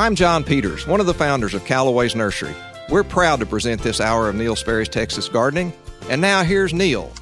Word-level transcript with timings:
I'm 0.00 0.14
John 0.14 0.44
Peters, 0.44 0.86
one 0.86 0.98
of 1.00 1.04
the 1.04 1.12
founders 1.12 1.52
of 1.52 1.66
Calloway's 1.66 2.16
Nursery. 2.16 2.54
We're 2.88 3.04
proud 3.04 3.38
to 3.40 3.44
present 3.44 3.82
this 3.82 4.00
hour 4.00 4.30
of 4.30 4.34
Neil 4.34 4.56
Sperry's 4.56 4.88
Texas 4.88 5.28
Gardening. 5.28 5.74
And 6.08 6.22
now 6.22 6.42
here's 6.42 6.72
Neil. 6.72 7.12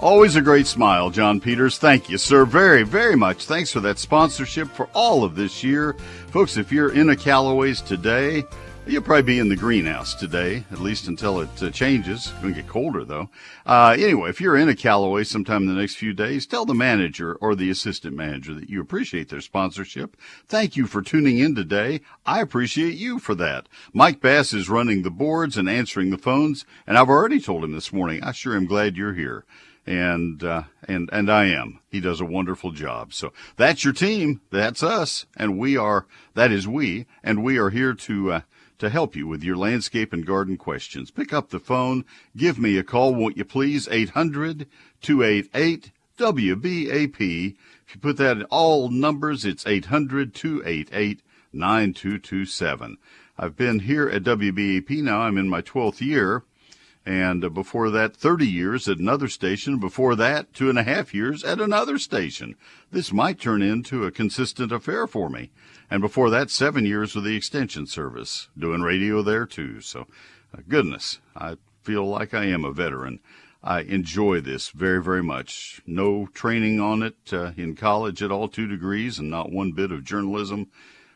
Always 0.00 0.36
a 0.36 0.42
great 0.42 0.66
smile, 0.66 1.08
John 1.08 1.40
Peters. 1.40 1.78
Thank 1.78 2.10
you, 2.10 2.18
sir, 2.18 2.44
very, 2.44 2.82
very 2.82 3.16
much. 3.16 3.46
Thanks 3.46 3.72
for 3.72 3.80
that 3.80 3.98
sponsorship 3.98 4.68
for 4.68 4.86
all 4.92 5.24
of 5.24 5.34
this 5.34 5.64
year. 5.64 5.94
Folks, 6.30 6.58
if 6.58 6.70
you're 6.70 6.92
in 6.92 7.08
a 7.08 7.16
Calloway's 7.16 7.80
today, 7.80 8.44
You'll 8.88 9.02
probably 9.02 9.22
be 9.22 9.40
in 9.40 9.48
the 9.48 9.56
greenhouse 9.56 10.14
today, 10.14 10.62
at 10.70 10.78
least 10.78 11.08
until 11.08 11.40
it 11.40 11.60
uh, 11.60 11.70
changes. 11.70 12.28
It's 12.28 12.40
going 12.40 12.54
to 12.54 12.62
get 12.62 12.70
colder 12.70 13.04
though. 13.04 13.28
Uh, 13.66 13.96
anyway, 13.98 14.30
if 14.30 14.40
you're 14.40 14.56
in 14.56 14.68
a 14.68 14.76
Calloway 14.76 15.24
sometime 15.24 15.62
in 15.62 15.74
the 15.74 15.80
next 15.80 15.96
few 15.96 16.12
days, 16.12 16.46
tell 16.46 16.64
the 16.64 16.72
manager 16.72 17.34
or 17.40 17.56
the 17.56 17.68
assistant 17.68 18.14
manager 18.14 18.54
that 18.54 18.70
you 18.70 18.80
appreciate 18.80 19.28
their 19.28 19.40
sponsorship. 19.40 20.16
Thank 20.46 20.76
you 20.76 20.86
for 20.86 21.02
tuning 21.02 21.40
in 21.40 21.56
today. 21.56 22.00
I 22.24 22.40
appreciate 22.40 22.94
you 22.94 23.18
for 23.18 23.34
that. 23.34 23.68
Mike 23.92 24.20
Bass 24.20 24.52
is 24.52 24.70
running 24.70 25.02
the 25.02 25.10
boards 25.10 25.56
and 25.56 25.68
answering 25.68 26.10
the 26.10 26.16
phones, 26.16 26.64
and 26.86 26.96
I've 26.96 27.08
already 27.08 27.40
told 27.40 27.64
him 27.64 27.72
this 27.72 27.92
morning, 27.92 28.22
I 28.22 28.30
sure 28.30 28.54
am 28.54 28.66
glad 28.66 28.96
you're 28.96 29.14
here 29.14 29.44
and 29.84 30.42
uh, 30.44 30.62
and 30.86 31.08
and 31.12 31.30
I 31.30 31.46
am. 31.46 31.80
He 31.88 32.00
does 32.00 32.20
a 32.20 32.24
wonderful 32.24 32.72
job. 32.72 33.12
So 33.12 33.32
that's 33.56 33.84
your 33.84 33.92
team. 33.92 34.42
That's 34.50 34.82
us, 34.82 35.26
and 35.36 35.58
we 35.58 35.76
are. 35.76 36.06
That 36.34 36.50
is 36.50 36.68
we, 36.68 37.06
and 37.22 37.42
we 37.42 37.58
are 37.58 37.70
here 37.70 37.94
to 37.94 38.32
uh, 38.32 38.40
to 38.78 38.90
help 38.90 39.16
you 39.16 39.26
with 39.26 39.42
your 39.42 39.56
landscape 39.56 40.12
and 40.12 40.26
garden 40.26 40.56
questions. 40.56 41.10
Pick 41.10 41.32
up 41.32 41.50
the 41.50 41.60
phone. 41.60 42.04
Give 42.36 42.58
me 42.58 42.76
a 42.76 42.82
call, 42.82 43.14
won't 43.14 43.36
you 43.36 43.44
please? 43.44 43.88
800 43.88 44.66
288 45.02 45.92
WBAP. 46.18 47.56
If 47.86 47.94
you 47.94 48.00
put 48.00 48.16
that 48.16 48.38
in 48.38 48.44
all 48.44 48.88
numbers, 48.90 49.44
it's 49.44 49.66
800 49.66 50.34
288 50.34 51.22
9227. 51.52 52.98
I've 53.38 53.56
been 53.56 53.80
here 53.80 54.08
at 54.08 54.22
WBAP 54.22 55.02
now. 55.02 55.20
I'm 55.20 55.38
in 55.38 55.48
my 55.48 55.62
12th 55.62 56.00
year. 56.00 56.44
And 57.06 57.54
before 57.54 57.88
that, 57.90 58.16
30 58.16 58.48
years 58.48 58.88
at 58.88 58.98
another 58.98 59.28
station. 59.28 59.78
Before 59.78 60.16
that, 60.16 60.52
two 60.52 60.68
and 60.68 60.76
a 60.76 60.82
half 60.82 61.14
years 61.14 61.44
at 61.44 61.60
another 61.60 61.98
station. 61.98 62.56
This 62.90 63.12
might 63.12 63.38
turn 63.38 63.62
into 63.62 64.04
a 64.04 64.10
consistent 64.10 64.72
affair 64.72 65.06
for 65.06 65.30
me. 65.30 65.52
And 65.88 66.02
before 66.02 66.30
that, 66.30 66.50
seven 66.50 66.84
years 66.84 67.14
with 67.14 67.22
the 67.22 67.36
Extension 67.36 67.86
Service, 67.86 68.48
doing 68.58 68.82
radio 68.82 69.22
there 69.22 69.46
too. 69.46 69.80
So, 69.80 70.08
uh, 70.52 70.62
goodness, 70.68 71.20
I 71.36 71.58
feel 71.84 72.04
like 72.04 72.34
I 72.34 72.46
am 72.46 72.64
a 72.64 72.72
veteran. 72.72 73.20
I 73.62 73.82
enjoy 73.82 74.40
this 74.40 74.70
very, 74.70 75.00
very 75.00 75.22
much. 75.22 75.80
No 75.86 76.26
training 76.34 76.80
on 76.80 77.04
it 77.04 77.16
uh, 77.32 77.52
in 77.56 77.76
college 77.76 78.20
at 78.20 78.32
all, 78.32 78.48
two 78.48 78.66
degrees, 78.66 79.20
and 79.20 79.30
not 79.30 79.52
one 79.52 79.70
bit 79.70 79.92
of 79.92 80.02
journalism. 80.02 80.66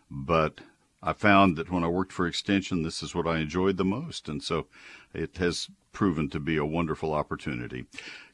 But 0.09 0.61
I 1.03 1.15
found 1.15 1.57
that 1.57 1.71
when 1.71 1.83
I 1.83 1.89
worked 1.89 2.13
for 2.13 2.27
Extension, 2.27 2.83
this 2.83 3.03
is 3.03 3.15
what 3.15 3.27
I 3.27 3.39
enjoyed 3.39 3.79
the 3.79 3.85
most. 3.85 4.29
And 4.29 4.43
so 4.43 4.67
it 5.15 5.39
has 5.39 5.69
proven 5.93 6.29
to 6.31 6.39
be 6.39 6.57
a 6.57 6.65
wonderful 6.65 7.15
opportunity. 7.15 7.87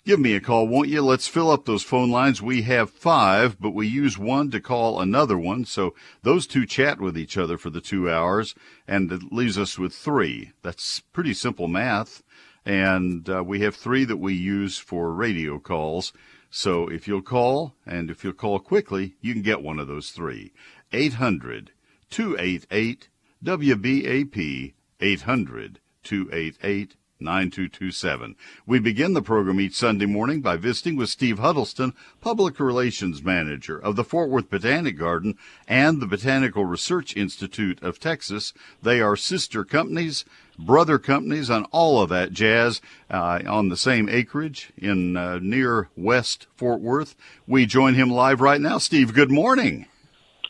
Give 0.05 0.21
me 0.21 0.35
a 0.35 0.41
call, 0.41 0.69
won't 0.69 0.89
you? 0.89 1.03
Let's 1.03 1.27
fill 1.27 1.51
up 1.51 1.65
those 1.65 1.83
phone 1.83 2.11
lines. 2.11 2.43
We 2.43 2.63
have 2.63 2.91
five, 2.91 3.61
but 3.61 3.71
we 3.75 3.87
use 3.87 4.19
one 4.19 4.51
to 4.51 4.61
call 4.61 5.01
another 5.01 5.39
one. 5.39 5.65
So 5.65 5.95
those 6.23 6.47
two 6.47 6.67
chat 6.67 7.01
with 7.01 7.17
each 7.17 7.37
other 7.37 7.57
for 7.57 7.71
the 7.71 7.81
two 7.81 8.11
hours, 8.11 8.55
and 8.87 9.11
it 9.11 9.33
leaves 9.33 9.59
us 9.59 9.79
with 9.79 9.95
three. 9.95 10.53
That's 10.63 11.01
pretty 11.01 11.35
simple 11.35 11.69
math. 11.69 12.23
And 12.65 13.29
uh, 13.29 13.45
we 13.45 13.61
have 13.61 13.77
three 13.77 14.05
that 14.05 14.19
we 14.19 14.35
use 14.35 14.77
for 14.79 15.13
radio 15.13 15.59
calls. 15.59 16.13
So 16.51 16.89
if 16.89 17.09
you'll 17.09 17.23
call, 17.23 17.75
and 17.85 18.11
if 18.11 18.23
you'll 18.23 18.33
call 18.33 18.59
quickly, 18.59 19.17
you 19.21 19.33
can 19.33 19.43
get 19.43 19.63
one 19.63 19.79
of 19.79 19.89
those 19.89 20.11
three. 20.11 20.53
800 20.93 21.73
288 22.11 23.09
WBAP 23.45 24.75
800 25.01 25.81
288 26.03 26.97
9227. 27.19 28.37
We 28.67 28.79
begin 28.79 29.15
the 29.15 29.23
program 29.23 29.61
each 29.61 29.75
Sunday 29.75 30.07
morning 30.07 30.41
by 30.41 30.57
visiting 30.57 30.97
with 30.97 31.09
Steve 31.09 31.39
Huddleston, 31.39 31.95
Public 32.21 32.61
Relations 32.61 33.23
Manager 33.23 33.79
of 33.79 33.97
the 33.97 34.05
Fort 34.05 34.29
Worth 34.29 34.51
Botanic 34.51 34.99
Garden 34.99 35.37
and 35.67 36.01
the 36.01 36.07
Botanical 36.07 36.65
Research 36.65 37.17
Institute 37.17 37.83
of 37.83 37.99
Texas. 37.99 38.53
They 38.83 39.01
are 39.01 39.17
sister 39.17 39.65
companies, 39.65 40.25
brother 40.59 40.99
companies, 40.99 41.49
and 41.49 41.67
all 41.71 42.03
of 42.03 42.11
that 42.11 42.33
jazz 42.33 42.81
uh, 43.11 43.41
on 43.47 43.69
the 43.69 43.77
same 43.77 44.09
acreage 44.09 44.73
in 44.77 45.17
uh, 45.17 45.39
near 45.41 45.89
West 45.97 46.47
Fort 46.55 46.81
Worth. 46.81 47.17
We 47.47 47.67
join 47.67 47.95
him 47.95 48.11
live 48.11 48.41
right 48.41 48.61
now. 48.61 48.79
Steve, 48.79 49.15
good 49.15 49.31
morning. 49.31 49.87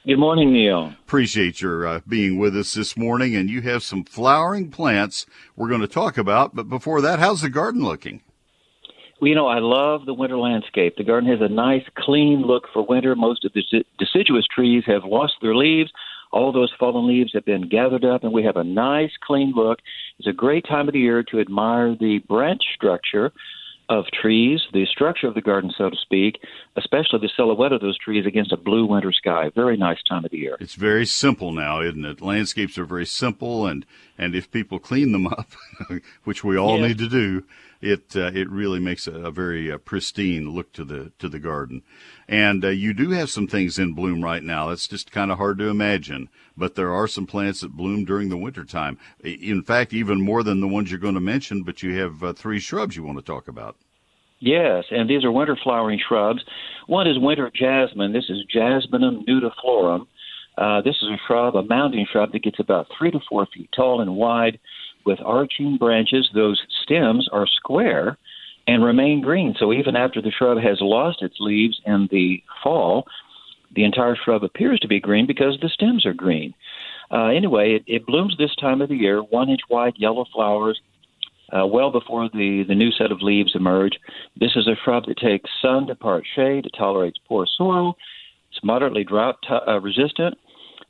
Good 0.07 0.21
morning, 0.21 0.53
Neil. 0.53 0.95
Appreciate 1.05 1.61
your 1.61 1.85
uh, 1.85 2.01
being 2.07 2.39
with 2.39 2.57
us 2.57 2.75
this 2.75 2.97
morning, 2.97 3.35
and 3.35 3.51
you 3.51 3.63
have 3.63 3.83
some 3.83 4.05
flowering 4.05 4.71
plants 4.71 5.27
we're 5.57 5.69
going 5.69 5.81
to 5.81 5.89
talk 5.89 6.17
about. 6.17 6.55
But 6.55 6.69
before 6.69 7.01
that, 7.01 7.19
how's 7.19 7.41
the 7.41 7.51
garden 7.51 7.83
looking? 7.83 8.23
Well, 9.21 9.29
you 9.29 9.35
know, 9.35 9.49
I 9.49 9.59
love 9.59 10.07
the 10.07 10.15
winter 10.15 10.39
landscape. 10.39 10.95
The 10.97 11.03
garden 11.03 11.29
has 11.29 11.41
a 11.41 11.53
nice, 11.53 11.83
clean 11.97 12.43
look 12.43 12.69
for 12.73 12.87
winter. 12.87 13.17
Most 13.17 13.45
of 13.45 13.53
the 13.53 13.65
deciduous 13.99 14.47
trees 14.47 14.85
have 14.87 15.03
lost 15.05 15.33
their 15.43 15.57
leaves. 15.57 15.91
All 16.31 16.53
those 16.53 16.73
fallen 16.79 17.09
leaves 17.09 17.33
have 17.35 17.45
been 17.45 17.69
gathered 17.69 18.05
up, 18.05 18.23
and 18.23 18.33
we 18.33 18.45
have 18.45 18.57
a 18.57 18.63
nice, 18.63 19.11
clean 19.27 19.55
look. 19.57 19.81
It's 20.21 20.29
a 20.29 20.33
great 20.33 20.67
time 20.69 20.87
of 20.87 20.93
the 20.93 21.01
year 21.01 21.25
to 21.25 21.41
admire 21.41 21.97
the 21.97 22.21
branch 22.29 22.63
structure 22.77 23.33
of 23.89 24.07
trees, 24.07 24.61
the 24.73 24.87
structure 24.87 25.27
of 25.27 25.35
the 25.35 25.41
garden, 25.41 25.73
so 25.77 25.91
to 25.91 25.97
speak, 25.97 26.41
especially 26.77 27.21
the 27.21 27.31
silhouette 27.37 27.73
of 27.73 27.81
those 27.81 27.99
trees 27.99 28.27
against 28.27 28.53
a 28.53 28.57
blue 28.57 28.87
winter 28.87 29.13
sky. 29.13 29.51
Very 29.55 29.77
nice 29.77 30.03
time 30.09 30.25
of 30.25 30.31
the 30.31 30.39
year. 30.39 30.57
It's 30.61 30.75
very 30.75 31.07
simple 31.07 31.53
now, 31.53 31.81
isn't 31.81 32.05
it? 32.05 32.21
Landscapes 32.21 32.79
are 32.79 32.85
very 32.85 33.07
simple, 33.07 33.67
and 33.67 33.87
and 34.19 34.35
if 34.35 34.51
people 34.51 34.79
clean 34.79 35.13
them 35.13 35.27
up, 35.27 35.49
which 36.25 36.43
we 36.43 36.57
all 36.57 36.79
yeah. 36.79 36.89
need 36.89 36.99
to 36.99 37.09
do, 37.09 37.45
it 37.81 38.17
uh, 38.17 38.31
it 38.35 38.49
really 38.51 38.81
makes 38.81 39.07
a, 39.07 39.13
a 39.13 39.31
very 39.31 39.71
uh, 39.71 39.79
pristine 39.79 40.51
look 40.51 40.73
to 40.73 40.85
the 40.85 41.13
to 41.19 41.29
the 41.29 41.39
garden. 41.39 41.83
And 42.29 42.65
uh, 42.65 42.69
you 42.69 42.93
do 42.93 43.11
have 43.11 43.31
some 43.31 43.47
things 43.47 43.79
in 43.79 43.95
bloom 43.95 44.23
right 44.23 44.43
now. 44.43 44.69
That's 44.69 44.89
just 44.89 45.13
kind 45.13 45.31
of 45.31 45.39
hard 45.39 45.59
to 45.59 45.69
imagine, 45.69 46.29
but 46.57 46.75
there 46.75 46.93
are 46.93 47.07
some 47.07 47.27
plants 47.27 47.61
that 47.61 47.77
bloom 47.77 48.05
during 48.05 48.29
the 48.29 48.37
wintertime. 48.37 48.99
In 49.23 49.63
fact, 49.63 49.93
even 49.93 50.21
more 50.21 50.43
than 50.43 50.61
the 50.61 50.69
ones 50.69 50.91
you're 50.91 51.01
going 51.01 51.15
to 51.15 51.21
mention. 51.21 51.63
But 51.63 51.83
you 51.83 51.99
have 51.99 52.23
uh, 52.23 52.33
three 52.33 52.61
shrubs 52.61 52.97
you 52.97 53.05
want 53.05 53.19
to 53.19 53.25
talk 53.25 53.49
about. 53.49 53.77
Yes, 54.39 54.85
and 54.91 55.09
these 55.09 55.25
are 55.25 55.33
winter 55.33 55.57
flowering 55.63 56.01
shrubs. 56.07 56.45
One 56.87 57.07
is 57.07 57.19
winter 57.19 57.51
jasmine. 57.55 58.13
This 58.13 58.29
is 58.29 58.45
Jasminum 58.55 59.25
nudiflorum. 59.27 60.07
Uh, 60.59 60.81
this 60.83 60.97
is 60.97 61.09
a 61.09 61.17
shrub, 61.27 61.55
a 61.55 61.63
mounting 61.63 62.07
shrub 62.11 62.33
that 62.33 62.43
gets 62.43 62.61
about 62.61 62.87
three 62.97 63.11
to 63.11 63.21
four 63.29 63.47
feet 63.55 63.69
tall 63.75 64.01
and 64.01 64.17
wide 64.17 64.59
with 65.07 65.19
arching 65.25 65.77
branches. 65.79 66.29
Those 66.35 66.61
stems 66.83 67.29
are 67.33 67.47
square 67.47 68.19
and 68.67 68.85
remain 68.85 69.23
green. 69.23 69.55
So 69.59 69.73
even 69.73 69.97
after 69.97 70.21
the 70.21 70.33
shrub 70.37 70.59
has 70.59 70.79
lost 70.81 71.23
its 71.23 71.37
leaves 71.39 71.81
in 71.87 72.09
the 72.11 72.43
fall, 72.63 73.07
the 73.75 73.85
entire 73.85 74.17
shrub 74.17 74.43
appears 74.43 74.81
to 74.81 74.89
be 74.89 75.01
green 75.01 75.27
because 75.27 75.59
the 75.61 75.69
stems 75.69 76.05
are 76.05 76.15
green. 76.15 76.55
Uh, 77.11 77.27
anyway, 77.27 77.75
it, 77.75 77.85
it 77.87 78.07
blooms 78.07 78.35
this 78.37 78.55
time 78.57 78.81
of 78.81 78.89
the 78.89 78.97
year, 78.97 79.21
one 79.21 79.49
inch 79.49 79.61
wide 79.71 79.95
yellow 79.97 80.25
flowers, 80.33 80.81
uh, 81.53 81.65
well 81.65 81.93
before 81.93 82.29
the, 82.33 82.65
the 82.67 82.75
new 82.75 82.91
set 82.91 83.13
of 83.13 83.23
leaves 83.23 83.55
emerge. 83.55 83.93
This 84.39 84.53
is 84.57 84.67
a 84.67 84.75
shrub 84.85 85.05
that 85.07 85.19
takes 85.19 85.49
sun 85.63 85.87
to 85.87 85.95
part 85.95 86.25
shade. 86.35 86.67
It 86.67 86.75
tolerates 86.77 87.19
poor 87.29 87.47
soil. 87.57 87.97
It's 88.51 88.65
moderately 88.65 89.05
drought 89.05 89.37
t- 89.43 89.55
uh, 89.55 89.81
resistant. 89.81 90.37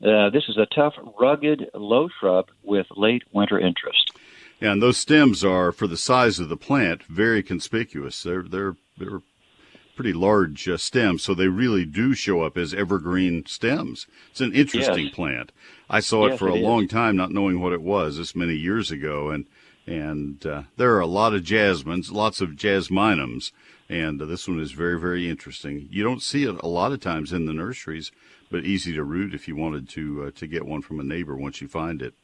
Uh, 0.05 0.31
this 0.31 0.45
is 0.49 0.59
a 0.59 0.67
tough, 0.67 0.95
rugged, 1.19 1.71
low 1.75 2.09
shrub 2.21 2.49
with 2.63 2.87
late 2.97 3.23
winter 3.33 3.59
interest. 3.59 4.13
And 4.61 4.83
those 4.83 4.99
stems 4.99 5.45
are, 5.45 5.73
for 5.73 5.87
the 5.87 5.97
size 5.97 6.39
of 6.39 6.49
the 6.49 6.57
plant, 6.57 7.03
very 7.05 7.43
conspicuous. 7.43 8.23
They're 8.23 8.43
they're 8.43 8.77
they're 8.99 9.21
pretty 9.95 10.13
large 10.13 10.69
uh, 10.69 10.77
stems, 10.77 11.23
so 11.23 11.35
they 11.35 11.49
really 11.49 11.85
do 11.85 12.15
show 12.15 12.43
up 12.43 12.57
as 12.59 12.75
evergreen 12.75 13.45
stems. 13.47 14.07
It's 14.31 14.41
an 14.41 14.53
interesting 14.55 15.07
yes. 15.07 15.15
plant. 15.15 15.53
I 15.89 16.01
saw 16.01 16.27
yes, 16.27 16.35
it 16.35 16.39
for 16.39 16.49
it 16.49 16.53
a 16.53 16.57
is. 16.57 16.63
long 16.63 16.89
time, 16.89 17.17
not 17.17 17.33
knowing 17.33 17.61
what 17.61 17.73
it 17.73 17.83
was, 17.83 18.19
this 18.19 18.37
many 18.37 18.55
years 18.55 18.91
ago, 18.91 19.31
and 19.31 19.47
and 19.87 20.45
uh, 20.45 20.63
there 20.77 20.95
are 20.95 21.01
a 21.01 21.07
lot 21.07 21.35
of 21.35 21.45
jasmines, 21.45 22.11
lots 22.11 22.41
of 22.41 22.51
jasminums, 22.51 23.53
and 23.89 24.21
uh, 24.21 24.25
this 24.25 24.49
one 24.49 24.61
is 24.61 24.73
very 24.73 24.99
very 24.99 25.29
interesting. 25.29 25.89
You 25.91 26.03
don't 26.03 26.23
see 26.23 26.45
it 26.45 26.61
a 26.61 26.69
lot 26.69 26.93
of 26.93 27.01
times 27.01 27.33
in 27.33 27.47
the 27.47 27.53
nurseries 27.55 28.11
but 28.51 28.65
easy 28.65 28.93
to 28.95 29.03
root 29.05 29.35
if 29.35 29.49
you 29.49 29.57
wanted 29.57 29.89
to 29.91 30.25
uh, 30.25 30.31
to 30.37 30.47
get 30.47 30.65
one 30.67 30.83
from 30.83 31.01
a 31.01 31.05
neighbor 31.05 31.37
once 31.37 31.61
you 31.61 31.69
find 31.69 32.03
it. 32.03 32.15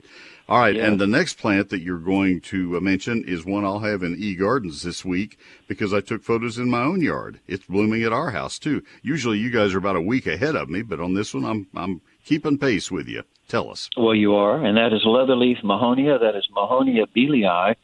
All 0.48 0.58
right, 0.58 0.74
Yeah. 0.74 0.86
and 0.86 1.00
the 1.00 1.06
next 1.06 1.34
plant 1.38 1.70
that 1.70 1.80
you're 1.82 1.98
going 1.98 2.40
to 2.42 2.76
uh, 2.76 2.80
mention 2.80 3.24
is 3.24 3.44
one 3.44 3.64
I'll 3.64 3.80
have 3.80 4.02
in 4.02 4.16
E 4.18 4.34
Gardens 4.34 4.82
this 4.82 5.04
week 5.04 5.38
because 5.68 5.92
I 5.94 6.00
took 6.00 6.22
photos 6.22 6.58
in 6.58 6.68
my 6.70 6.82
own 6.82 7.00
yard. 7.00 7.40
It's 7.46 7.66
blooming 7.66 8.02
at 8.02 8.12
our 8.12 8.30
house 8.30 8.58
too. 8.58 8.82
Usually 9.02 9.38
you 9.38 9.50
guys 9.50 9.74
are 9.74 9.78
about 9.78 9.96
a 9.96 10.00
week 10.00 10.26
ahead 10.26 10.56
of 10.56 10.68
me, 10.68 10.82
but 10.82 11.00
on 11.00 11.14
this 11.14 11.32
one 11.34 11.44
I'm 11.44 11.66
I'm 11.74 12.00
keeping 12.24 12.58
pace 12.58 12.90
with 12.90 13.08
you. 13.08 13.22
Tell 13.48 13.70
us. 13.70 13.90
Well, 13.96 14.14
you 14.14 14.34
are, 14.34 14.64
and 14.64 14.76
that 14.78 14.92
is 14.92 15.04
leatherleaf 15.04 15.62
mahonia. 15.62 16.18
That 16.20 16.36
is 16.36 16.48
Mahonia 16.56 17.06
bealei. 17.14 17.74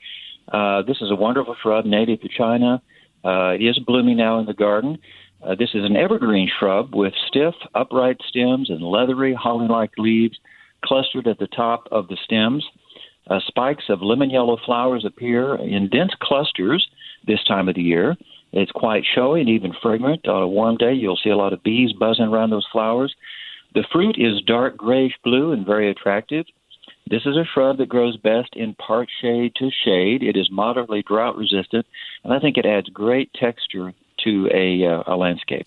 Uh, 0.50 0.82
this 0.82 0.96
is 1.02 1.10
a 1.10 1.14
wonderful 1.14 1.56
shrub 1.62 1.84
native 1.84 2.22
to 2.22 2.28
China. 2.28 2.80
Uh, 3.24 3.50
it 3.50 3.62
is 3.62 3.78
blooming 3.80 4.16
now 4.16 4.38
in 4.38 4.46
the 4.46 4.54
garden. 4.54 4.96
Uh, 5.42 5.54
this 5.54 5.70
is 5.72 5.84
an 5.84 5.96
evergreen 5.96 6.50
shrub 6.58 6.94
with 6.94 7.12
stiff, 7.28 7.54
upright 7.74 8.16
stems 8.28 8.70
and 8.70 8.82
leathery, 8.82 9.34
holly-like 9.34 9.92
leaves. 9.98 10.38
clustered 10.84 11.26
at 11.26 11.38
the 11.38 11.46
top 11.48 11.88
of 11.90 12.06
the 12.08 12.16
stems. 12.24 12.64
Uh, 13.28 13.40
spikes 13.46 13.84
of 13.88 14.00
lemon 14.00 14.30
yellow 14.30 14.56
flowers 14.64 15.04
appear 15.04 15.56
in 15.56 15.88
dense 15.88 16.12
clusters 16.22 16.86
this 17.26 17.42
time 17.44 17.68
of 17.68 17.74
the 17.74 17.82
year. 17.82 18.16
It's 18.52 18.70
quite 18.72 19.04
showy 19.04 19.40
and 19.40 19.50
even 19.50 19.74
fragrant. 19.82 20.26
On 20.26 20.42
a 20.42 20.48
warm 20.48 20.76
day, 20.76 20.94
you'll 20.94 21.18
see 21.22 21.30
a 21.30 21.36
lot 21.36 21.52
of 21.52 21.62
bees 21.62 21.92
buzzing 21.92 22.26
around 22.26 22.50
those 22.50 22.66
flowers. 22.72 23.14
The 23.74 23.84
fruit 23.92 24.16
is 24.18 24.40
dark 24.46 24.76
grayish 24.76 25.14
blue 25.22 25.52
and 25.52 25.66
very 25.66 25.90
attractive. 25.90 26.46
This 27.10 27.22
is 27.26 27.36
a 27.36 27.44
shrub 27.52 27.78
that 27.78 27.88
grows 27.88 28.16
best 28.16 28.50
in 28.54 28.74
part 28.74 29.08
shade 29.20 29.52
to 29.56 29.70
shade. 29.84 30.22
It 30.22 30.36
is 30.36 30.48
moderately 30.50 31.02
drought 31.02 31.36
resistant, 31.36 31.86
and 32.24 32.32
I 32.32 32.38
think 32.38 32.56
it 32.56 32.66
adds 32.66 32.88
great 32.88 33.32
texture 33.34 33.92
to 34.24 34.48
a, 34.52 34.84
uh, 34.84 35.02
a 35.06 35.16
landscape. 35.16 35.66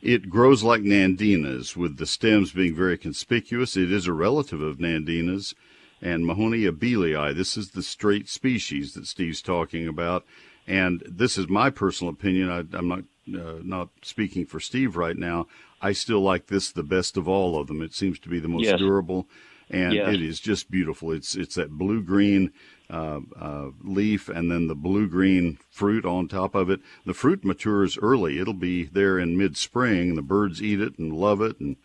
It 0.00 0.30
grows 0.30 0.62
like 0.62 0.82
Nandinas, 0.82 1.76
with 1.76 1.96
the 1.96 2.06
stems 2.06 2.52
being 2.52 2.74
very 2.74 2.96
conspicuous. 2.96 3.76
It 3.76 3.90
is 3.90 4.06
a 4.06 4.12
relative 4.12 4.60
of 4.60 4.78
Nandinas 4.78 5.54
and 6.00 6.24
Mahonia 6.24 6.70
bealei. 6.70 7.34
This 7.34 7.56
is 7.56 7.70
the 7.70 7.82
straight 7.82 8.28
species 8.28 8.94
that 8.94 9.06
Steve's 9.06 9.42
talking 9.42 9.88
about. 9.88 10.24
And 10.66 11.02
this 11.06 11.36
is 11.38 11.48
my 11.48 11.70
personal 11.70 12.12
opinion. 12.12 12.50
I, 12.50 12.76
am 12.76 12.88
not 12.88 13.04
uh, 13.34 13.60
not 13.62 13.88
speaking 14.02 14.46
for 14.46 14.60
Steve 14.60 14.96
right 14.96 15.16
now. 15.16 15.46
I 15.80 15.92
still 15.92 16.20
like 16.20 16.46
this 16.46 16.70
the 16.70 16.82
best 16.82 17.16
of 17.16 17.28
all 17.28 17.58
of 17.58 17.66
them. 17.66 17.82
It 17.82 17.94
seems 17.94 18.18
to 18.20 18.28
be 18.28 18.40
the 18.40 18.48
most 18.48 18.64
yes. 18.64 18.78
durable, 18.78 19.28
and 19.70 19.92
yes. 19.92 20.14
it 20.14 20.22
is 20.22 20.40
just 20.40 20.70
beautiful. 20.70 21.12
It's 21.12 21.34
it's 21.34 21.54
that 21.56 21.70
blue 21.70 22.02
green 22.02 22.52
uh, 22.90 23.20
uh, 23.38 23.68
leaf 23.82 24.28
and 24.28 24.50
then 24.50 24.66
the 24.66 24.74
blue 24.74 25.08
green 25.08 25.58
fruit 25.70 26.04
on 26.04 26.28
top 26.28 26.54
of 26.54 26.70
it. 26.70 26.80
The 27.04 27.14
fruit 27.14 27.44
matures 27.44 27.98
early. 27.98 28.38
It'll 28.38 28.54
be 28.54 28.84
there 28.84 29.18
in 29.18 29.36
mid 29.36 29.56
spring. 29.56 30.14
The 30.14 30.22
birds 30.22 30.62
eat 30.62 30.80
it 30.80 30.98
and 30.98 31.12
love 31.12 31.40
it, 31.40 31.60
and 31.60 31.76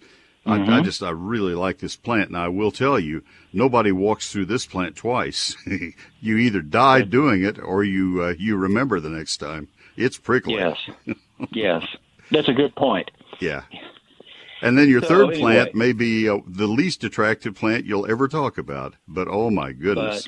Mm-hmm. 0.46 0.70
I, 0.70 0.80
I, 0.80 0.82
just 0.82 1.02
I 1.02 1.12
really 1.12 1.56
like 1.56 1.78
this 1.78 1.96
plant. 1.96 2.32
Now 2.32 2.46
I 2.46 2.48
will 2.50 2.72
tell 2.72 3.00
you, 3.00 3.24
nobody 3.54 3.92
walks 3.92 4.32
through 4.32 4.48
this 4.48 4.66
plant 4.66 4.96
twice. 4.96 5.56
you 6.20 6.38
either 6.38 6.62
die 6.62 7.02
doing 7.02 7.44
it, 7.44 7.58
or 7.60 7.84
you 7.84 8.22
uh, 8.22 8.34
you 8.38 8.58
remember 8.58 9.00
the 9.00 9.10
next 9.10 9.38
time. 9.38 9.70
It's 9.96 10.18
prickly. 10.18 10.56
Yes, 10.56 10.78
yes, 11.52 11.86
that's 12.30 12.50
a 12.50 12.54
good 12.54 12.76
point. 12.76 13.10
Yeah. 13.40 13.64
And 14.62 14.78
then 14.78 14.90
your 14.90 15.02
so, 15.02 15.08
third 15.08 15.34
anyway, 15.34 15.40
plant 15.40 15.76
may 15.76 15.94
be 15.94 16.28
uh, 16.28 16.40
the 16.46 16.68
least 16.68 17.04
attractive 17.04 17.56
plant 17.56 17.86
you'll 17.86 18.10
ever 18.10 18.28
talk 18.28 18.58
about, 18.58 18.96
but 19.08 19.28
oh 19.30 19.50
my 19.50 19.72
goodness. 19.72 20.28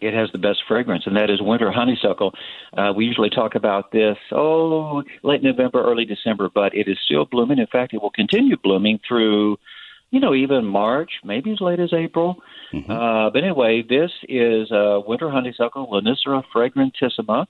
It 0.00 0.14
has 0.14 0.30
the 0.32 0.38
best 0.38 0.60
fragrance, 0.68 1.04
and 1.06 1.16
that 1.16 1.30
is 1.30 1.40
winter 1.40 1.70
honeysuckle. 1.72 2.32
Uh, 2.76 2.92
we 2.94 3.04
usually 3.04 3.30
talk 3.30 3.54
about 3.54 3.92
this, 3.92 4.16
oh, 4.32 5.02
late 5.22 5.42
November, 5.42 5.82
early 5.82 6.04
December, 6.04 6.48
but 6.54 6.74
it 6.74 6.88
is 6.88 6.98
still 7.04 7.24
blooming. 7.24 7.58
In 7.58 7.66
fact, 7.66 7.94
it 7.94 8.02
will 8.02 8.10
continue 8.10 8.56
blooming 8.62 9.00
through, 9.06 9.56
you 10.10 10.20
know, 10.20 10.34
even 10.34 10.64
March, 10.64 11.10
maybe 11.24 11.52
as 11.52 11.60
late 11.60 11.80
as 11.80 11.92
April. 11.92 12.36
Mm-hmm. 12.72 12.90
Uh, 12.90 13.30
but 13.30 13.42
anyway, 13.42 13.82
this 13.88 14.10
is 14.28 14.70
uh, 14.70 15.00
winter 15.06 15.30
honeysuckle, 15.30 15.88
Lonicera 15.88 16.42
fragrantissima. 16.54 17.46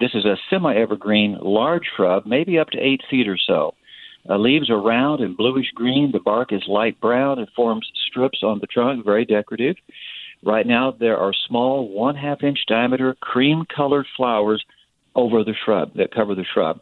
This 0.00 0.10
is 0.14 0.24
a 0.24 0.36
semi 0.50 0.74
evergreen 0.74 1.38
large 1.40 1.84
shrub, 1.96 2.26
maybe 2.26 2.58
up 2.58 2.68
to 2.70 2.78
eight 2.78 3.00
feet 3.10 3.26
or 3.26 3.38
so. 3.38 3.74
Uh, 4.28 4.36
leaves 4.36 4.68
are 4.68 4.80
round 4.80 5.20
and 5.20 5.36
bluish 5.36 5.70
green. 5.74 6.12
The 6.12 6.20
bark 6.20 6.52
is 6.52 6.62
light 6.68 7.00
brown 7.00 7.38
and 7.38 7.48
forms 7.56 7.90
strips 8.10 8.40
on 8.42 8.58
the 8.58 8.66
trunk, 8.66 9.04
very 9.04 9.24
decorative. 9.24 9.76
Right 10.44 10.66
now, 10.66 10.94
there 10.98 11.18
are 11.18 11.32
small, 11.48 11.88
one 11.88 12.14
half 12.14 12.42
inch 12.42 12.60
diameter, 12.68 13.16
cream 13.20 13.64
colored 13.74 14.06
flowers 14.16 14.64
over 15.14 15.42
the 15.42 15.54
shrub 15.64 15.94
that 15.94 16.14
cover 16.14 16.34
the 16.34 16.44
shrub. 16.54 16.80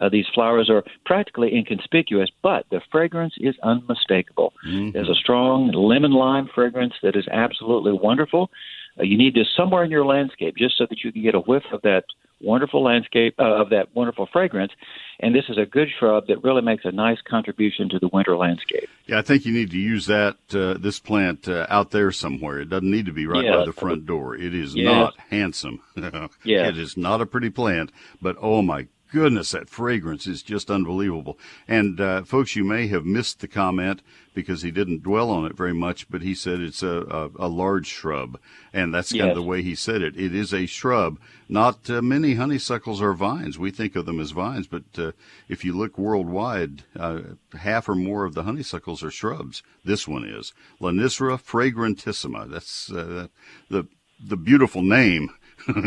Uh, 0.00 0.08
these 0.08 0.26
flowers 0.34 0.70
are 0.70 0.82
practically 1.04 1.54
inconspicuous, 1.54 2.30
but 2.42 2.64
the 2.70 2.80
fragrance 2.90 3.34
is 3.38 3.54
unmistakable. 3.62 4.52
Mm-hmm. 4.66 4.90
There's 4.92 5.10
a 5.10 5.14
strong 5.14 5.70
lemon 5.72 6.12
lime 6.12 6.48
fragrance 6.54 6.94
that 7.02 7.14
is 7.14 7.28
absolutely 7.30 7.92
wonderful. 7.92 8.50
Uh, 8.98 9.02
you 9.02 9.18
need 9.18 9.34
this 9.34 9.48
somewhere 9.56 9.84
in 9.84 9.90
your 9.90 10.06
landscape 10.06 10.56
just 10.56 10.78
so 10.78 10.86
that 10.88 11.04
you 11.04 11.12
can 11.12 11.22
get 11.22 11.34
a 11.34 11.40
whiff 11.40 11.64
of 11.72 11.82
that 11.82 12.04
wonderful 12.44 12.82
landscape 12.82 13.34
uh, 13.38 13.60
of 13.60 13.70
that 13.70 13.94
wonderful 13.94 14.28
fragrance. 14.32 14.72
And 15.20 15.34
this 15.34 15.44
is 15.48 15.58
a 15.58 15.66
good 15.66 15.88
shrub 15.98 16.26
that 16.26 16.42
really 16.42 16.62
makes 16.62 16.84
a 16.84 16.92
nice 16.92 17.18
contribution 17.28 17.88
to 17.90 17.98
the 17.98 18.08
winter 18.12 18.36
landscape. 18.36 18.88
Yeah, 19.06 19.18
I 19.18 19.22
think 19.22 19.46
you 19.46 19.52
need 19.52 19.70
to 19.70 19.78
use 19.78 20.06
that 20.06 20.36
uh, 20.52 20.74
this 20.74 20.98
plant 20.98 21.48
uh, 21.48 21.66
out 21.68 21.90
there 21.90 22.10
somewhere. 22.10 22.60
It 22.60 22.70
doesn't 22.70 22.90
need 22.90 23.06
to 23.06 23.12
be 23.12 23.26
right 23.26 23.46
by 23.46 23.64
the 23.64 23.72
front 23.72 24.06
door. 24.06 24.34
It 24.34 24.54
is 24.54 24.74
yes. 24.74 24.86
not 24.86 25.14
handsome. 25.30 25.80
yeah. 26.44 26.68
It 26.68 26.78
is 26.78 26.96
not 26.96 27.20
a 27.20 27.26
pretty 27.26 27.50
plant, 27.50 27.92
but 28.20 28.36
oh 28.40 28.62
my 28.62 28.88
goodness, 29.14 29.52
that 29.52 29.70
fragrance 29.70 30.26
is 30.26 30.42
just 30.42 30.72
unbelievable. 30.72 31.38
And 31.68 32.00
uh, 32.00 32.24
folks, 32.24 32.56
you 32.56 32.64
may 32.64 32.88
have 32.88 33.06
missed 33.06 33.38
the 33.38 33.46
comment 33.46 34.02
because 34.34 34.62
he 34.62 34.72
didn't 34.72 35.04
dwell 35.04 35.30
on 35.30 35.46
it 35.46 35.56
very 35.56 35.72
much, 35.72 36.10
but 36.10 36.20
he 36.20 36.34
said 36.34 36.58
it's 36.60 36.82
a, 36.82 37.30
a, 37.38 37.46
a 37.46 37.48
large 37.48 37.86
shrub, 37.86 38.40
and 38.72 38.92
that's 38.92 39.12
kind 39.12 39.26
yes. 39.26 39.28
of 39.30 39.36
the 39.36 39.42
way 39.42 39.62
he 39.62 39.76
said 39.76 40.02
it. 40.02 40.16
It 40.16 40.34
is 40.34 40.52
a 40.52 40.66
shrub. 40.66 41.20
Not 41.48 41.88
uh, 41.88 42.02
many 42.02 42.34
honeysuckles 42.34 43.00
are 43.00 43.14
vines. 43.14 43.56
We 43.56 43.70
think 43.70 43.94
of 43.94 44.04
them 44.04 44.18
as 44.18 44.32
vines, 44.32 44.66
but 44.66 44.82
uh, 44.98 45.12
if 45.48 45.64
you 45.64 45.72
look 45.72 45.96
worldwide, 45.96 46.82
uh, 46.98 47.20
half 47.56 47.88
or 47.88 47.94
more 47.94 48.24
of 48.24 48.34
the 48.34 48.42
honeysuckles 48.42 49.04
are 49.04 49.12
shrubs. 49.12 49.62
This 49.84 50.08
one 50.08 50.24
is 50.24 50.52
Lonicera 50.80 51.40
fragrantissima. 51.40 52.50
That's 52.50 52.90
uh, 52.90 53.28
the 53.70 53.86
the 54.26 54.36
beautiful 54.36 54.82
name 54.82 55.30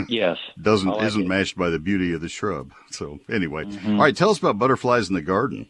yes. 0.07 0.37
Doesn't 0.61 0.89
like 0.89 1.03
isn't 1.07 1.23
it. 1.23 1.27
matched 1.27 1.57
by 1.57 1.69
the 1.69 1.79
beauty 1.79 2.13
of 2.13 2.21
the 2.21 2.29
shrub. 2.29 2.71
So 2.91 3.19
anyway, 3.29 3.65
mm-hmm. 3.65 3.93
All 3.93 4.01
right. 4.01 4.15
Tell 4.15 4.29
us 4.29 4.39
about 4.39 4.59
butterflies 4.59 5.09
in 5.09 5.15
the 5.15 5.21
garden. 5.21 5.67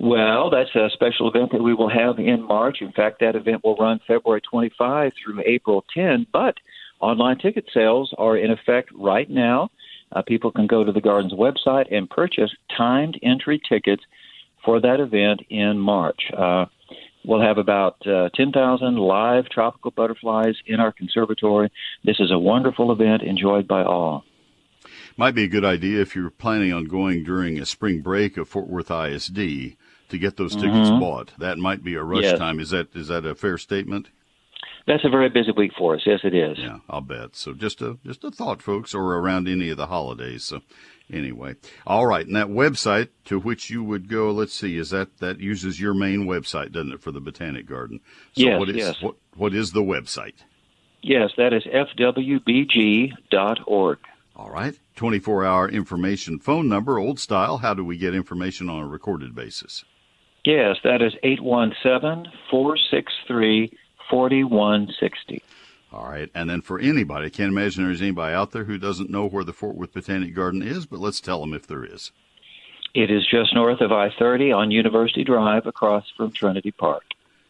Well, 0.00 0.50
that's 0.50 0.74
a 0.74 0.90
special 0.92 1.28
event 1.28 1.52
that 1.52 1.62
we 1.62 1.72
will 1.72 1.88
have 1.88 2.18
in 2.18 2.42
March. 2.42 2.78
In 2.80 2.92
fact, 2.92 3.20
that 3.20 3.36
event 3.36 3.62
will 3.62 3.76
run 3.76 4.00
February 4.06 4.40
25 4.40 5.12
through 5.22 5.42
April 5.46 5.84
10. 5.94 6.26
But 6.32 6.56
online 7.00 7.38
ticket 7.38 7.66
sales 7.72 8.12
are 8.18 8.36
in 8.36 8.50
effect 8.50 8.90
right 8.94 9.30
now. 9.30 9.70
Uh, 10.12 10.22
people 10.22 10.50
can 10.50 10.66
go 10.66 10.84
to 10.84 10.92
the 10.92 11.00
garden's 11.00 11.32
website 11.32 11.92
and 11.94 12.08
purchase 12.10 12.50
timed 12.76 13.18
entry 13.22 13.60
tickets 13.68 14.02
for 14.64 14.80
that 14.80 15.00
event 15.00 15.42
in 15.50 15.78
March. 15.78 16.20
Uh, 16.36 16.66
We'll 17.24 17.40
have 17.40 17.58
about 17.58 18.06
uh, 18.06 18.28
10,000 18.34 18.96
live 18.96 19.48
tropical 19.48 19.90
butterflies 19.90 20.56
in 20.66 20.78
our 20.78 20.92
conservatory. 20.92 21.70
This 22.04 22.20
is 22.20 22.30
a 22.30 22.38
wonderful 22.38 22.92
event 22.92 23.22
enjoyed 23.22 23.66
by 23.66 23.82
all. 23.82 24.24
Might 25.16 25.34
be 25.34 25.44
a 25.44 25.48
good 25.48 25.64
idea 25.64 26.02
if 26.02 26.14
you're 26.14 26.30
planning 26.30 26.72
on 26.72 26.84
going 26.84 27.24
during 27.24 27.58
a 27.58 27.66
spring 27.66 28.00
break 28.00 28.36
of 28.36 28.48
Fort 28.48 28.68
Worth 28.68 28.90
ISD 28.90 29.76
to 30.08 30.18
get 30.18 30.36
those 30.36 30.54
tickets 30.54 30.88
mm-hmm. 30.88 31.00
bought. 31.00 31.32
That 31.38 31.56
might 31.56 31.82
be 31.82 31.94
a 31.94 32.02
rush 32.02 32.24
yes. 32.24 32.38
time. 32.38 32.60
Is 32.60 32.70
that 32.70 32.94
is 32.94 33.08
that 33.08 33.24
a 33.24 33.34
fair 33.34 33.56
statement? 33.56 34.08
That's 34.86 35.04
a 35.04 35.08
very 35.08 35.30
busy 35.30 35.50
week 35.56 35.72
for 35.78 35.94
us. 35.94 36.02
Yes, 36.04 36.20
it 36.24 36.34
is. 36.34 36.58
Yeah, 36.58 36.80
I'll 36.90 37.00
bet. 37.00 37.36
So 37.36 37.54
just 37.54 37.80
a 37.80 37.98
just 38.04 38.22
a 38.24 38.30
thought, 38.30 38.60
folks, 38.60 38.92
or 38.92 39.16
around 39.16 39.48
any 39.48 39.70
of 39.70 39.76
the 39.76 39.86
holidays. 39.86 40.44
So 40.44 40.60
anyway, 41.12 41.54
all 41.86 42.06
right. 42.06 42.26
And 42.26 42.36
that 42.36 42.48
website 42.48 43.08
to 43.26 43.38
which 43.38 43.70
you 43.70 43.82
would 43.84 44.08
go, 44.08 44.30
let's 44.30 44.54
see, 44.54 44.76
is 44.76 44.90
that 44.90 45.18
that 45.18 45.40
uses 45.40 45.80
your 45.80 45.94
main 45.94 46.24
website, 46.26 46.72
doesn't 46.72 46.92
it, 46.92 47.02
for 47.02 47.12
the 47.12 47.20
Botanic 47.20 47.66
Garden? 47.66 48.00
So 48.32 48.42
yes. 48.42 48.58
What 48.58 48.68
is, 48.68 48.76
yes. 48.76 49.02
What 49.02 49.16
what 49.36 49.54
is 49.54 49.72
the 49.72 49.82
website? 49.82 50.34
Yes, 51.02 51.30
that 51.36 51.52
is 51.52 51.64
fwbg.org. 51.64 53.18
All 54.36 54.50
right. 54.50 54.78
24 54.96 55.44
hour 55.44 55.68
information 55.68 56.38
phone 56.38 56.68
number, 56.68 56.98
old 56.98 57.20
style. 57.20 57.58
How 57.58 57.74
do 57.74 57.84
we 57.84 57.96
get 57.96 58.14
information 58.14 58.68
on 58.68 58.82
a 58.82 58.86
recorded 58.86 59.34
basis? 59.34 59.84
Yes, 60.44 60.76
that 60.84 61.02
is 61.02 61.14
817 61.22 62.32
463 62.50 63.78
4160. 64.10 65.42
All 65.94 66.10
right. 66.10 66.28
And 66.34 66.50
then 66.50 66.60
for 66.60 66.80
anybody, 66.80 67.26
I 67.26 67.30
can't 67.30 67.52
imagine 67.52 67.84
there's 67.84 68.02
anybody 68.02 68.34
out 68.34 68.50
there 68.50 68.64
who 68.64 68.78
doesn't 68.78 69.10
know 69.10 69.26
where 69.26 69.44
the 69.44 69.52
Fort 69.52 69.76
Worth 69.76 69.92
Botanic 69.92 70.34
Garden 70.34 70.60
is, 70.60 70.86
but 70.86 70.98
let's 70.98 71.20
tell 71.20 71.40
them 71.40 71.54
if 71.54 71.68
there 71.68 71.84
is. 71.84 72.10
It 72.94 73.12
is 73.12 73.24
just 73.30 73.54
north 73.54 73.80
of 73.80 73.92
I 73.92 74.10
30 74.18 74.50
on 74.50 74.72
University 74.72 75.22
Drive 75.22 75.66
across 75.66 76.04
from 76.16 76.32
Trinity 76.32 76.72
Park. 76.72 77.04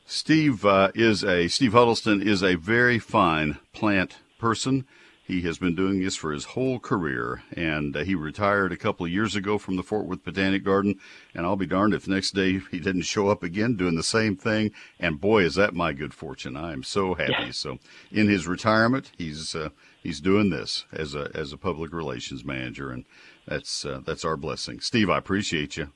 Steve 0.04 0.66
uh, 0.66 0.90
is 0.94 1.24
a 1.24 1.48
Steve 1.48 1.72
Huddleston 1.72 2.20
is 2.20 2.42
a 2.42 2.56
very 2.56 2.98
fine 2.98 3.58
plant 3.72 4.18
person. 4.38 4.84
He 5.26 5.40
has 5.42 5.56
been 5.56 5.74
doing 5.74 6.02
this 6.02 6.16
for 6.16 6.32
his 6.32 6.44
whole 6.44 6.78
career, 6.78 7.42
and 7.56 7.96
uh, 7.96 8.00
he 8.04 8.14
retired 8.14 8.72
a 8.72 8.76
couple 8.76 9.06
of 9.06 9.12
years 9.12 9.34
ago 9.34 9.56
from 9.56 9.76
the 9.76 9.82
Fort 9.82 10.04
Worth 10.04 10.22
Botanic 10.22 10.64
Garden. 10.64 10.96
And 11.34 11.46
I'll 11.46 11.56
be 11.56 11.64
darned 11.66 11.94
if 11.94 12.06
next 12.06 12.32
day 12.32 12.60
he 12.70 12.78
didn't 12.78 13.02
show 13.02 13.28
up 13.28 13.42
again 13.42 13.74
doing 13.74 13.96
the 13.96 14.02
same 14.02 14.36
thing. 14.36 14.72
And 15.00 15.20
boy, 15.20 15.44
is 15.44 15.54
that 15.54 15.74
my 15.74 15.94
good 15.94 16.12
fortune! 16.12 16.56
I 16.58 16.74
am 16.74 16.82
so 16.82 17.14
happy. 17.14 17.32
Yeah. 17.38 17.50
So, 17.52 17.78
in 18.12 18.28
his 18.28 18.46
retirement, 18.46 19.12
he's 19.16 19.54
uh, 19.54 19.70
he's 20.02 20.20
doing 20.20 20.50
this 20.50 20.84
as 20.92 21.14
a 21.14 21.30
as 21.34 21.54
a 21.54 21.56
public 21.56 21.94
relations 21.94 22.44
manager, 22.44 22.90
and 22.90 23.06
that's 23.48 23.86
uh, 23.86 24.02
that's 24.04 24.26
our 24.26 24.36
blessing. 24.36 24.80
Steve, 24.80 25.08
I 25.08 25.16
appreciate 25.16 25.78
you. 25.78 25.88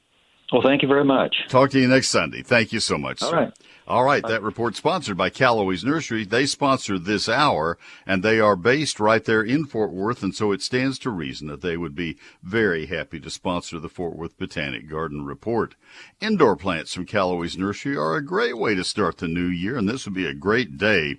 Well, 0.50 0.62
thank 0.62 0.80
you 0.80 0.88
very 0.88 1.04
much. 1.04 1.36
Talk 1.48 1.70
to 1.72 1.80
you 1.80 1.88
next 1.88 2.08
Sunday. 2.08 2.42
Thank 2.42 2.72
you 2.72 2.80
so 2.80 2.96
much. 2.96 3.22
All 3.22 3.30
sir. 3.30 3.36
right. 3.36 3.52
All 3.88 4.04
right, 4.04 4.22
that 4.22 4.42
report 4.42 4.76
sponsored 4.76 5.16
by 5.16 5.30
Calloway's 5.30 5.82
Nursery. 5.82 6.26
They 6.26 6.44
sponsor 6.44 6.98
this 6.98 7.26
hour, 7.26 7.78
and 8.06 8.22
they 8.22 8.38
are 8.38 8.54
based 8.54 9.00
right 9.00 9.24
there 9.24 9.42
in 9.42 9.64
Fort 9.64 9.92
Worth, 9.92 10.22
and 10.22 10.34
so 10.34 10.52
it 10.52 10.60
stands 10.60 10.98
to 10.98 11.10
reason 11.10 11.48
that 11.48 11.62
they 11.62 11.78
would 11.78 11.94
be 11.94 12.18
very 12.42 12.84
happy 12.84 13.18
to 13.18 13.30
sponsor 13.30 13.78
the 13.78 13.88
Fort 13.88 14.14
Worth 14.14 14.36
Botanic 14.36 14.90
Garden 14.90 15.24
Report. 15.24 15.74
Indoor 16.20 16.54
plants 16.54 16.92
from 16.92 17.06
Calloway's 17.06 17.56
Nursery 17.56 17.96
are 17.96 18.16
a 18.16 18.22
great 18.22 18.58
way 18.58 18.74
to 18.74 18.84
start 18.84 19.16
the 19.16 19.26
new 19.26 19.46
year, 19.46 19.78
and 19.78 19.88
this 19.88 20.04
would 20.04 20.12
be 20.12 20.26
a 20.26 20.34
great 20.34 20.76
day 20.76 21.16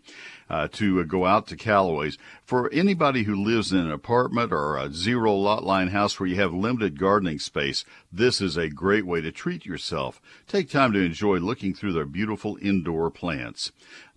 uh, 0.49 0.67
to 0.73 0.99
uh, 0.99 1.03
go 1.03 1.25
out 1.25 1.47
to 1.47 1.55
Calloway's. 1.55 2.17
For 2.43 2.71
anybody 2.73 3.23
who 3.23 3.35
lives 3.35 3.71
in 3.71 3.79
an 3.79 3.91
apartment 3.91 4.51
or 4.51 4.77
a 4.77 4.91
zero 4.91 5.33
lot 5.33 5.63
line 5.63 5.89
house 5.89 6.19
where 6.19 6.27
you 6.27 6.35
have 6.37 6.53
limited 6.53 6.99
gardening 6.99 7.39
space, 7.39 7.85
this 8.11 8.41
is 8.41 8.57
a 8.57 8.69
great 8.69 9.05
way 9.05 9.21
to 9.21 9.31
treat 9.31 9.65
yourself. 9.65 10.21
Take 10.47 10.69
time 10.69 10.93
to 10.93 10.99
enjoy 10.99 11.37
looking 11.37 11.73
through 11.73 11.93
their 11.93 12.05
beautiful 12.05 12.57
indoor 12.61 13.09
plants. 13.09 13.71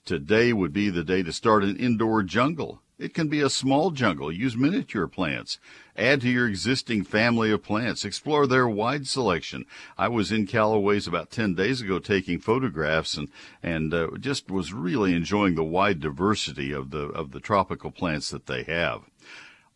Today 0.04 0.52
would 0.52 0.72
be 0.72 0.90
the 0.90 1.04
day 1.04 1.22
to 1.22 1.32
start 1.32 1.62
an 1.62 1.76
indoor 1.76 2.22
jungle. 2.22 2.82
It 2.98 3.14
can 3.14 3.28
be 3.28 3.40
a 3.40 3.50
small 3.50 3.90
jungle. 3.90 4.30
Use 4.30 4.56
miniature 4.56 5.06
plants. 5.06 5.58
Add 5.96 6.22
to 6.22 6.30
your 6.30 6.48
existing 6.48 7.04
family 7.04 7.50
of 7.50 7.62
plants. 7.62 8.04
Explore 8.04 8.46
their 8.46 8.66
wide 8.66 9.06
selection. 9.06 9.66
I 9.98 10.08
was 10.08 10.32
in 10.32 10.46
Calloway's 10.46 11.06
about 11.06 11.30
10 11.30 11.54
days 11.54 11.82
ago 11.82 11.98
taking 11.98 12.38
photographs 12.38 13.16
and, 13.16 13.28
and 13.62 13.92
uh, 13.92 14.08
just 14.18 14.50
was 14.50 14.72
really 14.72 15.14
enjoying 15.14 15.54
the 15.54 15.64
wide 15.64 16.00
diversity 16.00 16.72
of 16.72 16.90
the, 16.90 17.08
of 17.08 17.32
the 17.32 17.40
tropical 17.40 17.90
plants 17.90 18.30
that 18.30 18.46
they 18.46 18.62
have. 18.62 19.02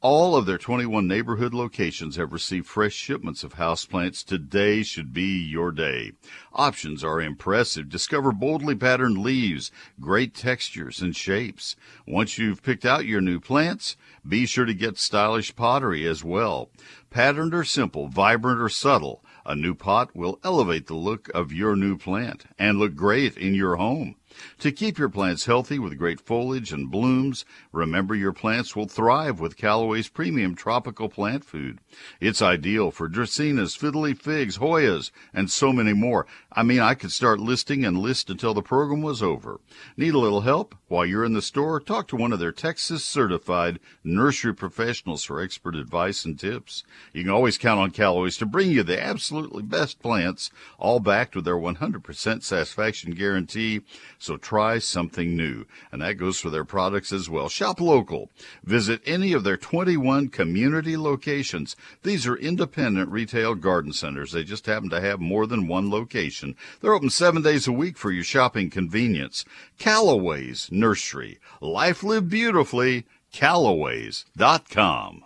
All 0.02 0.36
of 0.36 0.44
their 0.44 0.58
21 0.58 1.08
neighborhood 1.08 1.54
locations 1.54 2.16
have 2.16 2.34
received 2.34 2.66
fresh 2.66 2.92
shipments 2.92 3.42
of 3.42 3.54
houseplants. 3.54 4.22
Today 4.22 4.82
should 4.82 5.14
be 5.14 5.38
your 5.38 5.72
day. 5.72 6.12
Options 6.52 7.02
are 7.02 7.18
impressive. 7.18 7.88
Discover 7.88 8.32
boldly 8.32 8.74
patterned 8.74 9.16
leaves, 9.16 9.70
great 9.98 10.34
textures 10.34 11.00
and 11.00 11.16
shapes. 11.16 11.76
Once 12.06 12.36
you've 12.36 12.62
picked 12.62 12.84
out 12.84 13.06
your 13.06 13.22
new 13.22 13.40
plants, 13.40 13.96
be 14.28 14.44
sure 14.44 14.66
to 14.66 14.74
get 14.74 14.98
stylish 14.98 15.56
pottery 15.56 16.06
as 16.06 16.22
well. 16.22 16.68
Patterned 17.08 17.54
or 17.54 17.64
simple, 17.64 18.08
vibrant 18.08 18.60
or 18.60 18.68
subtle, 18.68 19.24
a 19.46 19.56
new 19.56 19.74
pot 19.74 20.14
will 20.14 20.38
elevate 20.44 20.88
the 20.88 20.94
look 20.94 21.30
of 21.34 21.52
your 21.52 21.74
new 21.74 21.96
plant 21.96 22.44
and 22.58 22.78
look 22.78 22.94
great 22.94 23.38
in 23.38 23.54
your 23.54 23.76
home. 23.76 24.16
To 24.60 24.72
keep 24.72 24.96
your 24.96 25.10
plants 25.10 25.44
healthy 25.44 25.78
with 25.78 25.98
great 25.98 26.18
foliage 26.18 26.72
and 26.72 26.90
blooms, 26.90 27.44
remember 27.72 28.14
your 28.14 28.32
plants 28.32 28.74
will 28.74 28.88
thrive 28.88 29.38
with 29.38 29.58
Calloway's 29.58 30.08
premium 30.08 30.54
tropical 30.54 31.10
plant 31.10 31.44
food. 31.44 31.78
It's 32.20 32.40
ideal 32.40 32.90
for 32.90 33.06
Dracaenas, 33.06 33.76
fiddle-leaf 33.76 34.18
figs, 34.18 34.56
Hoyas, 34.56 35.10
and 35.34 35.50
so 35.50 35.74
many 35.74 35.92
more. 35.92 36.26
I 36.50 36.62
mean, 36.62 36.80
I 36.80 36.94
could 36.94 37.12
start 37.12 37.38
listing 37.38 37.84
and 37.84 37.98
list 37.98 38.30
until 38.30 38.54
the 38.54 38.62
program 38.62 39.02
was 39.02 39.22
over. 39.22 39.60
Need 39.94 40.14
a 40.14 40.18
little 40.18 40.40
help? 40.40 40.74
While 40.88 41.04
you're 41.04 41.24
in 41.24 41.34
the 41.34 41.42
store, 41.42 41.78
talk 41.78 42.08
to 42.08 42.16
one 42.16 42.32
of 42.32 42.38
their 42.38 42.50
Texas 42.50 43.04
certified 43.04 43.78
nursery 44.02 44.54
professionals 44.54 45.22
for 45.22 45.42
expert 45.42 45.76
advice 45.76 46.24
and 46.24 46.38
tips. 46.38 46.82
You 47.12 47.24
can 47.24 47.32
always 47.32 47.58
count 47.58 47.80
on 47.80 47.90
Calloway's 47.90 48.38
to 48.38 48.46
bring 48.46 48.70
you 48.70 48.82
the 48.82 49.02
absolutely 49.02 49.64
best 49.64 50.00
plants, 50.00 50.50
all 50.78 50.98
backed 50.98 51.36
with 51.36 51.44
their 51.44 51.56
100% 51.56 52.42
satisfaction 52.42 53.10
guarantee. 53.10 53.82
So 54.18 54.38
try 54.46 54.78
something 54.78 55.36
new. 55.36 55.64
And 55.90 56.00
that 56.02 56.14
goes 56.14 56.38
for 56.38 56.50
their 56.50 56.64
products 56.64 57.10
as 57.10 57.28
well. 57.28 57.48
Shop 57.48 57.80
local. 57.80 58.30
Visit 58.62 59.02
any 59.04 59.32
of 59.32 59.42
their 59.42 59.56
21 59.56 60.28
community 60.28 60.96
locations. 60.96 61.74
These 62.04 62.28
are 62.28 62.36
independent 62.36 63.10
retail 63.10 63.56
garden 63.56 63.92
centers. 63.92 64.30
They 64.30 64.44
just 64.44 64.66
happen 64.66 64.88
to 64.90 65.00
have 65.00 65.18
more 65.18 65.48
than 65.48 65.66
one 65.66 65.90
location. 65.90 66.54
They're 66.80 66.94
open 66.94 67.10
seven 67.10 67.42
days 67.42 67.66
a 67.66 67.72
week 67.72 67.98
for 67.98 68.12
your 68.12 68.22
shopping 68.22 68.70
convenience. 68.70 69.44
Calloway's 69.78 70.68
Nursery. 70.70 71.40
Life 71.60 72.04
lived 72.04 72.30
beautifully. 72.30 73.04
Calloways.com. 73.32 75.24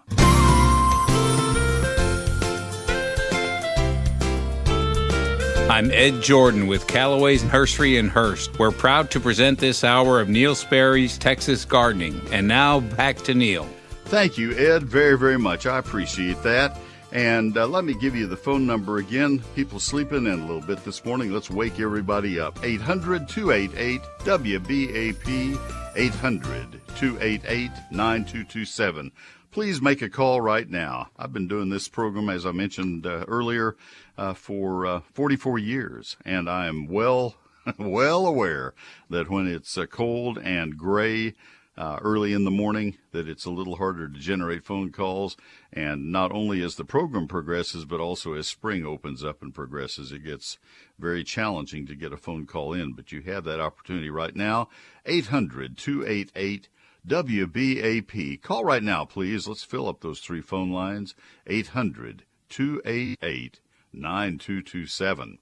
I'm 5.70 5.92
Ed 5.92 6.20
Jordan 6.20 6.66
with 6.66 6.88
Calloway's 6.88 7.44
Nursery 7.44 7.96
in 7.96 8.08
Hurst. 8.08 8.58
We're 8.58 8.72
proud 8.72 9.08
to 9.12 9.20
present 9.20 9.60
this 9.60 9.84
hour 9.84 10.20
of 10.20 10.28
Neil 10.28 10.56
Sperry's 10.56 11.16
Texas 11.16 11.64
Gardening. 11.64 12.20
And 12.32 12.48
now 12.48 12.80
back 12.80 13.18
to 13.18 13.34
Neil. 13.34 13.68
Thank 14.06 14.36
you, 14.36 14.50
Ed, 14.58 14.82
very, 14.82 15.16
very 15.16 15.38
much. 15.38 15.66
I 15.66 15.78
appreciate 15.78 16.42
that. 16.42 16.76
And 17.12 17.56
uh, 17.56 17.68
let 17.68 17.84
me 17.84 17.94
give 17.94 18.16
you 18.16 18.26
the 18.26 18.36
phone 18.36 18.66
number 18.66 18.98
again. 18.98 19.44
People 19.54 19.78
sleeping 19.78 20.26
in 20.26 20.40
a 20.40 20.44
little 20.44 20.60
bit 20.60 20.84
this 20.84 21.04
morning. 21.04 21.32
Let's 21.32 21.50
wake 21.50 21.78
everybody 21.78 22.40
up. 22.40 22.58
800 22.64 23.28
288 23.28 24.00
WBAP 24.24 25.94
800 25.94 26.80
288 26.96 27.70
9227. 27.92 29.12
Please 29.52 29.80
make 29.80 30.02
a 30.02 30.08
call 30.08 30.40
right 30.40 30.68
now. 30.68 31.10
I've 31.16 31.32
been 31.32 31.48
doing 31.48 31.70
this 31.70 31.88
program, 31.88 32.28
as 32.28 32.44
I 32.44 32.50
mentioned 32.50 33.06
uh, 33.06 33.24
earlier, 33.28 33.76
uh, 34.20 34.34
for 34.34 34.84
uh, 34.84 35.00
44 35.14 35.58
years, 35.58 36.18
and 36.26 36.48
I 36.48 36.66
am 36.66 36.86
well, 36.86 37.36
well 37.78 38.26
aware 38.26 38.74
that 39.08 39.30
when 39.30 39.46
it's 39.46 39.78
uh, 39.78 39.86
cold 39.86 40.36
and 40.36 40.76
gray 40.76 41.32
uh, 41.78 41.98
early 42.02 42.34
in 42.34 42.44
the 42.44 42.50
morning, 42.50 42.98
that 43.12 43.26
it's 43.26 43.46
a 43.46 43.50
little 43.50 43.76
harder 43.76 44.10
to 44.10 44.18
generate 44.18 44.62
phone 44.62 44.92
calls. 44.92 45.38
And 45.72 46.12
not 46.12 46.32
only 46.32 46.62
as 46.62 46.74
the 46.74 46.84
program 46.84 47.28
progresses, 47.28 47.86
but 47.86 47.98
also 47.98 48.34
as 48.34 48.46
spring 48.46 48.84
opens 48.84 49.24
up 49.24 49.40
and 49.40 49.54
progresses, 49.54 50.12
it 50.12 50.22
gets 50.22 50.58
very 50.98 51.24
challenging 51.24 51.86
to 51.86 51.94
get 51.94 52.12
a 52.12 52.18
phone 52.18 52.44
call 52.44 52.74
in. 52.74 52.92
But 52.92 53.12
you 53.12 53.22
have 53.22 53.44
that 53.44 53.60
opportunity 53.60 54.10
right 54.10 54.36
now. 54.36 54.68
800 55.06 55.78
288 55.78 56.68
WBAP. 57.08 58.42
Call 58.42 58.66
right 58.66 58.82
now, 58.82 59.06
please. 59.06 59.48
Let's 59.48 59.64
fill 59.64 59.88
up 59.88 60.02
those 60.02 60.20
three 60.20 60.42
phone 60.42 60.70
lines 60.70 61.14
800 61.46 62.24
288 62.50 63.60
9227. 63.92 65.38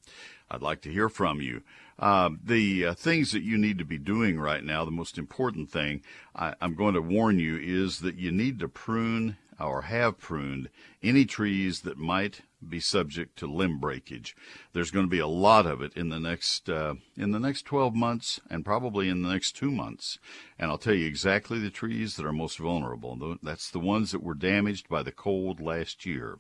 I'd 0.50 0.62
like 0.62 0.80
to 0.82 0.92
hear 0.92 1.08
from 1.08 1.40
you. 1.40 1.62
Uh, 1.98 2.30
the 2.42 2.86
uh, 2.86 2.94
things 2.94 3.32
that 3.32 3.42
you 3.42 3.58
need 3.58 3.78
to 3.78 3.84
be 3.84 3.98
doing 3.98 4.38
right 4.38 4.62
now, 4.62 4.84
the 4.84 4.90
most 4.90 5.18
important 5.18 5.70
thing 5.70 6.02
I, 6.34 6.54
I'm 6.60 6.74
going 6.74 6.94
to 6.94 7.02
warn 7.02 7.38
you 7.38 7.56
is 7.56 8.00
that 8.00 8.14
you 8.14 8.30
need 8.30 8.60
to 8.60 8.68
prune 8.68 9.36
or 9.60 9.82
have 9.82 10.18
pruned 10.18 10.68
any 11.02 11.24
trees 11.24 11.80
that 11.80 11.98
might 11.98 12.42
be 12.66 12.80
subject 12.80 13.36
to 13.38 13.46
limb 13.46 13.78
breakage. 13.78 14.36
There's 14.72 14.90
going 14.90 15.06
to 15.06 15.10
be 15.10 15.18
a 15.18 15.26
lot 15.26 15.66
of 15.66 15.82
it 15.82 15.92
in 15.94 16.08
the 16.08 16.20
next 16.20 16.68
uh, 16.68 16.94
in 17.16 17.32
the 17.32 17.40
next 17.40 17.62
12 17.62 17.94
months 17.94 18.40
and 18.50 18.64
probably 18.64 19.08
in 19.08 19.22
the 19.22 19.28
next 19.28 19.56
2 19.56 19.70
months. 19.70 20.18
And 20.58 20.70
I'll 20.70 20.78
tell 20.78 20.94
you 20.94 21.06
exactly 21.06 21.58
the 21.58 21.70
trees 21.70 22.16
that 22.16 22.26
are 22.26 22.32
most 22.32 22.58
vulnerable. 22.58 23.36
That's 23.42 23.70
the 23.70 23.80
ones 23.80 24.12
that 24.12 24.22
were 24.22 24.34
damaged 24.34 24.88
by 24.88 25.02
the 25.02 25.12
cold 25.12 25.60
last 25.60 26.06
year. 26.06 26.38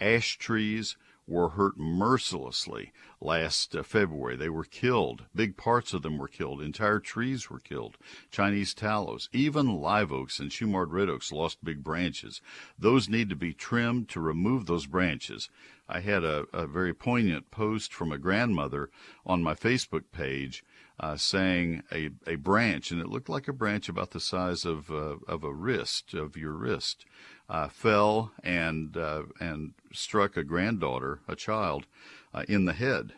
Ash 0.00 0.38
trees 0.38 0.96
were 1.30 1.50
hurt 1.50 1.78
mercilessly 1.78 2.92
last 3.20 3.76
uh, 3.76 3.82
February. 3.82 4.36
They 4.36 4.48
were 4.48 4.64
killed. 4.64 5.26
Big 5.34 5.56
parts 5.56 5.94
of 5.94 6.02
them 6.02 6.18
were 6.18 6.28
killed. 6.28 6.60
Entire 6.60 6.98
trees 6.98 7.48
were 7.48 7.60
killed. 7.60 7.96
Chinese 8.30 8.74
tallows, 8.74 9.28
even 9.32 9.80
live 9.80 10.10
oaks 10.10 10.40
and 10.40 10.50
Shumard 10.50 10.90
red 10.90 11.08
oaks 11.08 11.30
lost 11.30 11.64
big 11.64 11.84
branches. 11.84 12.42
Those 12.76 13.08
need 13.08 13.28
to 13.30 13.36
be 13.36 13.54
trimmed 13.54 14.08
to 14.10 14.20
remove 14.20 14.66
those 14.66 14.86
branches. 14.86 15.48
I 15.88 16.00
had 16.00 16.24
a, 16.24 16.46
a 16.52 16.66
very 16.66 16.92
poignant 16.92 17.50
post 17.50 17.94
from 17.94 18.10
a 18.12 18.18
grandmother 18.18 18.90
on 19.24 19.42
my 19.42 19.54
Facebook 19.54 20.04
page 20.12 20.64
uh, 21.00 21.16
saying 21.16 21.82
a, 21.90 22.10
a 22.26 22.36
branch, 22.36 22.90
and 22.90 23.00
it 23.00 23.08
looked 23.08 23.30
like 23.30 23.48
a 23.48 23.54
branch 23.54 23.88
about 23.88 24.10
the 24.10 24.20
size 24.20 24.66
of 24.66 24.90
uh, 24.90 25.16
of 25.26 25.42
a 25.42 25.52
wrist 25.52 26.12
of 26.12 26.36
your 26.36 26.52
wrist, 26.52 27.06
uh, 27.48 27.68
fell 27.68 28.32
and 28.44 28.96
uh, 28.98 29.22
and 29.40 29.72
struck 29.92 30.36
a 30.36 30.44
granddaughter, 30.44 31.20
a 31.26 31.34
child, 31.34 31.86
uh, 32.34 32.44
in 32.48 32.66
the 32.66 32.74
head, 32.74 33.14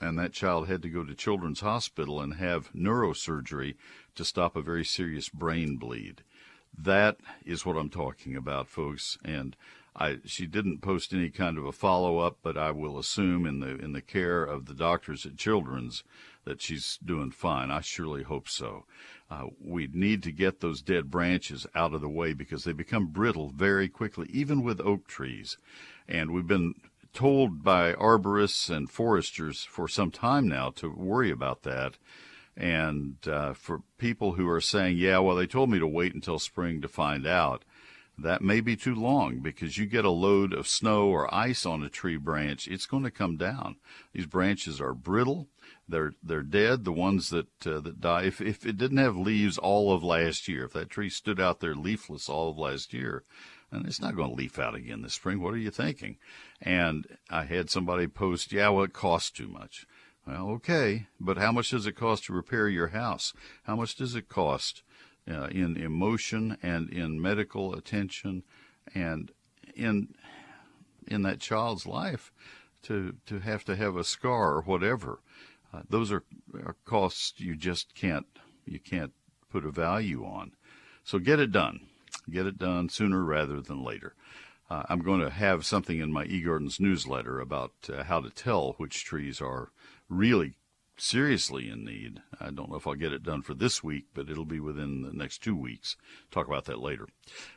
and 0.00 0.18
that 0.18 0.32
child 0.32 0.66
had 0.66 0.82
to 0.82 0.88
go 0.88 1.04
to 1.04 1.14
Children's 1.14 1.60
Hospital 1.60 2.20
and 2.20 2.34
have 2.34 2.72
neurosurgery 2.72 3.76
to 4.16 4.24
stop 4.24 4.56
a 4.56 4.60
very 4.60 4.84
serious 4.84 5.28
brain 5.28 5.76
bleed. 5.76 6.24
That 6.76 7.18
is 7.44 7.64
what 7.64 7.76
I'm 7.76 7.90
talking 7.90 8.36
about, 8.36 8.68
folks, 8.68 9.16
and. 9.24 9.56
I, 9.94 10.20
she 10.24 10.46
didn't 10.46 10.80
post 10.80 11.12
any 11.12 11.28
kind 11.28 11.58
of 11.58 11.66
a 11.66 11.70
follow 11.70 12.16
up, 12.16 12.38
but 12.42 12.56
I 12.56 12.70
will 12.70 12.98
assume 12.98 13.44
in 13.44 13.60
the 13.60 13.76
in 13.76 13.92
the 13.92 14.00
care 14.00 14.42
of 14.42 14.64
the 14.64 14.72
doctors 14.72 15.26
at 15.26 15.36
Children's 15.36 16.02
that 16.44 16.60
she's 16.60 16.98
doing 17.04 17.30
fine. 17.30 17.70
I 17.70 17.80
surely 17.80 18.22
hope 18.22 18.48
so. 18.48 18.84
Uh, 19.30 19.46
we 19.60 19.88
need 19.92 20.22
to 20.24 20.32
get 20.32 20.60
those 20.60 20.82
dead 20.82 21.10
branches 21.10 21.66
out 21.74 21.94
of 21.94 22.00
the 22.00 22.08
way 22.08 22.32
because 22.32 22.64
they 22.64 22.72
become 22.72 23.06
brittle 23.06 23.50
very 23.54 23.88
quickly, 23.88 24.28
even 24.30 24.62
with 24.62 24.80
oak 24.80 25.06
trees. 25.06 25.56
And 26.08 26.32
we've 26.32 26.46
been 26.46 26.74
told 27.12 27.62
by 27.62 27.92
arborists 27.94 28.74
and 28.74 28.90
foresters 28.90 29.64
for 29.64 29.88
some 29.88 30.10
time 30.10 30.48
now 30.48 30.70
to 30.70 30.90
worry 30.90 31.30
about 31.30 31.62
that. 31.62 31.98
And 32.56 33.16
uh, 33.26 33.54
for 33.54 33.80
people 33.96 34.32
who 34.32 34.48
are 34.48 34.60
saying, 34.60 34.98
yeah, 34.98 35.18
well, 35.18 35.36
they 35.36 35.46
told 35.46 35.70
me 35.70 35.78
to 35.78 35.86
wait 35.86 36.14
until 36.14 36.38
spring 36.38 36.82
to 36.82 36.88
find 36.88 37.26
out, 37.26 37.64
that 38.18 38.42
may 38.42 38.60
be 38.60 38.76
too 38.76 38.94
long 38.94 39.40
because 39.40 39.78
you 39.78 39.86
get 39.86 40.04
a 40.04 40.10
load 40.10 40.52
of 40.52 40.68
snow 40.68 41.06
or 41.08 41.32
ice 41.34 41.64
on 41.64 41.82
a 41.82 41.88
tree 41.88 42.16
branch, 42.16 42.68
it's 42.68 42.86
going 42.86 43.04
to 43.04 43.10
come 43.10 43.36
down. 43.36 43.76
These 44.12 44.26
branches 44.26 44.80
are 44.80 44.94
brittle. 44.94 45.48
They're 45.88 46.12
they're 46.22 46.42
dead. 46.42 46.84
The 46.84 46.92
ones 46.92 47.30
that 47.30 47.66
uh, 47.66 47.80
that 47.80 48.00
die. 48.00 48.24
If 48.24 48.40
if 48.40 48.66
it 48.66 48.76
didn't 48.76 48.98
have 48.98 49.16
leaves 49.16 49.58
all 49.58 49.92
of 49.92 50.02
last 50.02 50.48
year, 50.48 50.64
if 50.64 50.72
that 50.74 50.90
tree 50.90 51.08
stood 51.08 51.40
out 51.40 51.60
there 51.60 51.74
leafless 51.74 52.28
all 52.28 52.50
of 52.50 52.58
last 52.58 52.92
year, 52.92 53.24
and 53.70 53.86
it's 53.86 54.00
not 54.00 54.14
going 54.14 54.30
to 54.30 54.36
leaf 54.36 54.58
out 54.58 54.74
again 54.74 55.02
this 55.02 55.14
spring. 55.14 55.40
What 55.40 55.54
are 55.54 55.58
you 55.58 55.70
thinking? 55.70 56.18
And 56.60 57.06
I 57.30 57.44
had 57.44 57.70
somebody 57.70 58.06
post, 58.06 58.52
yeah, 58.52 58.68
well, 58.68 58.84
it 58.84 58.92
costs 58.92 59.30
too 59.30 59.48
much. 59.48 59.86
Well, 60.26 60.50
okay, 60.50 61.06
but 61.18 61.38
how 61.38 61.50
much 61.50 61.70
does 61.70 61.86
it 61.86 61.96
cost 61.96 62.24
to 62.24 62.32
repair 62.32 62.68
your 62.68 62.88
house? 62.88 63.32
How 63.64 63.74
much 63.74 63.96
does 63.96 64.14
it 64.14 64.28
cost 64.28 64.82
uh, 65.30 65.48
in 65.50 65.76
emotion 65.76 66.56
and 66.62 66.90
in 66.90 67.20
medical 67.20 67.74
attention 67.74 68.42
and 68.94 69.30
in 69.74 70.14
in 71.06 71.22
that 71.22 71.40
child's 71.40 71.86
life 71.86 72.32
to 72.82 73.14
to 73.26 73.40
have 73.40 73.64
to 73.64 73.76
have 73.76 73.96
a 73.96 74.04
scar 74.04 74.54
or 74.54 74.62
whatever? 74.62 75.20
Uh, 75.72 75.82
those 75.88 76.12
are, 76.12 76.24
are 76.64 76.76
costs 76.84 77.40
you 77.40 77.56
just 77.56 77.94
can't 77.94 78.26
you 78.66 78.78
can't 78.78 79.12
put 79.50 79.64
a 79.64 79.70
value 79.70 80.24
on. 80.24 80.52
So 81.04 81.18
get 81.18 81.40
it 81.40 81.52
done. 81.52 81.80
Get 82.30 82.46
it 82.46 82.58
done 82.58 82.88
sooner 82.88 83.22
rather 83.22 83.60
than 83.60 83.82
later. 83.82 84.14
Uh, 84.70 84.84
I'm 84.88 85.00
going 85.00 85.20
to 85.20 85.30
have 85.30 85.66
something 85.66 85.98
in 85.98 86.12
my 86.12 86.24
eGardens 86.24 86.80
newsletter 86.80 87.40
about 87.40 87.72
uh, 87.92 88.04
how 88.04 88.20
to 88.20 88.30
tell 88.30 88.74
which 88.78 89.04
trees 89.04 89.40
are 89.40 89.70
really 90.08 90.54
seriously 91.02 91.68
in 91.68 91.84
need. 91.84 92.22
I 92.40 92.50
don't 92.50 92.70
know 92.70 92.76
if 92.76 92.86
I'll 92.86 92.94
get 92.94 93.12
it 93.12 93.24
done 93.24 93.42
for 93.42 93.54
this 93.54 93.82
week, 93.82 94.06
but 94.14 94.30
it'll 94.30 94.44
be 94.44 94.60
within 94.60 95.02
the 95.02 95.12
next 95.12 95.42
two 95.42 95.56
weeks. 95.56 95.96
Talk 96.30 96.46
about 96.46 96.66
that 96.66 96.78
later. 96.78 97.08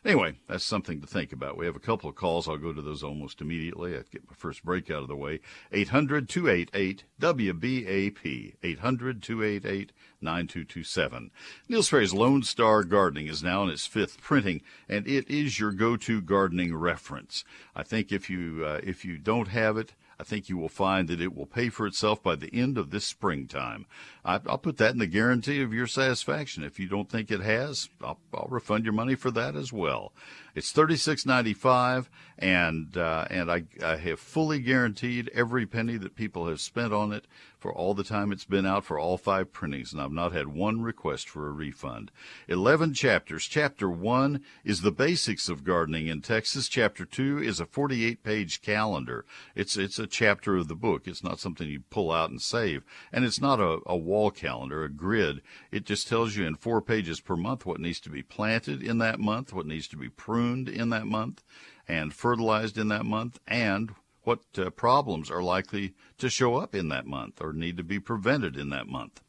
Anyway, 0.03 0.39
that's 0.47 0.65
something 0.65 0.99
to 0.99 1.07
think 1.07 1.31
about. 1.31 1.55
We 1.55 1.67
have 1.67 1.75
a 1.75 1.79
couple 1.79 2.09
of 2.09 2.15
calls. 2.15 2.49
I'll 2.49 2.57
go 2.57 2.73
to 2.73 2.81
those 2.81 3.03
almost 3.03 3.41
immediately. 3.41 3.95
I 3.95 4.01
get 4.11 4.27
my 4.27 4.35
first 4.35 4.65
break 4.65 4.89
out 4.89 5.03
of 5.03 5.07
the 5.07 5.15
way. 5.15 5.41
800 5.71 6.27
288 6.27 7.03
WBAP. 7.21 8.55
800 8.63 9.21
288 9.21 9.91
9227. 10.21 11.31
Neil 11.69 11.83
Sperry's 11.83 12.13
Lone 12.13 12.41
Star 12.41 12.83
Gardening 12.83 13.27
is 13.27 13.43
now 13.43 13.63
in 13.63 13.69
its 13.69 13.85
fifth 13.85 14.21
printing, 14.21 14.63
and 14.89 15.07
it 15.07 15.29
is 15.29 15.59
your 15.59 15.71
go-to 15.71 16.19
gardening 16.19 16.75
reference. 16.75 17.43
I 17.75 17.83
think 17.83 18.11
if 18.11 18.27
you 18.27 18.65
uh, 18.65 18.79
if 18.83 19.05
you 19.05 19.19
don't 19.19 19.49
have 19.49 19.77
it, 19.77 19.93
I 20.19 20.23
think 20.23 20.49
you 20.49 20.57
will 20.57 20.69
find 20.69 21.07
that 21.09 21.21
it 21.21 21.35
will 21.35 21.45
pay 21.45 21.69
for 21.69 21.85
itself 21.85 22.23
by 22.23 22.35
the 22.35 22.53
end 22.53 22.77
of 22.77 22.91
this 22.91 23.05
springtime. 23.05 23.85
I, 24.25 24.37
will 24.37 24.57
put 24.57 24.77
that 24.77 24.91
in 24.91 24.97
the 24.97 25.07
guarantee 25.07 25.61
of 25.61 25.71
your 25.71 25.85
satisfaction. 25.85 26.63
If 26.63 26.79
you 26.79 26.87
don't 26.87 27.09
think 27.09 27.29
it 27.29 27.41
has, 27.41 27.89
I'll, 28.03 28.19
I'll 28.33 28.47
refund 28.49 28.83
your 28.83 28.93
money 28.93 29.13
for 29.13 29.29
that 29.31 29.55
as 29.55 29.71
well. 29.71 30.13
It's 30.55 30.71
thirty 30.71 30.95
six 30.95 31.25
ninety 31.25 31.53
five, 31.53 32.09
and 32.39 32.97
uh, 32.97 33.25
and 33.29 33.51
I, 33.51 33.65
I 33.83 33.97
have 33.97 34.19
fully 34.19 34.59
guaranteed 34.59 35.29
every 35.33 35.67
penny 35.67 35.97
that 35.97 36.15
people 36.15 36.47
have 36.47 36.59
spent 36.59 36.91
on 36.91 37.13
it 37.13 37.25
for 37.65 37.73
all 37.73 37.95
the 37.95 38.03
time 38.03 38.31
it's 38.31 38.45
been 38.45 38.67
out 38.67 38.85
for 38.85 38.99
all 38.99 39.17
five 39.17 39.51
printings, 39.51 39.91
and 39.91 39.99
I've 39.99 40.11
not 40.11 40.33
had 40.33 40.49
one 40.49 40.81
request 40.81 41.27
for 41.27 41.47
a 41.47 41.51
refund. 41.51 42.11
11 42.47 42.93
chapters. 42.93 43.45
Chapter 43.45 43.89
1 43.89 44.39
is 44.63 44.81
the 44.81 44.91
basics 44.91 45.49
of 45.49 45.63
gardening 45.63 46.05
in 46.05 46.21
Texas. 46.21 46.67
Chapter 46.67 47.05
2 47.05 47.39
is 47.39 47.59
a 47.59 47.65
48 47.65 48.21
page 48.23 48.61
calendar. 48.61 49.25
It's, 49.55 49.77
it's 49.77 49.97
a 49.97 50.05
chapter 50.05 50.55
of 50.57 50.67
the 50.67 50.75
book. 50.75 51.07
It's 51.07 51.23
not 51.23 51.39
something 51.39 51.67
you 51.67 51.79
pull 51.89 52.11
out 52.11 52.29
and 52.29 52.39
save. 52.39 52.83
And 53.11 53.25
it's 53.25 53.41
not 53.41 53.59
a, 53.59 53.79
a 53.87 53.97
wall 54.15 54.31
calendar, 54.31 54.85
a 54.85 54.89
grid. 54.89 55.41
It 55.71 55.85
just 55.85 56.07
tells 56.07 56.37
you 56.37 56.47
in 56.47 56.55
four 56.55 56.81
pages 56.81 57.19
per 57.19 57.35
month 57.35 57.65
what 57.65 57.81
needs 57.81 57.99
to 58.01 58.09
be 58.09 58.23
planted 58.23 58.81
in 58.81 58.97
that 58.99 59.19
month, 59.19 59.51
what 59.51 59.65
needs 59.65 59.89
to 59.89 59.97
be 59.97 60.07
pruned 60.07 60.69
in 60.69 60.89
that 60.91 61.05
month, 61.05 61.43
and 61.85 62.13
fertilized 62.13 62.77
in 62.77 62.87
that 62.87 63.05
month, 63.05 63.39
and 63.45 63.93
what 64.23 64.39
uh, 64.57 64.69
problems 64.69 65.29
are 65.29 65.43
likely 65.43 65.95
to 66.17 66.29
show 66.29 66.55
up 66.55 66.73
in 66.73 66.87
that 66.87 67.05
month 67.05 67.41
or 67.41 67.51
need 67.51 67.75
to 67.75 67.83
be 67.83 67.99
prevented 67.99 68.55
in 68.55 68.69
that 68.69 68.87
month. 68.87 69.21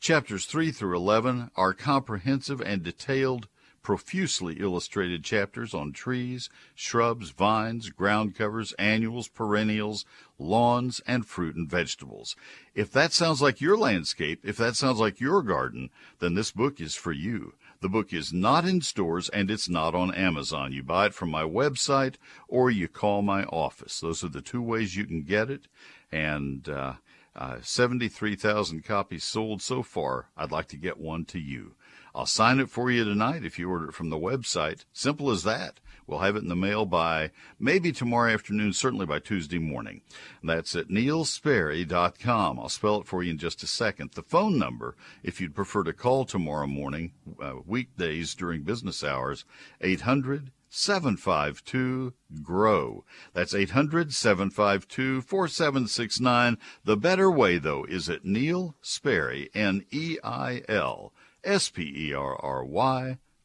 Chapters 0.00 0.46
3 0.46 0.72
through 0.72 0.96
11 0.96 1.50
are 1.54 1.74
comprehensive 1.74 2.62
and 2.62 2.82
detailed, 2.82 3.46
profusely 3.82 4.56
illustrated 4.60 5.24
chapters 5.24 5.72
on 5.74 5.92
trees, 5.92 6.50
shrubs, 6.74 7.30
vines, 7.30 7.88
ground 7.90 8.34
covers, 8.34 8.72
annuals, 8.74 9.28
perennials, 9.28 10.04
lawns, 10.38 11.00
and 11.06 11.26
fruit 11.26 11.56
and 11.56 11.68
vegetables. 11.68 12.36
If 12.74 12.92
that 12.92 13.12
sounds 13.12 13.40
like 13.40 13.60
your 13.60 13.76
landscape, 13.76 14.40
if 14.44 14.56
that 14.58 14.76
sounds 14.76 14.98
like 14.98 15.20
your 15.20 15.42
garden, 15.42 15.90
then 16.18 16.34
this 16.34 16.50
book 16.50 16.80
is 16.80 16.94
for 16.94 17.12
you. 17.12 17.54
The 17.80 17.88
book 17.88 18.12
is 18.12 18.32
not 18.32 18.66
in 18.66 18.82
stores 18.82 19.30
and 19.30 19.50
it's 19.50 19.68
not 19.68 19.94
on 19.94 20.14
Amazon. 20.14 20.72
You 20.72 20.82
buy 20.82 21.06
it 21.06 21.14
from 21.14 21.30
my 21.30 21.44
website 21.44 22.16
or 22.46 22.70
you 22.70 22.88
call 22.88 23.22
my 23.22 23.44
office. 23.44 24.00
Those 24.00 24.22
are 24.22 24.28
the 24.28 24.42
two 24.42 24.60
ways 24.60 24.96
you 24.96 25.06
can 25.06 25.22
get 25.22 25.50
it. 25.50 25.66
And 26.12 26.68
uh, 26.68 26.94
uh, 27.34 27.56
73,000 27.62 28.84
copies 28.84 29.24
sold 29.24 29.62
so 29.62 29.82
far. 29.82 30.28
I'd 30.36 30.50
like 30.50 30.68
to 30.68 30.76
get 30.76 30.98
one 30.98 31.24
to 31.26 31.38
you. 31.38 31.74
I'll 32.14 32.26
sign 32.26 32.60
it 32.60 32.70
for 32.70 32.90
you 32.90 33.04
tonight 33.04 33.44
if 33.44 33.58
you 33.58 33.70
order 33.70 33.88
it 33.88 33.94
from 33.94 34.10
the 34.10 34.18
website. 34.18 34.84
Simple 34.92 35.30
as 35.30 35.42
that. 35.44 35.80
We'll 36.06 36.18
have 36.18 36.34
it 36.34 36.42
in 36.42 36.48
the 36.48 36.56
mail 36.56 36.86
by 36.86 37.30
maybe 37.60 37.92
tomorrow 37.92 38.32
afternoon, 38.32 38.72
certainly 38.72 39.06
by 39.06 39.20
Tuesday 39.20 39.60
morning. 39.60 40.02
That's 40.42 40.74
at 40.74 40.88
neilsperry.com. 40.88 42.58
I'll 42.58 42.68
spell 42.68 43.00
it 43.00 43.06
for 43.06 43.22
you 43.22 43.30
in 43.30 43.38
just 43.38 43.62
a 43.62 43.68
second. 43.68 44.10
The 44.14 44.22
phone 44.22 44.58
number, 44.58 44.96
if 45.22 45.40
you'd 45.40 45.54
prefer 45.54 45.84
to 45.84 45.92
call 45.92 46.24
tomorrow 46.24 46.66
morning, 46.66 47.12
uh, 47.40 47.58
weekdays 47.64 48.34
during 48.34 48.62
business 48.62 49.04
hours, 49.04 49.44
800 49.80 50.50
752 50.70 52.14
GROW. 52.42 53.04
That's 53.32 53.54
800 53.54 54.12
752 54.12 55.20
4769. 55.22 56.58
The 56.84 56.96
better 56.96 57.30
way, 57.30 57.58
though, 57.58 57.84
is 57.84 58.08
at 58.08 58.24
Neil 58.24 58.76
Sperry, 58.80 59.50
N 59.54 59.84
E 59.90 60.18
I 60.24 60.62
L 60.68 61.12
S 61.44 61.70
P 61.70 62.08
E 62.08 62.14
R 62.14 62.36
R 62.42 62.64
Y 62.64 63.18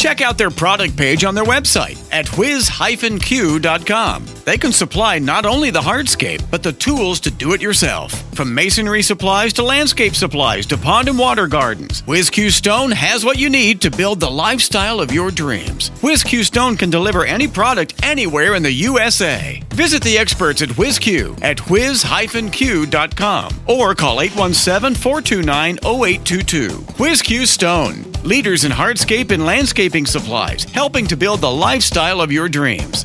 Check 0.00 0.22
out 0.22 0.38
their 0.38 0.50
product 0.50 0.96
page 0.96 1.24
on 1.24 1.34
their 1.34 1.44
website 1.44 2.02
at 2.10 2.26
whiz-q.com. 2.38 4.24
They 4.46 4.56
can 4.56 4.72
supply 4.72 5.18
not 5.18 5.44
only 5.44 5.68
the 5.68 5.82
hardscape, 5.82 6.42
but 6.50 6.62
the 6.62 6.72
tools 6.72 7.20
to 7.20 7.30
do 7.30 7.52
it 7.52 7.60
yourself. 7.60 8.29
From 8.40 8.54
masonry 8.54 9.02
supplies 9.02 9.52
to 9.52 9.62
landscape 9.62 10.14
supplies 10.14 10.64
to 10.68 10.78
pond 10.78 11.10
and 11.10 11.18
water 11.18 11.46
gardens, 11.46 12.00
WhizQ 12.04 12.50
Stone 12.50 12.92
has 12.92 13.22
what 13.22 13.36
you 13.36 13.50
need 13.50 13.82
to 13.82 13.90
build 13.90 14.18
the 14.18 14.30
lifestyle 14.30 14.98
of 14.98 15.12
your 15.12 15.30
dreams. 15.30 15.90
WhizQ 16.00 16.44
Stone 16.44 16.78
can 16.78 16.88
deliver 16.88 17.26
any 17.26 17.46
product 17.46 18.02
anywhere 18.02 18.54
in 18.54 18.62
the 18.62 18.72
USA. 18.72 19.62
Visit 19.74 20.02
the 20.02 20.16
experts 20.16 20.62
at 20.62 20.70
WhizQ 20.70 21.44
at 21.44 21.60
whiz-q.com 21.68 23.54
or 23.66 23.94
call 23.94 24.16
817-429-0822. 24.20 26.70
WhizQ 26.96 27.46
Stone, 27.46 28.10
leaders 28.22 28.64
in 28.64 28.72
hardscape 28.72 29.32
and 29.32 29.44
landscaping 29.44 30.06
supplies, 30.06 30.64
helping 30.64 31.06
to 31.08 31.16
build 31.18 31.42
the 31.42 31.50
lifestyle 31.50 32.22
of 32.22 32.32
your 32.32 32.48
dreams. 32.48 33.04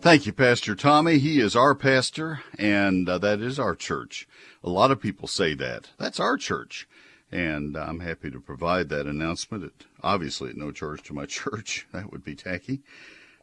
Thank 0.00 0.26
you, 0.26 0.32
Pastor 0.32 0.74
Tommy. 0.74 1.18
He 1.18 1.40
is 1.40 1.56
our 1.56 1.74
pastor, 1.74 2.40
and 2.56 3.08
uh, 3.08 3.18
that 3.18 3.40
is 3.40 3.58
our 3.58 3.74
church. 3.74 4.28
A 4.62 4.70
lot 4.70 4.90
of 4.90 5.00
people 5.00 5.26
say 5.26 5.54
that. 5.54 5.90
That's 5.98 6.20
our 6.20 6.36
church. 6.36 6.88
And 7.32 7.76
I'm 7.76 8.00
happy 8.00 8.30
to 8.30 8.40
provide 8.40 8.88
that 8.88 9.06
announcement. 9.06 9.64
At, 9.64 9.86
obviously, 10.02 10.50
at 10.50 10.56
no 10.56 10.70
charge 10.70 11.02
to 11.04 11.14
my 11.14 11.26
church. 11.26 11.86
That 11.92 12.12
would 12.12 12.24
be 12.24 12.36
tacky. 12.36 12.80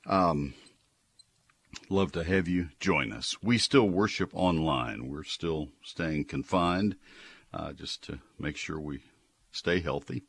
Um, 0.05 0.53
Love 1.89 2.11
to 2.13 2.23
have 2.23 2.47
you 2.47 2.69
join 2.79 3.11
us. 3.11 3.35
We 3.43 3.57
still 3.57 3.87
worship 3.87 4.31
online. 4.33 5.09
We're 5.09 5.23
still 5.23 5.69
staying 5.83 6.25
confined 6.25 6.95
uh, 7.53 7.73
just 7.73 8.01
to 8.03 8.19
make 8.39 8.57
sure 8.57 8.79
we 8.79 9.01
stay 9.55 9.79
healthy. 9.79 10.23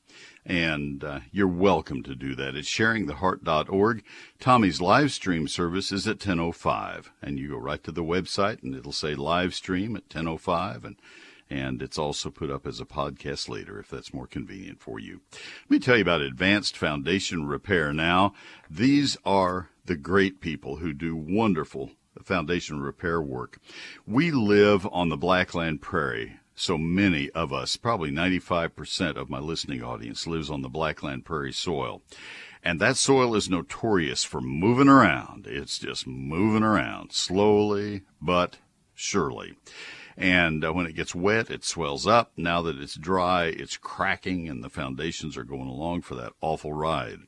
And 0.44 1.02
uh, 1.02 1.20
you're 1.32 1.48
welcome 1.48 2.02
to 2.04 2.14
do 2.14 2.34
that 2.36 2.54
at 2.54 2.64
sharingtheheart.org. 2.64 4.04
Tommy's 4.38 4.80
live 4.80 5.12
stream 5.12 5.48
service 5.48 5.92
is 5.92 6.06
at 6.06 6.18
10:05, 6.18 7.10
and 7.20 7.38
you 7.38 7.50
go 7.50 7.56
right 7.58 7.82
to 7.84 7.92
the 7.92 8.04
website, 8.04 8.62
and 8.62 8.74
it'll 8.74 8.92
say 8.92 9.14
live 9.14 9.54
stream 9.54 9.96
at 9.96 10.08
10:05, 10.08 10.84
and 10.84 10.96
and 11.48 11.80
it's 11.80 11.98
also 11.98 12.30
put 12.30 12.50
up 12.50 12.66
as 12.66 12.80
a 12.80 12.84
podcast 12.84 13.48
later 13.48 13.78
if 13.78 13.88
that's 13.88 14.12
more 14.14 14.26
convenient 14.26 14.80
for 14.80 14.98
you. 14.98 15.20
Let 15.32 15.70
me 15.70 15.78
tell 15.78 15.96
you 15.96 16.02
about 16.02 16.20
Advanced 16.20 16.76
Foundation 16.76 17.46
Repair. 17.46 17.92
Now, 17.92 18.34
these 18.68 19.16
are 19.24 19.68
the 19.84 19.96
great 19.96 20.40
people 20.40 20.76
who 20.76 20.92
do 20.92 21.14
wonderful 21.14 21.92
foundation 22.22 22.80
repair 22.80 23.20
work. 23.20 23.58
We 24.06 24.30
live 24.30 24.86
on 24.90 25.08
the 25.08 25.16
Blackland 25.16 25.82
Prairie 25.82 26.38
so 26.56 26.78
many 26.78 27.30
of 27.30 27.52
us, 27.52 27.76
probably 27.76 28.10
95% 28.10 29.16
of 29.16 29.28
my 29.28 29.38
listening 29.38 29.82
audience, 29.82 30.26
lives 30.26 30.50
on 30.50 30.62
the 30.62 30.70
Blackland 30.70 31.24
Prairie 31.24 31.52
soil. 31.52 32.02
And 32.62 32.80
that 32.80 32.96
soil 32.96 33.36
is 33.36 33.48
notorious 33.48 34.24
for 34.24 34.40
moving 34.40 34.88
around. 34.88 35.46
It's 35.46 35.78
just 35.78 36.06
moving 36.06 36.64
around 36.64 37.12
slowly 37.12 38.02
but 38.20 38.56
surely. 38.94 39.54
And 40.16 40.64
uh, 40.64 40.72
when 40.72 40.86
it 40.86 40.96
gets 40.96 41.14
wet, 41.14 41.50
it 41.50 41.62
swells 41.62 42.06
up. 42.06 42.32
Now 42.38 42.62
that 42.62 42.80
it's 42.80 42.96
dry, 42.96 43.44
it's 43.44 43.76
cracking, 43.76 44.48
and 44.48 44.64
the 44.64 44.70
foundations 44.70 45.36
are 45.36 45.44
going 45.44 45.68
along 45.68 46.02
for 46.02 46.14
that 46.14 46.32
awful 46.40 46.72
ride. 46.72 47.18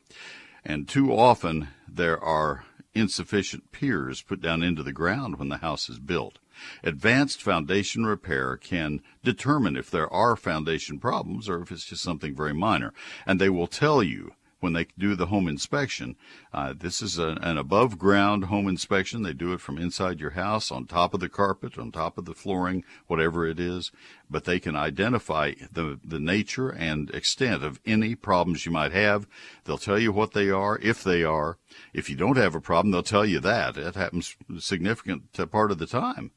And 0.65 0.89
too 0.89 1.13
often, 1.13 1.69
there 1.87 2.19
are 2.19 2.65
insufficient 2.95 3.73
piers 3.73 4.23
put 4.23 4.41
down 4.41 4.63
into 4.63 4.83
the 4.83 4.93
ground 4.93 5.39
when 5.39 5.51
the 5.51 5.59
house 5.59 5.91
is 5.91 5.99
built. 5.99 6.39
Advanced 6.83 7.43
foundation 7.43 8.07
repair 8.07 8.57
can 8.57 9.01
determine 9.23 9.77
if 9.77 9.91
there 9.91 10.13
are 10.13 10.37
foundation 10.37 10.99
problems 10.99 11.49
or 11.49 11.63
if 11.63 11.71
it's 11.71 11.85
just 11.85 12.03
something 12.03 12.35
very 12.35 12.55
minor. 12.55 12.93
And 13.27 13.41
they 13.41 13.49
will 13.49 13.67
tell 13.67 14.03
you 14.03 14.33
when 14.61 14.73
they 14.73 14.87
do 14.99 15.15
the 15.15 15.27
home 15.27 15.49
inspection. 15.49 16.17
Uh, 16.53 16.75
this 16.77 17.01
is 17.01 17.19
a, 17.19 17.39
an 17.43 17.59
above 17.59 17.99
ground 17.99 18.45
home 18.45 18.69
inspection. 18.69 19.23
They 19.23 19.33
do 19.33 19.53
it 19.53 19.61
from 19.61 19.79
inside 19.79 20.21
your 20.21 20.31
house, 20.31 20.71
on 20.71 20.87
top 20.87 21.15
of 21.15 21.21
the 21.21 21.29
carpet, 21.29 21.79
on 21.79 21.93
top 21.93 22.19
of 22.19 22.25
the 22.25 22.35
flooring, 22.35 22.85
whatever 23.07 23.47
it 23.47 23.61
is. 23.61 23.93
But 24.31 24.45
they 24.45 24.59
can 24.59 24.77
identify 24.77 25.53
the, 25.73 25.99
the 26.05 26.21
nature 26.21 26.71
and 26.71 27.11
extent 27.11 27.63
of 27.63 27.81
any 27.87 28.15
problems 28.15 28.67
you 28.67 28.73
might 28.73 28.93
have. 28.93 29.27
They'll 29.65 29.79
tell 29.79 29.99
you 29.99 30.13
what 30.13 30.33
they 30.33 30.51
are, 30.51 30.79
if 30.83 31.05
they 31.05 31.23
are. 31.23 31.59
If 31.93 32.11
you 32.11 32.17
don't 32.17 32.37
have 32.37 32.55
a 32.55 32.61
problem, 32.61 32.93
they'll 32.93 33.03
tell 33.03 33.27
you 33.27 33.41
that. 33.41 33.77
It 33.77 33.95
happens 33.95 34.37
a 34.55 34.61
significant 34.61 35.33
part 35.51 35.71
of 35.71 35.79
the 35.79 35.87
time. 35.87 36.33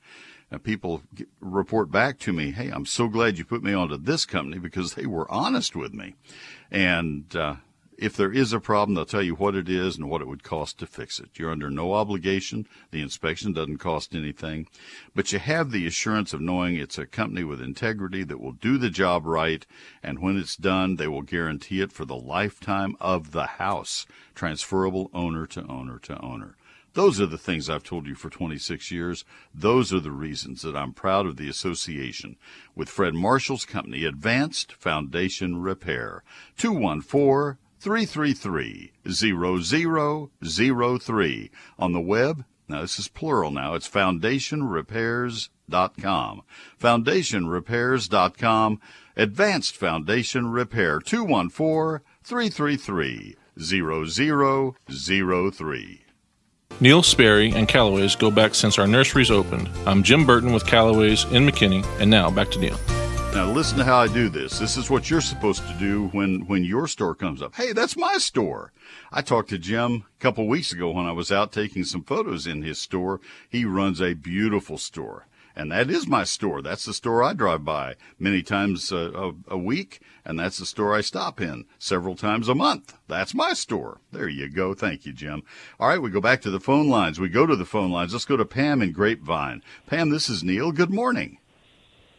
People 0.64 1.02
report 1.40 1.90
back 1.90 2.20
to 2.20 2.34
me, 2.34 2.52
"Hey, 2.52 2.70
I'm 2.70 2.86
so 2.86 3.08
glad 3.08 3.38
you 3.38 3.46
put 3.46 3.64
me 3.64 3.72
onto 3.72 3.96
this 3.96 4.26
company 4.26 4.60
because 4.60 4.96
they 4.96 5.06
were 5.06 5.32
honest 5.32 5.78
with 5.78 5.94
me." 5.94 6.16
And 6.70 7.34
uh, 7.34 7.56
if 8.02 8.18
there 8.18 8.34
is 8.34 8.52
a 8.52 8.60
problem, 8.60 8.96
they'll 8.96 9.06
tell 9.06 9.22
you 9.22 9.36
what 9.36 9.54
it 9.54 9.70
is 9.70 9.96
and 9.96 10.10
what 10.10 10.22
it 10.22 10.28
would 10.28 10.42
cost 10.42 10.80
to 10.80 10.88
fix 10.88 11.20
it. 11.20 11.30
You're 11.36 11.52
under 11.52 11.70
no 11.70 11.94
obligation. 11.94 12.68
The 12.90 13.04
inspection 13.04 13.54
doesn't 13.54 13.78
cost 13.78 14.16
anything, 14.16 14.68
but 15.14 15.32
you 15.32 15.38
have 15.38 15.70
the 15.70 15.86
assurance 15.86 16.34
of 16.34 16.42
knowing 16.42 16.76
it's 16.76 16.98
a 16.98 17.06
company 17.06 17.44
with 17.44 17.62
integrity 17.62 18.24
that 18.24 18.40
will 18.40 18.54
do 18.54 18.80
the 18.80 18.90
job 18.90 19.28
right. 19.28 19.68
And 20.02 20.18
when 20.18 20.36
it's 20.36 20.56
done, 20.56 20.96
they 20.96 21.08
will 21.08 21.22
guarantee 21.22 21.80
it 21.80 21.92
for 21.92 22.04
the 22.04 22.16
lifetime 22.16 22.96
of 23.00 23.34
the 23.34 23.46
house, 23.46 24.08
transferable 24.34 25.12
owner 25.14 25.46
to 25.46 25.64
owner 25.68 26.00
to 26.00 26.20
owner. 26.20 26.56
Those 26.94 27.22
are 27.22 27.28
the 27.28 27.38
things 27.38 27.70
I've 27.70 27.84
told 27.84 28.08
you 28.08 28.16
for 28.16 28.32
26 28.32 28.92
years. 28.92 29.24
Those 29.54 29.94
are 29.94 30.00
the 30.00 30.12
reasons 30.12 30.64
that 30.64 30.76
I'm 30.76 30.92
proud 30.92 31.28
of 31.28 31.38
the 31.38 31.48
association 31.48 32.36
with 32.76 32.90
Fred 32.90 33.14
Marshall's 33.14 33.64
company, 33.64 34.06
Advanced 34.06 34.74
Foundation 34.74 35.62
Repair. 35.62 36.24
214 36.58 37.60
333 37.82 38.92
0003. 39.10 41.52
On 41.80 41.94
the 41.94 42.00
web, 42.00 42.46
now 42.70 42.82
this 42.82 43.00
is 43.00 43.08
plural 43.08 43.50
now, 43.52 43.74
it's 43.74 43.90
foundationrepairs.com. 43.90 46.44
Foundationrepairs.com. 46.80 48.82
Advanced 49.18 49.76
Foundation 49.76 50.52
Repair 50.52 51.00
214 51.00 52.06
333 52.24 53.36
0003. 53.60 56.02
Neil 56.80 57.04
Sperry 57.04 57.52
and 57.52 57.68
Calloway's 57.68 58.16
go 58.16 58.32
back 58.32 58.56
since 58.56 58.80
our 58.80 58.88
nurseries 58.88 59.30
opened. 59.32 59.70
I'm 59.86 60.04
Jim 60.04 60.26
Burton 60.26 60.54
with 60.54 60.66
Calloway's 60.66 61.26
in 61.26 61.46
McKinney, 61.46 61.86
and 62.00 62.10
now 62.10 62.32
back 62.32 62.50
to 62.52 62.60
Neil. 62.60 62.80
Now 63.34 63.50
listen 63.50 63.78
to 63.78 63.86
how 63.86 63.98
I 63.98 64.08
do 64.10 64.28
this. 64.28 64.60
This 64.60 64.76
is 64.76 64.90
what 64.90 65.10
you're 65.10 65.22
supposed 65.22 65.66
to 65.66 65.74
do 65.76 66.10
when 66.10 66.48
when 66.48 66.66
your 66.66 66.86
store 66.86 67.16
comes 67.16 67.42
up. 67.42 67.56
Hey, 67.56 67.72
that's 67.72 67.96
my 67.96 68.18
store. 68.18 68.74
I 69.10 69.22
talked 69.22 69.50
to 69.52 69.58
Jim 69.58 70.04
a 70.20 70.22
couple 70.22 70.50
weeks 70.50 70.74
ago 70.74 70.92
when 70.92 71.06
I 71.06 71.14
was 71.14 71.32
out 71.32 71.54
taking 71.54 71.86
some 71.86 72.04
photos 72.04 72.46
in 72.46 72.62
his 72.62 72.78
store. 72.78 73.22
He 73.50 73.64
runs 73.64 74.02
a 74.02 74.16
beautiful 74.16 74.78
store. 74.78 75.28
And 75.56 75.72
that 75.72 75.90
is 75.90 76.08
my 76.08 76.26
store. 76.26 76.62
That's 76.62 76.84
the 76.84 76.94
store 76.94 77.24
I 77.24 77.32
drive 77.32 77.64
by 77.64 77.96
many 78.20 78.42
times 78.42 78.92
a, 78.92 78.98
a, 78.98 79.34
a 79.48 79.58
week. 79.58 80.02
And 80.26 80.38
that's 80.38 80.58
the 80.58 80.66
store 80.66 80.94
I 80.94 81.02
stop 81.02 81.40
in 81.40 81.66
several 81.80 82.16
times 82.16 82.50
a 82.50 82.56
month. 82.56 82.98
That's 83.08 83.34
my 83.34 83.54
store. 83.54 84.02
There 84.12 84.30
you 84.30 84.50
go. 84.50 84.74
Thank 84.74 85.06
you, 85.06 85.14
Jim. 85.14 85.44
All 85.80 85.88
right. 85.88 86.02
We 86.02 86.10
go 86.10 86.22
back 86.22 86.42
to 86.42 86.52
the 86.52 86.60
phone 86.60 86.90
lines. 86.90 87.18
We 87.20 87.30
go 87.30 87.46
to 87.46 87.56
the 87.56 87.66
phone 87.66 87.92
lines. 87.92 88.12
Let's 88.12 88.26
go 88.26 88.38
to 88.38 88.46
Pam 88.46 88.82
in 88.82 88.92
Grapevine. 88.92 89.64
Pam, 89.88 90.10
this 90.10 90.30
is 90.30 90.44
Neil. 90.44 90.74
Good 90.74 90.92
morning. 90.92 91.38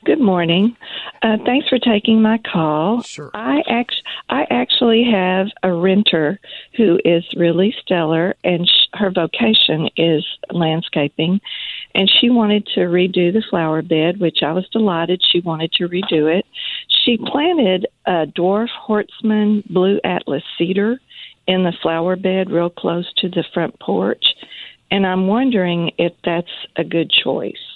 Good 0.05 0.21
morning. 0.21 0.77
Uh, 1.23 1.37
thanks 1.45 1.69
for 1.69 1.79
taking 1.79 2.21
my 2.21 2.39
call. 2.39 3.03
Sure. 3.03 3.31
I 3.35 3.63
act- 3.69 4.03
I 4.29 4.49
actually 4.51 5.05
have 5.05 5.47
a 5.63 5.73
renter 5.73 6.41
who 6.75 6.99
is 7.05 7.25
really 7.37 7.73
stellar, 7.81 8.35
and 8.43 8.67
sh- 8.67 8.89
her 8.95 9.13
vocation 9.13 9.89
is 9.97 10.27
landscaping, 10.51 11.41
and 11.95 12.11
she 12.11 12.31
wanted 12.31 12.67
to 12.75 12.81
redo 12.81 13.33
the 13.33 13.45
flower 13.49 13.81
bed, 13.81 14.19
which 14.19 14.43
I 14.43 14.53
was 14.53 14.69
delighted 14.71 15.23
she 15.23 15.39
wanted 15.39 15.71
to 15.75 15.89
redo 15.89 16.27
it. 16.27 16.47
She 17.05 17.17
planted 17.17 17.87
a 18.05 18.27
dwarf 18.27 18.71
Horstmann 18.71 19.63
blue 19.69 20.01
atlas 20.03 20.43
cedar 20.59 21.01
in 21.47 21.63
the 21.63 21.73
flower 21.81 22.17
bed, 22.17 22.51
real 22.51 22.71
close 22.71 23.13
to 23.19 23.29
the 23.29 23.45
front 23.55 23.79
porch, 23.79 24.25
and 24.91 25.07
I'm 25.07 25.29
wondering 25.29 25.93
if 25.97 26.13
that's 26.25 26.51
a 26.75 26.83
good 26.83 27.09
choice. 27.11 27.72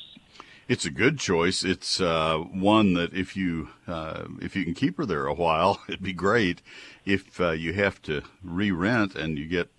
It's 0.68 0.84
a 0.84 0.90
good 0.90 1.18
choice. 1.18 1.62
It's 1.62 2.00
uh, 2.00 2.38
one 2.38 2.94
that 2.94 3.14
if 3.14 3.36
you 3.36 3.68
uh, 3.86 4.24
if 4.40 4.56
you 4.56 4.64
can 4.64 4.74
keep 4.74 4.96
her 4.96 5.06
there 5.06 5.26
a 5.26 5.34
while, 5.34 5.80
it'd 5.88 6.02
be 6.02 6.12
great. 6.12 6.60
If 7.04 7.40
uh, 7.40 7.52
you 7.52 7.72
have 7.74 8.02
to 8.02 8.22
re-rent 8.42 9.14
and 9.14 9.38
you 9.38 9.46
get 9.46 9.70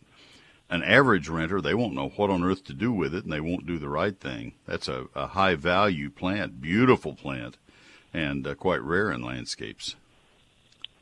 an 0.69 0.83
average 0.83 1.27
renter, 1.27 1.59
they 1.59 1.73
won't 1.73 1.93
know 1.93 2.09
what 2.09 2.29
on 2.29 2.43
earth 2.43 2.63
to 2.65 2.73
do 2.73 2.93
with 2.93 3.13
it, 3.13 3.25
and 3.25 3.33
they 3.33 3.41
won't 3.41 3.65
do 3.65 3.77
the 3.77 3.89
right 3.89 4.17
thing. 4.17 4.53
That's 4.65 4.87
a, 4.87 5.07
a 5.13 5.27
high 5.27 5.55
value 5.55 6.09
plant, 6.09 6.61
beautiful 6.61 7.13
plant, 7.13 7.57
and 8.13 8.47
uh, 8.47 8.55
quite 8.55 8.81
rare 8.81 9.11
in 9.11 9.21
landscapes. 9.21 9.95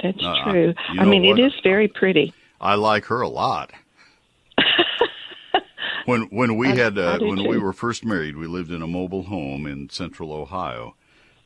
That's 0.02 0.18
true. 0.44 0.74
I, 0.90 1.02
I 1.02 1.06
mean, 1.06 1.24
what? 1.24 1.40
it 1.40 1.46
is 1.46 1.54
very 1.64 1.88
pretty. 1.88 2.34
I 2.60 2.76
like 2.76 3.06
her 3.06 3.22
a 3.22 3.30
lot 3.30 3.72
when 6.06 6.24
when 6.24 6.58
we 6.58 6.70
I, 6.70 6.76
had 6.76 6.98
uh, 6.98 7.20
when 7.20 7.38
too. 7.38 7.48
we 7.48 7.58
were 7.58 7.74
first 7.74 8.06
married, 8.06 8.38
we 8.38 8.48
lived 8.48 8.72
in 8.72 8.82
a 8.82 8.88
mobile 8.88 9.24
home 9.24 9.66
in 9.66 9.90
central 9.90 10.32
Ohio, 10.32 10.96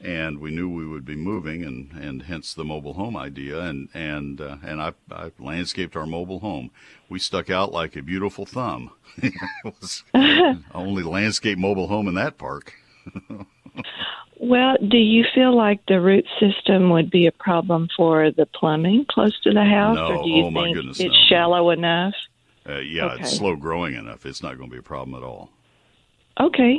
and 0.02 0.40
we 0.40 0.52
knew 0.52 0.70
we 0.70 0.88
would 0.88 1.06
be 1.06 1.16
moving, 1.16 1.64
and, 1.64 1.92
and 1.92 2.24
hence 2.24 2.54
the 2.54 2.64
mobile 2.64 2.94
home 2.94 3.18
idea. 3.18 3.60
And 3.62 3.90
and 3.94 4.40
uh, 4.40 4.58
and 4.64 4.82
I, 4.82 4.94
I 5.12 5.32
landscaped 5.40 5.96
our 5.96 6.06
mobile 6.06 6.40
home. 6.40 6.72
We 7.10 7.20
stuck 7.20 7.50
out 7.50 7.72
like 7.72 7.96
a 7.96 8.02
beautiful 8.02 8.46
thumb. 8.46 8.92
it 9.18 9.34
was 9.64 10.04
only 10.74 11.04
landscape 11.04 11.58
mobile 11.58 11.88
home 11.88 12.08
in 12.08 12.16
that 12.16 12.38
park. 12.38 12.74
well, 14.40 14.78
do 14.88 14.98
you 14.98 15.26
feel 15.34 15.56
like 15.56 15.82
the 15.88 16.00
root 16.00 16.26
system 16.40 16.90
would 16.92 17.10
be 17.10 17.28
a 17.28 17.32
problem 17.32 17.90
for 17.96 18.32
the 18.32 18.46
plumbing 18.46 19.06
close 19.10 19.40
to 19.42 19.52
the 19.52 19.66
house, 19.66 19.96
no, 19.96 20.18
or 20.18 20.24
do 20.24 20.30
you 20.30 20.46
oh 20.46 20.52
think 20.52 20.76
goodness, 20.76 21.00
it's 21.00 21.14
no. 21.14 21.26
shallow 21.30 21.70
enough? 21.72 22.14
Uh, 22.68 22.80
yeah, 22.80 23.06
okay. 23.06 23.22
it's 23.22 23.38
slow 23.38 23.56
growing 23.56 23.96
enough. 23.96 24.26
It's 24.26 24.44
not 24.44 24.58
going 24.58 24.70
to 24.70 24.74
be 24.74 24.80
a 24.80 24.84
problem 24.84 25.22
at 25.22 25.26
all. 25.26 25.50
Okay. 26.40 26.78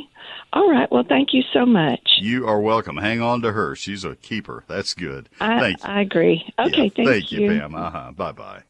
All 0.52 0.70
right. 0.70 0.90
Well, 0.90 1.04
thank 1.06 1.34
you 1.34 1.42
so 1.52 1.66
much. 1.66 2.00
You 2.18 2.46
are 2.48 2.60
welcome. 2.60 2.96
Hang 2.96 3.20
on 3.20 3.42
to 3.42 3.52
her. 3.52 3.76
She's 3.76 4.04
a 4.04 4.16
keeper. 4.16 4.64
That's 4.66 4.94
good. 4.94 5.28
I, 5.38 5.60
thank 5.60 5.82
you. 5.82 5.88
I 5.88 6.00
agree. 6.00 6.52
Okay. 6.58 6.70
Yeah, 6.70 6.76
thank, 6.76 7.08
thank 7.08 7.32
you. 7.32 7.40
you, 7.40 7.60
Pam. 7.60 7.74
Uh-huh. 7.74 8.12
Bye 8.12 8.32
bye. 8.32 8.62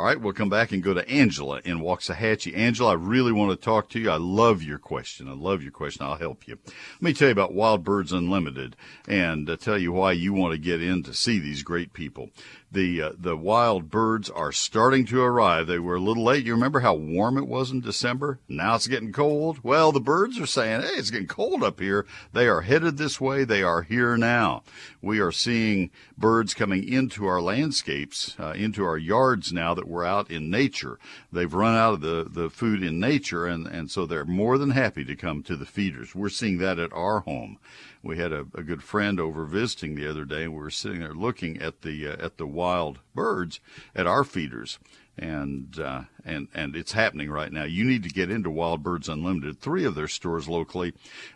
All 0.00 0.06
right, 0.06 0.18
we'll 0.18 0.32
come 0.32 0.48
back 0.48 0.72
and 0.72 0.82
go 0.82 0.94
to 0.94 1.06
Angela 1.10 1.60
in 1.62 1.80
Waxahachie. 1.80 2.56
Angela, 2.56 2.92
I 2.92 2.94
really 2.94 3.32
want 3.32 3.50
to 3.50 3.62
talk 3.62 3.90
to 3.90 4.00
you. 4.00 4.08
I 4.08 4.16
love 4.16 4.62
your 4.62 4.78
question. 4.78 5.28
I 5.28 5.34
love 5.34 5.62
your 5.62 5.72
question. 5.72 6.06
I'll 6.06 6.14
help 6.14 6.48
you. 6.48 6.58
Let 6.64 7.02
me 7.02 7.12
tell 7.12 7.28
you 7.28 7.32
about 7.32 7.52
Wild 7.52 7.84
Birds 7.84 8.10
Unlimited 8.10 8.76
and 9.06 9.50
uh, 9.50 9.58
tell 9.58 9.76
you 9.76 9.92
why 9.92 10.12
you 10.12 10.32
want 10.32 10.52
to 10.52 10.58
get 10.58 10.80
in 10.80 11.02
to 11.02 11.12
see 11.12 11.38
these 11.38 11.62
great 11.62 11.92
people 11.92 12.30
the 12.72 13.02
uh, 13.02 13.12
the 13.18 13.36
wild 13.36 13.90
birds 13.90 14.30
are 14.30 14.52
starting 14.52 15.04
to 15.06 15.20
arrive. 15.22 15.66
They 15.66 15.78
were 15.78 15.96
a 15.96 16.00
little 16.00 16.24
late. 16.24 16.44
You 16.44 16.54
remember 16.54 16.80
how 16.80 16.94
warm 16.94 17.36
it 17.36 17.48
was 17.48 17.70
in 17.70 17.80
December? 17.80 18.38
Now 18.48 18.76
it's 18.76 18.86
getting 18.86 19.12
cold. 19.12 19.58
Well, 19.62 19.92
the 19.92 20.00
birds 20.00 20.38
are 20.38 20.46
saying, 20.46 20.82
"Hey, 20.82 20.94
it's 20.94 21.10
getting 21.10 21.26
cold 21.26 21.64
up 21.64 21.80
here." 21.80 22.06
They 22.32 22.46
are 22.46 22.60
headed 22.60 22.96
this 22.96 23.20
way. 23.20 23.44
They 23.44 23.62
are 23.62 23.82
here 23.82 24.16
now. 24.16 24.62
We 25.02 25.20
are 25.20 25.32
seeing 25.32 25.90
birds 26.16 26.54
coming 26.54 26.86
into 26.86 27.26
our 27.26 27.40
landscapes, 27.40 28.36
uh, 28.38 28.52
into 28.52 28.84
our 28.84 28.98
yards 28.98 29.52
now 29.52 29.74
that 29.74 29.88
we're 29.90 30.04
out 30.04 30.30
in 30.30 30.50
nature. 30.50 30.98
They've 31.32 31.52
run 31.52 31.76
out 31.76 31.94
of 31.94 32.00
the 32.00 32.26
the 32.30 32.48
food 32.48 32.82
in 32.82 33.00
nature, 33.00 33.46
and 33.46 33.66
and 33.66 33.90
so 33.90 34.06
they're 34.06 34.24
more 34.24 34.56
than 34.56 34.70
happy 34.70 35.04
to 35.04 35.16
come 35.16 35.42
to 35.42 35.56
the 35.56 35.66
feeders. 35.66 36.14
We're 36.14 36.28
seeing 36.28 36.58
that 36.58 36.78
at 36.78 36.92
our 36.92 37.20
home 37.20 37.58
we 38.02 38.16
had 38.16 38.32
a, 38.32 38.46
a 38.54 38.62
good 38.62 38.82
friend 38.82 39.20
over 39.20 39.44
visiting 39.44 39.94
the 39.94 40.08
other 40.08 40.24
day, 40.24 40.44
and 40.44 40.52
we 40.52 40.60
were 40.60 40.70
sitting 40.70 41.00
there 41.00 41.14
looking 41.14 41.60
at 41.60 41.82
the 41.82 42.08
uh, 42.08 42.24
at 42.24 42.38
the 42.38 42.46
wild 42.46 43.00
birds 43.14 43.60
at 43.94 44.06
our 44.06 44.24
feeders, 44.24 44.78
and 45.18 45.78
uh, 45.78 46.02
and 46.24 46.48
and 46.54 46.74
it's 46.74 46.92
happening 46.92 47.30
right 47.30 47.52
now. 47.52 47.64
You 47.64 47.84
need 47.84 48.02
to 48.04 48.08
get 48.08 48.30
into 48.30 48.50
Wild 48.50 48.82
Birds 48.82 49.08
Unlimited. 49.08 49.60
Three 49.60 49.84
of 49.84 49.94
their 49.94 50.08
stores 50.08 50.48
locally 50.48 50.94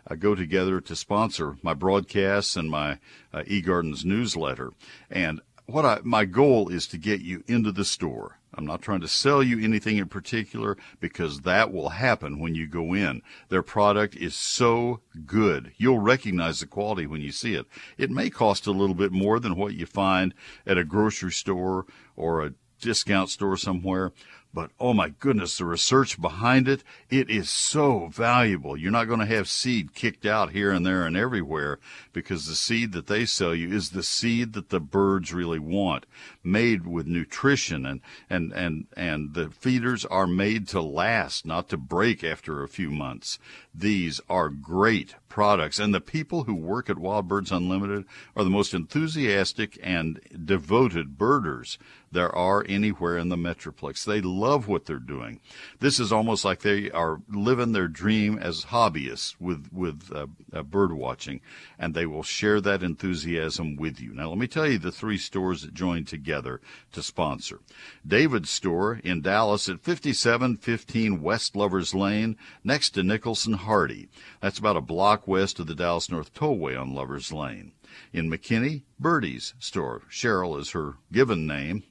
uh, 0.09 0.15
go 0.15 0.33
together 0.33 0.81
to 0.81 0.95
sponsor 0.95 1.57
my 1.61 1.73
broadcasts 1.73 2.55
and 2.55 2.69
my 2.69 2.99
uh, 3.33 3.43
eGardens 3.43 4.03
newsletter, 4.03 4.71
and 5.09 5.41
what 5.67 5.85
I 5.85 5.99
my 6.03 6.25
goal 6.25 6.69
is 6.69 6.87
to 6.87 6.97
get 6.97 7.21
you 7.21 7.43
into 7.47 7.71
the 7.71 7.85
store 7.85 8.37
I'm 8.57 8.65
not 8.65 8.81
trying 8.81 9.01
to 9.01 9.07
sell 9.07 9.43
you 9.43 9.59
anything 9.59 9.97
in 9.97 10.07
particular 10.07 10.77
because 10.99 11.41
that 11.41 11.73
will 11.73 11.89
happen 11.89 12.39
when 12.39 12.55
you 12.55 12.67
go 12.67 12.93
in. 12.93 13.21
Their 13.49 13.61
product 13.61 14.15
is 14.15 14.35
so 14.35 15.01
good. 15.25 15.73
You'll 15.77 15.99
recognize 15.99 16.59
the 16.59 16.67
quality 16.67 17.05
when 17.05 17.21
you 17.21 17.31
see 17.31 17.53
it. 17.53 17.65
It 17.97 18.11
may 18.11 18.29
cost 18.29 18.65
a 18.67 18.71
little 18.71 18.95
bit 18.95 19.11
more 19.11 19.39
than 19.39 19.55
what 19.55 19.73
you 19.73 19.85
find 19.85 20.33
at 20.65 20.77
a 20.77 20.83
grocery 20.83 21.31
store 21.31 21.85
or 22.15 22.43
a 22.43 22.53
discount 22.79 23.29
store 23.29 23.57
somewhere, 23.57 24.11
but 24.55 24.71
oh 24.79 24.93
my 24.93 25.09
goodness, 25.09 25.57
the 25.57 25.65
research 25.65 26.19
behind 26.19 26.69
it, 26.69 26.81
it 27.09 27.29
is 27.29 27.49
so 27.49 28.07
valuable. 28.07 28.77
You're 28.77 28.89
not 28.89 29.09
going 29.09 29.19
to 29.19 29.25
have 29.25 29.49
seed 29.49 29.93
kicked 29.93 30.25
out 30.25 30.51
here 30.51 30.71
and 30.71 30.85
there 30.85 31.05
and 31.05 31.17
everywhere 31.17 31.77
because 32.13 32.47
the 32.47 32.55
seed 32.55 32.93
that 32.93 33.07
they 33.07 33.25
sell 33.25 33.53
you 33.53 33.73
is 33.73 33.89
the 33.89 34.01
seed 34.01 34.53
that 34.53 34.69
the 34.69 34.79
birds 34.79 35.33
really 35.33 35.59
want, 35.59 36.05
made 36.41 36.87
with 36.87 37.05
nutrition 37.05 37.85
and, 37.85 37.99
and, 38.29 38.53
and, 38.53 38.87
and 38.95 39.33
the 39.33 39.49
feeders 39.49 40.05
are 40.05 40.25
made 40.25 40.69
to 40.69 40.81
last, 40.81 41.45
not 41.45 41.67
to 41.67 41.77
break 41.77 42.23
after 42.23 42.63
a 42.63 42.69
few 42.69 42.89
months. 42.89 43.37
These 43.77 44.21
are 44.29 44.49
great 44.49 45.15
products 45.27 45.79
and 45.79 45.93
the 45.93 45.99
people 45.99 46.45
who 46.45 46.55
work 46.55 46.89
at 46.89 46.97
Wild 46.97 47.27
Birds 47.27 47.51
Unlimited 47.51 48.05
are 48.37 48.43
the 48.45 48.49
most 48.49 48.73
enthusiastic 48.73 49.77
and 49.83 50.21
devoted 50.45 51.17
birders 51.17 51.77
there 52.15 52.33
are 52.33 52.65
anywhere 52.69 53.17
in 53.17 53.27
the 53.27 53.35
Metroplex. 53.35 54.05
They 54.05 54.21
love 54.21 54.69
what 54.69 54.85
they're 54.85 54.99
doing. 54.99 55.41
This 55.79 55.99
is 55.99 56.13
almost 56.13 56.45
like 56.45 56.61
they 56.61 56.89
are 56.91 57.21
living 57.29 57.73
their 57.73 57.89
dream 57.89 58.39
as 58.39 58.65
hobbyists 58.65 59.35
with 59.37 59.67
with 59.73 60.09
uh, 60.15 60.27
uh, 60.53 60.63
bird 60.63 60.93
watching, 60.93 61.41
and 61.77 61.93
they 61.93 62.05
will 62.05 62.23
share 62.23 62.61
that 62.61 62.83
enthusiasm 62.83 63.75
with 63.75 63.99
you. 63.99 64.13
Now, 64.13 64.29
let 64.29 64.37
me 64.37 64.47
tell 64.47 64.65
you 64.65 64.77
the 64.77 64.93
three 64.93 65.17
stores 65.17 65.63
that 65.63 65.73
joined 65.73 66.07
together 66.07 66.61
to 66.93 67.03
sponsor. 67.03 67.59
David's 68.07 68.49
store 68.49 69.01
in 69.03 69.21
Dallas 69.21 69.67
at 69.67 69.81
5715 69.81 71.21
West 71.21 71.53
Lovers 71.53 71.93
Lane, 71.93 72.37
next 72.63 72.91
to 72.91 73.03
Nicholson 73.03 73.53
Hardie. 73.65 74.07
That's 74.41 74.59
about 74.59 74.77
a 74.77 74.81
block 74.81 75.27
west 75.27 75.59
of 75.59 75.67
the 75.67 75.75
Dallas 75.75 76.09
North 76.09 76.33
Tollway 76.33 76.79
on 76.79 76.93
Lovers 76.93 77.31
Lane. 77.31 77.73
In 78.13 78.29
McKinney, 78.29 78.83
Birdie's 79.01 79.53
store. 79.59 80.03
Cheryl 80.09 80.59
is 80.59 80.71
her 80.71 80.95
given 81.11 81.45
name 81.45 81.83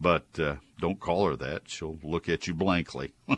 but 0.00 0.26
uh, 0.38 0.56
don't 0.80 1.00
call 1.00 1.26
her 1.28 1.36
that. 1.36 1.62
She'll 1.66 1.98
look 2.02 2.28
at 2.28 2.46
you 2.46 2.54
blankly. 2.54 3.12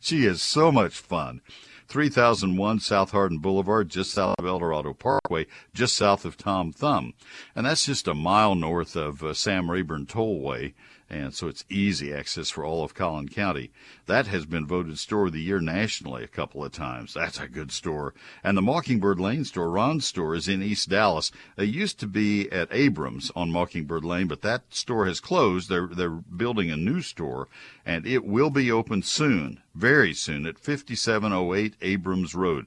she 0.00 0.26
is 0.26 0.42
so 0.42 0.72
much 0.72 0.94
fun. 0.94 1.40
3001 1.88 2.80
South 2.80 3.10
Hardin 3.10 3.38
Boulevard, 3.38 3.88
just 3.88 4.12
south 4.12 4.36
of 4.38 4.46
Eldorado 4.46 4.92
Parkway, 4.92 5.46
just 5.74 5.96
south 5.96 6.24
of 6.24 6.36
Tom 6.36 6.72
Thumb. 6.72 7.14
And 7.54 7.66
that's 7.66 7.86
just 7.86 8.06
a 8.06 8.14
mile 8.14 8.54
north 8.54 8.96
of 8.96 9.22
uh, 9.22 9.34
Sam 9.34 9.70
Rayburn 9.70 10.06
Tollway 10.06 10.74
and 11.10 11.34
so 11.34 11.48
it's 11.48 11.64
easy 11.68 12.14
access 12.14 12.50
for 12.50 12.64
all 12.64 12.84
of 12.84 12.94
Collin 12.94 13.28
County. 13.28 13.72
That 14.06 14.28
has 14.28 14.46
been 14.46 14.66
voted 14.66 14.98
store 14.98 15.26
of 15.26 15.32
the 15.32 15.42
year 15.42 15.60
nationally 15.60 16.22
a 16.22 16.28
couple 16.28 16.64
of 16.64 16.70
times. 16.70 17.14
That's 17.14 17.40
a 17.40 17.48
good 17.48 17.72
store. 17.72 18.14
And 18.44 18.56
the 18.56 18.62
Mockingbird 18.62 19.18
Lane 19.18 19.44
store, 19.44 19.70
Ron's 19.70 20.06
store, 20.06 20.36
is 20.36 20.48
in 20.48 20.62
East 20.62 20.88
Dallas. 20.88 21.32
They 21.56 21.64
used 21.64 21.98
to 22.00 22.06
be 22.06 22.50
at 22.52 22.68
Abrams 22.70 23.32
on 23.34 23.50
Mockingbird 23.50 24.04
Lane, 24.04 24.28
but 24.28 24.42
that 24.42 24.62
store 24.72 25.06
has 25.06 25.18
closed. 25.18 25.68
They're 25.68 25.88
they're 25.88 26.10
building 26.10 26.70
a 26.70 26.76
new 26.76 27.02
store, 27.02 27.48
and 27.84 28.06
it 28.06 28.24
will 28.24 28.50
be 28.50 28.70
open 28.70 29.02
soon, 29.02 29.60
very 29.74 30.14
soon, 30.14 30.46
at 30.46 30.58
5708 30.58 31.74
Abrams 31.82 32.34
Road. 32.34 32.66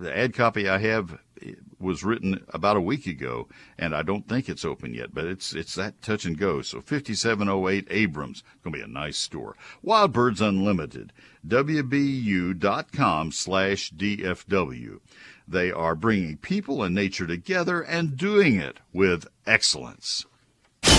The 0.00 0.16
ad 0.16 0.34
copy 0.34 0.68
I 0.68 0.78
have 0.78 1.18
eh, 1.42 1.52
was 1.78 2.04
written 2.04 2.44
about 2.48 2.76
a 2.76 2.80
week 2.80 3.06
ago, 3.06 3.48
and 3.78 3.94
I 3.94 4.02
don't 4.02 4.28
think 4.28 4.48
it's 4.48 4.64
open 4.64 4.94
yet, 4.94 5.14
but 5.14 5.24
it's 5.24 5.52
it's 5.54 5.74
that 5.74 6.02
touch 6.02 6.24
and 6.24 6.38
go. 6.38 6.62
So 6.62 6.80
5708 6.80 7.86
Abrams, 7.90 8.42
to 8.64 8.70
be 8.70 8.80
a 8.80 8.86
nice 8.86 9.18
store. 9.18 9.56
Wild 9.82 10.12
Birds 10.12 10.40
Unlimited, 10.40 11.12
wbu.com 11.46 13.32
slash 13.32 13.92
DFW. 13.92 15.00
They 15.48 15.70
are 15.70 15.94
bringing 15.94 16.38
people 16.38 16.82
and 16.82 16.94
nature 16.94 17.26
together 17.26 17.80
and 17.80 18.16
doing 18.16 18.56
it 18.56 18.80
with 18.92 19.28
excellence. 19.46 20.26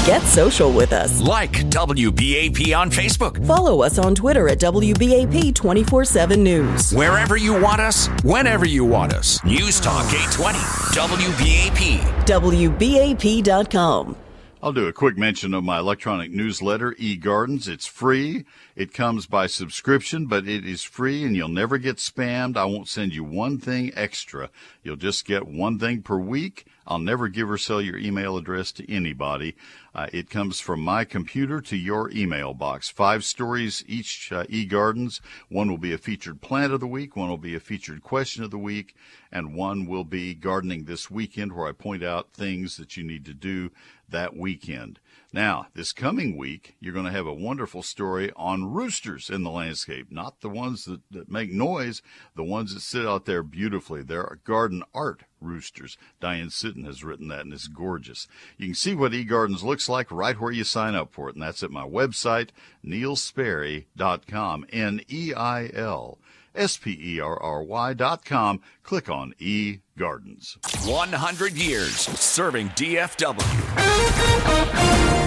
Get 0.08 0.22
social 0.22 0.72
with 0.72 0.94
us. 0.94 1.20
Like 1.20 1.52
WBAP 1.52 2.74
on 2.78 2.90
Facebook. 2.90 3.46
Follow 3.46 3.84
us 3.84 4.00
on 4.00 4.16
Twitter 4.16 4.48
at 4.48 4.58
WBAP 4.58 5.54
24 5.54 6.06
7 6.06 6.42
News. 6.42 6.94
Wherever 6.94 7.36
you 7.36 7.52
want 7.60 7.82
us, 7.82 8.08
whenever 8.24 8.66
you 8.66 8.86
want 8.86 9.14
us. 9.14 9.44
News 9.44 9.82
Talk 9.82 10.06
820, 10.06 10.60
WBAP. 10.96 12.26
WBAP.com. 12.26 14.16
I'll 14.64 14.72
do 14.72 14.88
a 14.88 14.94
quick 14.94 15.18
mention 15.18 15.54
of 15.54 15.66
my 15.66 15.80
electronic 15.80 16.32
newsletter, 16.32 16.94
eGardens. 16.94 17.68
It's 17.68 17.86
free. 17.86 18.46
It 18.78 18.94
comes 18.94 19.26
by 19.26 19.48
subscription, 19.48 20.28
but 20.28 20.48
it 20.48 20.66
is 20.66 20.84
free 20.84 21.26
and 21.26 21.36
you'll 21.36 21.50
never 21.50 21.78
get 21.78 21.98
spammed. 21.98 22.56
I 22.56 22.64
won't 22.64 22.88
send 22.88 23.14
you 23.14 23.26
one 23.26 23.60
thing 23.60 23.92
extra. 23.94 24.52
You'll 24.84 24.96
just 24.96 25.26
get 25.26 25.50
one 25.50 25.78
thing 25.78 26.02
per 26.02 26.18
week 26.18 26.66
I'll 26.88 27.00
never 27.00 27.28
give 27.28 27.52
or 27.52 27.58
sell 27.58 27.82
your 27.82 27.98
email 27.98 28.38
address 28.38 28.72
to 28.74 28.92
anybody. 28.92 29.56
Uh, 29.94 30.08
it 30.14 30.30
comes 30.30 30.60
from 30.60 30.80
my 30.80 31.04
computer 31.04 31.60
to 31.62 31.76
your 31.76 32.10
email 32.12 32.54
box. 32.54 32.88
Five 32.88 33.26
stories 33.26 33.84
each 33.88 34.32
uh, 34.32 34.46
eGardens. 34.46 35.20
One 35.50 35.70
will 35.70 35.78
be 35.78 35.94
a 35.94 35.98
featured 35.98 36.42
plant 36.42 36.72
of 36.72 36.80
the 36.80 36.88
week, 36.88 37.16
one 37.16 37.30
will 37.30 37.38
be 37.38 37.56
a 37.56 37.60
featured 37.60 38.02
question 38.04 38.44
of 38.44 38.52
the 38.52 38.58
week, 38.58 38.96
and 39.32 39.54
one 39.54 39.86
will 39.86 40.06
be 40.06 40.34
gardening 40.34 40.86
this 40.86 41.12
weekend 41.12 41.54
where 41.54 41.68
I 41.68 41.74
point 41.74 42.04
out 42.04 42.32
things 42.34 42.78
that 42.78 42.96
you 42.96 43.04
need 43.04 43.26
to 43.26 43.34
do 43.34 43.72
that 44.10 44.38
weekend. 44.38 45.00
Now, 45.34 45.68
this 45.74 45.92
coming 45.92 46.38
week, 46.38 46.78
you're 46.80 46.94
going 46.94 47.06
to 47.06 47.12
have 47.12 47.28
a 47.28 47.34
wonderful 47.34 47.84
story 47.84 48.32
on 48.38 48.72
roosters 48.72 49.30
in 49.30 49.44
the 49.44 49.50
landscape, 49.50 50.08
not 50.10 50.40
the 50.40 50.48
ones 50.48 50.86
that, 50.86 51.02
that 51.12 51.30
make 51.30 51.52
noise, 51.52 52.02
the 52.36 52.46
ones 52.46 52.74
that 52.74 52.80
sit 52.80 53.06
out 53.06 53.26
there 53.26 53.44
beautifully. 53.44 54.04
They're 54.04 54.40
garden 54.46 54.84
art 54.94 55.24
roosters. 55.42 55.98
Diane 56.22 56.48
Sitton 56.48 56.86
has 56.86 57.04
written 57.04 57.28
that, 57.28 57.42
and 57.42 57.52
it's 57.52 57.68
gorgeous. 57.68 58.28
You 58.58 58.68
can 58.68 58.76
see 58.76 58.96
what 58.96 59.12
eGardens 59.12 59.64
looks 59.64 59.90
like 59.90 60.10
right 60.12 60.40
where 60.40 60.52
you 60.52 60.64
sign 60.64 60.96
up 60.96 61.12
for 61.12 61.28
it, 61.28 61.36
and 61.36 61.44
that's 61.44 61.62
at 61.62 61.72
my 61.72 61.86
website, 61.86 62.50
neilsperry.com, 62.86 64.66
N-E-I-L 64.72 66.20
S-P-E-R-R-Y 66.58 67.94
dot 67.94 68.26
com. 68.26 68.62
Click 68.84 69.10
on 69.10 69.34
eGardens. 69.40 70.58
100 70.88 71.54
years 71.54 71.96
serving 71.96 72.70
DFW. 72.70 73.38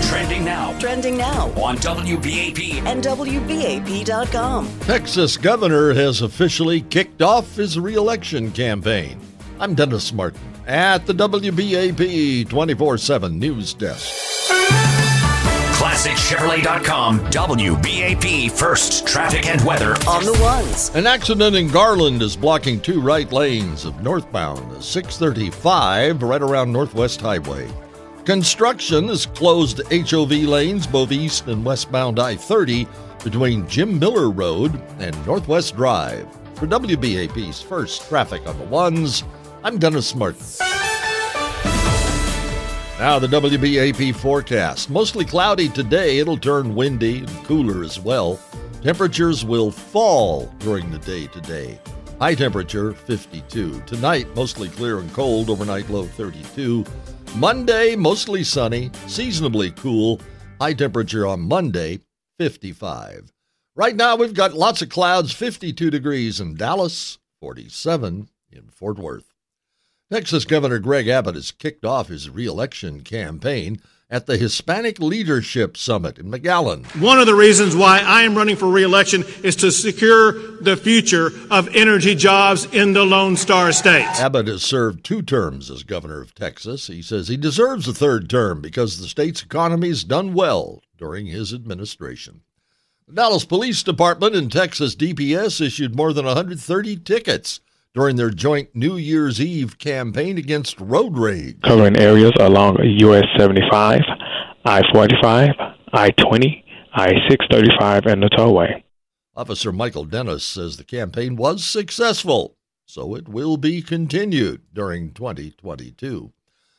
Trending 0.09 0.45
now. 0.45 0.79
Trending 0.79 1.16
now. 1.16 1.47
On 1.62 1.77
WBAP. 1.77 2.85
And 2.85 3.03
WBAP.com. 3.03 4.81
Texas 4.81 5.37
governor 5.37 5.95
has 5.95 6.23
officially 6.23 6.81
kicked 6.83 7.23
off 7.23 7.55
his 7.55 7.79
reelection 7.79 8.51
campaign. 8.53 9.21
I'm 9.59 9.75
Dennis 9.75 10.12
Martin 10.12 10.40
at 10.66 11.07
the 11.07 11.12
WBAP 11.12 12.49
24 12.49 12.99
7 12.99 13.38
News 13.38 13.75
Desk. 13.75 15.10
ClassicChevrolet.com, 16.01 17.21
WBAP 17.27 18.51
First 18.53 19.07
Traffic 19.07 19.45
and 19.45 19.63
Weather. 19.67 19.93
On 20.09 20.25
the 20.25 20.33
ones. 20.41 20.89
An 20.95 21.07
accident 21.07 21.55
in 21.55 21.69
Garland 21.69 22.23
is 22.23 22.37
blocking 22.37 22.81
two 22.81 23.03
right 23.03 23.31
lanes 23.31 23.85
of 23.85 24.03
northbound 24.03 24.83
635 24.83 26.23
right 26.23 26.41
around 26.41 26.73
Northwest 26.73 27.21
Highway. 27.21 27.71
Construction 28.25 29.09
has 29.09 29.27
closed 29.27 29.83
HOV 29.93 30.31
lanes 30.31 30.87
both 30.87 31.13
east 31.13 31.49
and 31.49 31.63
westbound 31.63 32.19
I 32.19 32.35
30 32.35 32.87
between 33.23 33.69
Jim 33.69 33.99
Miller 33.99 34.31
Road 34.31 34.81
and 35.01 35.27
Northwest 35.27 35.77
Drive. 35.77 36.27
For 36.55 36.67
WBAP's 36.67 37.61
first 37.61 38.09
traffic 38.09 38.47
on 38.47 38.57
the 38.57 38.65
ones, 38.65 39.23
I'm 39.63 39.77
Dennis 39.77 40.15
Martin. 40.15 40.70
Now, 43.01 43.19
the 43.19 43.29
WBAP 43.29 44.15
forecast. 44.15 44.91
Mostly 44.91 45.25
cloudy 45.25 45.71
today. 45.71 46.19
It'll 46.19 46.37
turn 46.37 46.75
windy 46.75 47.21
and 47.21 47.45
cooler 47.47 47.83
as 47.83 47.99
well. 47.99 48.39
Temperatures 48.83 49.43
will 49.43 49.71
fall 49.71 50.55
during 50.59 50.91
the 50.91 50.99
day 50.99 51.27
today. 51.29 51.81
High 52.19 52.35
temperature 52.35 52.93
52. 52.93 53.85
Tonight, 53.87 54.27
mostly 54.37 54.69
clear 54.69 54.99
and 54.99 55.11
cold. 55.15 55.49
Overnight 55.49 55.89
low 55.89 56.05
32. 56.05 56.85
Monday, 57.37 57.97
mostly 57.97 58.45
sunny, 58.45 58.91
seasonably 59.07 59.71
cool. 59.71 60.21
High 60.61 60.75
temperature 60.75 61.27
on 61.27 61.41
Monday 61.41 62.01
55. 62.39 63.33
Right 63.77 63.97
now, 63.97 64.15
we've 64.15 64.35
got 64.35 64.53
lots 64.53 64.83
of 64.83 64.91
clouds 64.91 65.33
52 65.33 65.89
degrees 65.89 66.39
in 66.39 66.55
Dallas, 66.55 67.19
47 67.41 68.29
in 68.53 68.69
Fort 68.69 68.99
Worth. 68.99 69.30
Texas 70.12 70.44
Governor 70.44 70.81
Greg 70.81 71.07
Abbott 71.07 71.37
has 71.37 71.53
kicked 71.53 71.85
off 71.85 72.09
his 72.09 72.29
reelection 72.29 73.03
campaign 73.03 73.81
at 74.11 74.27
the 74.27 74.37
Hispanic 74.37 74.99
Leadership 74.99 75.77
Summit 75.77 76.18
in 76.18 76.29
McAllen. 76.29 76.85
One 77.01 77.20
of 77.20 77.27
the 77.27 77.35
reasons 77.37 77.77
why 77.77 78.01
I 78.01 78.23
am 78.23 78.37
running 78.37 78.57
for 78.57 78.68
reelection 78.68 79.23
is 79.44 79.55
to 79.57 79.70
secure 79.70 80.33
the 80.62 80.77
future 80.77 81.31
of 81.49 81.68
energy 81.77 82.16
jobs 82.16 82.64
in 82.75 82.92
the 82.92 83.05
Lone 83.05 83.37
Star 83.37 83.70
State. 83.70 84.09
Abbott 84.18 84.49
has 84.49 84.64
served 84.64 85.05
two 85.05 85.23
terms 85.23 85.70
as 85.70 85.85
governor 85.85 86.20
of 86.20 86.35
Texas. 86.35 86.88
He 86.88 87.03
says 87.03 87.29
he 87.29 87.37
deserves 87.37 87.87
a 87.87 87.94
third 87.94 88.29
term 88.29 88.61
because 88.61 88.99
the 88.99 89.07
state's 89.07 89.44
economy 89.44 89.90
has 89.90 90.03
done 90.03 90.35
well 90.35 90.83
during 90.99 91.27
his 91.27 91.55
administration. 91.55 92.40
The 93.07 93.14
Dallas 93.14 93.44
Police 93.44 93.85
Department 93.85 94.35
and 94.35 94.51
Texas 94.51 94.96
DPS 94.96 95.64
issued 95.64 95.94
more 95.94 96.12
than 96.12 96.27
130 96.27 96.96
tickets 96.96 97.61
during 97.94 98.16
their 98.16 98.31
joint 98.31 98.68
New 98.74 98.96
Year's 98.96 99.40
Eve 99.40 99.79
campaign 99.79 100.38
against 100.38 100.81
road 100.81 101.16
rage. 101.16 101.61
Covering 101.62 101.96
areas 101.96 102.33
along 102.38 102.79
US 102.83 103.24
75, 103.37 104.00
I 104.64 104.83
45, 104.92 105.50
I 105.92 106.11
20, 106.11 106.64
I 106.94 107.09
635, 107.29 108.07
and 108.07 108.22
the 108.22 108.29
tollway. 108.31 108.85
Officer 109.37 109.72
Michael 109.72 110.05
Dennis 110.05 110.44
says 110.44 110.76
the 110.76 110.85
campaign 110.85 111.35
was 111.37 111.64
successful, 111.64 112.57
so 112.87 113.14
it 113.14 113.29
will 113.29 113.57
be 113.57 113.83
continued 113.83 114.62
during 114.72 115.12
2022. 115.12 116.33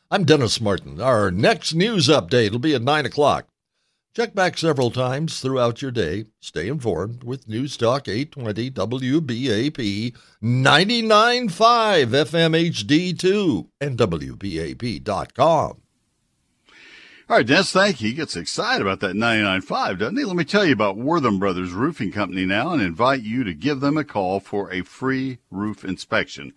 I'm 0.10 0.26
Dennis 0.26 0.60
Martin. 0.60 1.02
Our 1.02 1.32
next 1.32 1.74
news 1.74 2.08
update 2.08 2.52
will 2.52 2.60
be 2.60 2.76
at 2.76 2.82
9 2.82 3.06
o'clock. 3.06 3.47
Check 4.13 4.36
back 4.36 4.58
several 4.58 4.91
times 4.91 5.39
throughout 5.39 5.82
your 5.82 5.91
day. 5.91 6.26
Stay 6.41 6.67
informed 6.67 7.24
with 7.24 7.47
News 7.47 7.78
Talk 7.78 8.10
820 8.10 8.69
WBAP 8.71 10.13
99.5 10.43 11.47
FM 11.47 12.71
HD2 12.71 13.67
and 13.80 13.97
WBAP.com. 13.97 15.82
All 17.30 17.38
right, 17.38 17.47
Dennis, 17.47 17.71
thank 17.71 18.02
you. 18.02 18.10
He 18.10 18.13
gets 18.13 18.36
excited 18.36 18.82
about 18.82 19.00
that 19.00 19.15
99.5, 19.15 20.00
doesn't 20.00 20.17
he? 20.17 20.26
Let 20.26 20.36
me 20.36 20.43
tell 20.43 20.65
you 20.65 20.74
about 20.74 20.97
Wortham 20.97 21.39
Brothers 21.39 21.71
Roofing 21.71 22.12
Company 22.12 22.45
now 22.45 22.74
and 22.74 22.82
invite 22.82 23.21
you 23.21 23.45
to 23.45 23.54
give 23.54 23.80
them 23.80 23.95
a 23.95 24.04
call 24.04 24.41
for 24.41 24.69
a 24.74 24.82
free 24.82 25.38
roof 25.50 25.86
inspection 25.86 26.52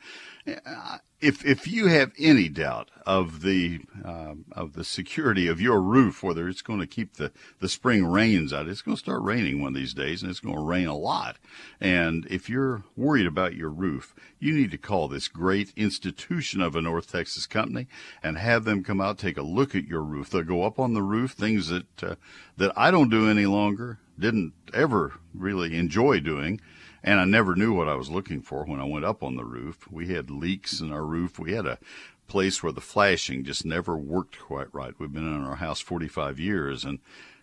if 0.46 1.44
if 1.44 1.66
you 1.66 1.87
have 1.87 2.12
any 2.18 2.48
doubt 2.50 2.90
of 3.07 3.40
the 3.40 3.80
uh, 4.04 4.35
of 4.52 4.74
the 4.74 4.85
security 4.85 5.46
of 5.46 5.61
your 5.61 5.80
roof, 5.80 6.22
whether 6.22 6.48
it's 6.48 6.61
going 6.61 6.80
to 6.80 6.87
keep 6.87 7.14
the 7.14 7.33
the 7.61 7.68
spring 7.68 8.04
rains 8.04 8.52
out, 8.52 8.68
it's 8.68 8.83
going 8.83 8.96
to 8.96 9.02
start 9.02 9.22
raining 9.22 9.61
one 9.61 9.68
of 9.68 9.74
these 9.74 9.94
days, 9.94 10.22
and 10.22 10.30
it's 10.30 10.40
going 10.40 10.54
to 10.54 10.61
rain 10.61 10.87
a 10.87 10.96
lot. 10.96 11.37
And 11.80 12.26
if 12.26 12.50
you're 12.50 12.85
worried 12.94 13.26
about 13.26 13.54
your 13.54 13.70
roof, 13.70 14.14
you 14.38 14.52
need 14.52 14.70
to 14.72 14.78
call 14.78 15.09
this 15.09 15.28
great 15.28 15.72
institution 15.76 16.61
of 16.61 16.76
a 16.76 16.83
North 16.83 17.11
Texas 17.11 17.46
company 17.46 17.87
and 18.22 18.37
have 18.37 18.64
them 18.64 18.85
come 18.85 19.00
out 19.00 19.18
take 19.18 19.38
a 19.38 19.42
look 19.42 19.74
at 19.74 19.87
your 19.87 20.02
roof. 20.02 20.28
They'll 20.28 20.42
go 20.42 20.64
up 20.64 20.78
on 20.78 20.92
the 20.92 21.02
roof, 21.02 21.33
things 21.33 21.68
that 21.68 22.02
uh, 22.02 22.16
that 22.59 22.72
I 22.76 22.90
don't 22.90 23.11
do 23.11 23.30
any 23.30 23.46
longer, 23.46 23.98
didn't 24.18 24.52
ever 24.74 25.14
really 25.33 25.76
enjoy 25.76 26.20
doing 26.20 26.61
and 27.04 27.20
I 27.20 27.24
never 27.24 27.54
knew 27.54 27.74
what 27.74 27.88
I 27.88 27.94
was 27.94 28.10
looking 28.10 28.40
for 28.40 28.64
when 28.64 28.80
I 28.80 28.84
went 28.84 29.04
up 29.04 29.22
on 29.22 29.36
the 29.36 29.44
roof. 29.44 29.86
We 29.90 30.08
had 30.08 30.30
leaks 30.30 30.80
in 30.80 30.90
our 30.90 31.04
roof. 31.04 31.38
We 31.38 31.52
had 31.52 31.66
a 31.66 31.78
place 32.26 32.62
where 32.62 32.72
the 32.72 32.80
flashing 32.80 33.44
just 33.44 33.66
never 33.66 33.94
worked 33.94 34.40
quite 34.40 34.74
right. 34.74 34.94
We've 34.98 35.12
been 35.12 35.28
in 35.28 35.44
our 35.44 35.56
house 35.56 35.80
45 35.80 36.40
years 36.40 36.84
and 36.84 36.98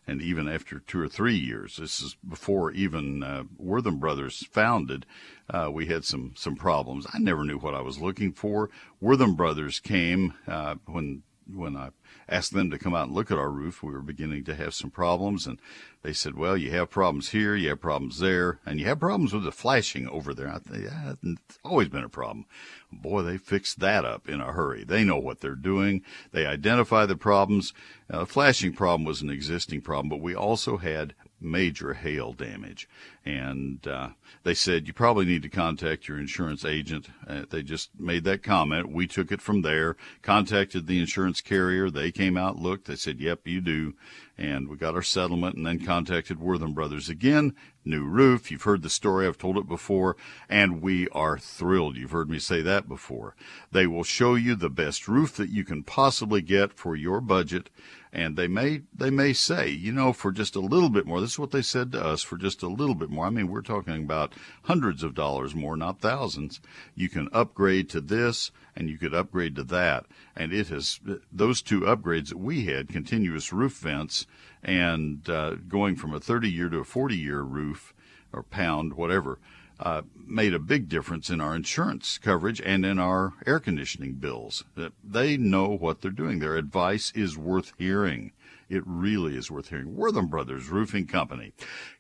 and 0.08 0.20
even 0.20 0.48
after 0.50 0.80
two 0.80 1.00
or 1.00 1.08
three 1.08 1.38
years, 1.38 1.78
this 1.78 2.02
is 2.02 2.18
before 2.28 2.72
even 2.72 3.22
uh, 3.22 3.44
Wortham 3.56 4.00
Brothers 4.00 4.46
founded, 4.52 5.06
uh, 5.48 5.70
we 5.72 5.86
had 5.86 6.04
some 6.04 6.34
some 6.36 6.56
problems. 6.56 7.06
I 7.14 7.20
never 7.20 7.46
knew 7.46 7.60
what 7.60 7.76
I 7.76 7.82
was 7.82 8.02
looking 8.02 8.34
for. 8.34 8.72
Wortham 9.00 9.36
Brothers 9.36 9.80
came 9.80 10.34
uh, 10.48 10.76
when 10.88 11.22
when 11.48 11.78
I 11.78 11.90
asked 12.32 12.54
them 12.54 12.72
to 12.72 12.80
come 12.80 12.96
out 12.96 13.08
and 13.08 13.16
look 13.16 13.30
at 13.30 13.38
our 13.38 13.52
roof, 13.52 13.84
we 13.84 13.92
were 13.92 14.02
beginning 14.02 14.46
to 14.46 14.56
have 14.56 14.74
some 14.74 14.90
problems. 14.90 15.46
And 15.46 15.60
they 16.02 16.14
said, 16.14 16.36
well, 16.36 16.56
you 16.56 16.72
have 16.72 16.90
problems 16.90 17.30
here, 17.30 17.56
you 17.56 17.70
have 17.70 17.82
problems 17.82 18.20
there, 18.20 18.60
and 18.66 18.80
you 18.80 18.86
have 18.86 19.00
problems 19.00 19.34
with 19.34 19.44
the 19.44 19.52
flashing 19.52 20.08
over 20.08 20.34
there. 20.34 20.48
I 20.48 20.60
think 20.60 20.86
yeah, 20.86 21.14
it's 21.22 21.60
always 21.64 21.90
been 21.90 22.04
a 22.04 22.10
problem. 22.10 22.46
Boy, 22.92 23.22
they 23.22 23.38
fixed 23.38 23.80
that 23.82 24.06
up 24.06 24.30
in 24.30 24.42
a 24.42 24.54
hurry. 24.54 24.84
They 24.84 25.04
know 25.04 25.18
what 25.18 25.42
they're 25.42 25.56
doing. 25.56 26.04
They 26.32 26.46
identify 26.46 27.06
the 27.06 27.18
problems. 27.18 27.74
Uh, 28.10 28.22
the 28.22 28.26
flashing 28.26 28.74
problem 28.74 29.06
was 29.06 29.22
an 29.22 29.30
existing 29.30 29.82
problem, 29.82 30.10
but 30.10 30.22
we 30.22 30.34
also 30.34 30.78
had 30.78 31.14
major 31.42 31.94
hail 31.94 32.34
damage. 32.34 32.88
And 33.26 33.86
uh, 33.88 34.10
they 34.44 34.54
said, 34.54 34.88
you 34.88 34.94
probably 34.94 35.26
need 35.26 35.44
to 35.44 35.50
contact 35.50 36.08
your 36.08 36.20
insurance 36.20 36.66
agent. 36.66 37.08
Uh, 37.28 37.44
they 37.50 37.64
just 37.64 37.90
made 38.00 38.24
that 38.24 38.44
comment. 38.44 38.92
We 38.92 39.08
took 39.08 39.32
it 39.32 39.42
from 39.42 39.62
there, 39.62 39.96
contacted 40.22 40.88
the 40.88 41.00
insurance 41.00 41.42
carrier. 41.42 41.90
They 41.90 42.12
came 42.12 42.38
out, 42.38 42.58
looked. 42.58 42.86
They 42.86 42.96
said, 42.96 43.20
yep, 43.20 43.48
you 43.48 43.62
do. 43.62 43.94
And 44.38 44.70
we 44.70 44.78
got 44.78 44.96
our 44.96 45.04
settlement 45.04 45.56
and 45.56 45.66
then 45.66 45.86
contacted 45.86 46.40
Wortham 46.40 46.74
Brothers 46.74 47.10
again. 47.10 47.54
New 47.86 48.06
roof. 48.06 48.50
You've 48.50 48.64
heard 48.64 48.82
the 48.82 48.90
story. 48.90 49.28
I've 49.28 49.38
told 49.38 49.58
it 49.58 49.68
before. 49.68 50.18
And 50.50 50.82
we 50.82 51.08
are 51.10 51.38
thrilled. 51.38 51.96
You've 51.96 52.12
heard 52.12 52.30
me 52.30 52.40
say 52.40 52.62
that 52.64 52.88
before. 52.88 53.36
They 53.72 53.86
will 53.86 54.04
show 54.04 54.34
you 54.34 54.56
the 54.56 54.70
best 54.70 55.08
roof 55.08 55.36
that 55.36 55.50
you 55.50 55.64
can 55.64 55.84
possibly 55.84 56.42
get 56.42 56.74
for 56.74 56.96
your 56.96 57.22
budget 57.22 57.70
and 58.14 58.36
they 58.36 58.48
may 58.48 58.82
they 58.94 59.10
may 59.10 59.32
say, 59.34 59.70
you 59.70 59.92
know, 59.92 60.12
for 60.12 60.32
just 60.32 60.56
a 60.56 60.60
little 60.60 60.90
bit 60.90 61.06
more. 61.06 61.22
This 61.22 61.32
is 61.32 61.40
what 61.40 61.52
they 61.52 61.62
said 61.62 61.92
to 61.94 62.04
us 62.04 62.22
for 62.22 62.38
just 62.38 62.62
a 62.62 62.68
little 62.68 62.96
bit 62.96 63.10
more. 63.10 63.26
I 63.26 63.30
mean, 63.30 63.48
we're 63.48 63.62
talking 63.62 64.04
about 64.04 64.34
hundreds 64.64 65.02
of 65.04 65.16
dollars 65.16 65.56
more, 65.56 65.78
not 65.78 66.02
thousands. 66.02 66.60
You 66.94 67.10
can 67.10 67.30
upgrade 67.32 67.90
to 67.92 68.02
this, 68.02 68.52
and 68.76 68.90
you 68.90 68.98
could 68.98 69.14
upgrade 69.14 69.56
to 69.56 69.64
that, 69.64 70.06
and 70.36 70.52
it 70.52 70.68
has 70.68 71.00
those 71.32 71.62
two 71.62 71.82
upgrades 71.82 72.30
that 72.30 72.40
we 72.40 72.66
had, 72.66 72.90
continuous 72.90 73.54
roof 73.54 73.78
vents, 73.78 74.28
and 74.62 75.30
uh, 75.30 75.56
going 75.68 75.96
from 75.96 76.14
a 76.14 76.20
30 76.20 76.50
year 76.50 76.70
to 76.70 76.80
a 76.80 76.84
40 76.84 77.16
year 77.16 77.42
roof 77.42 77.94
or 78.34 78.44
pound, 78.44 78.94
whatever 78.94 79.40
uh, 79.82 80.04
made 80.28 80.54
a 80.54 80.60
big 80.60 80.88
difference 80.88 81.30
in 81.30 81.42
our 81.42 81.56
insurance 81.56 82.18
coverage 82.18 82.62
and 82.62 82.86
in 82.86 83.00
our 83.00 83.34
air 83.46 83.60
conditioning 83.60 84.14
bills. 84.14 84.64
They 85.04 85.38
know 85.38 85.70
what 85.70 86.02
they're 86.02 86.12
doing. 86.12 86.40
Their 86.40 86.56
advice 86.56 87.12
is 87.16 87.38
worth 87.38 87.74
hearing. 87.78 88.32
It 88.70 88.84
really 88.86 89.36
is 89.36 89.52
worth 89.52 89.70
hearing. 89.70 89.96
Wortham 89.96 90.28
Brothers 90.28 90.70
Roofing 90.70 91.08
Company. 91.08 91.52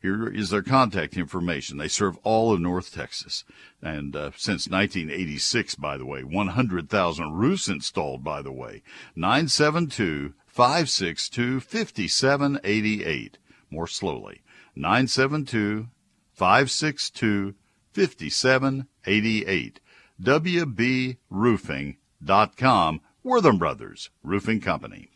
Here 0.01 0.29
is 0.29 0.51
their 0.51 0.61
contact 0.61 1.17
information. 1.17 1.77
They 1.77 1.89
serve 1.89 2.17
all 2.23 2.53
of 2.53 2.61
North 2.61 2.93
Texas. 2.93 3.43
And 3.81 4.15
uh, 4.15 4.31
since 4.37 4.69
1986, 4.69 5.75
by 5.75 5.97
the 5.97 6.05
way, 6.05 6.23
100,000 6.23 7.33
roofs 7.33 7.67
installed, 7.67 8.23
by 8.23 8.41
the 8.41 8.53
way. 8.53 8.83
972 9.15 10.33
562 10.45 11.59
5788. 11.59 13.37
More 13.69 13.87
slowly. 13.87 14.41
972 14.75 15.89
562 16.33 17.55
5788. 17.93 19.79
WBRoofing.com. 20.21 23.01
Wortham 23.23 23.59
Brothers 23.59 24.09
Roofing 24.23 24.59
Company. 24.61 25.09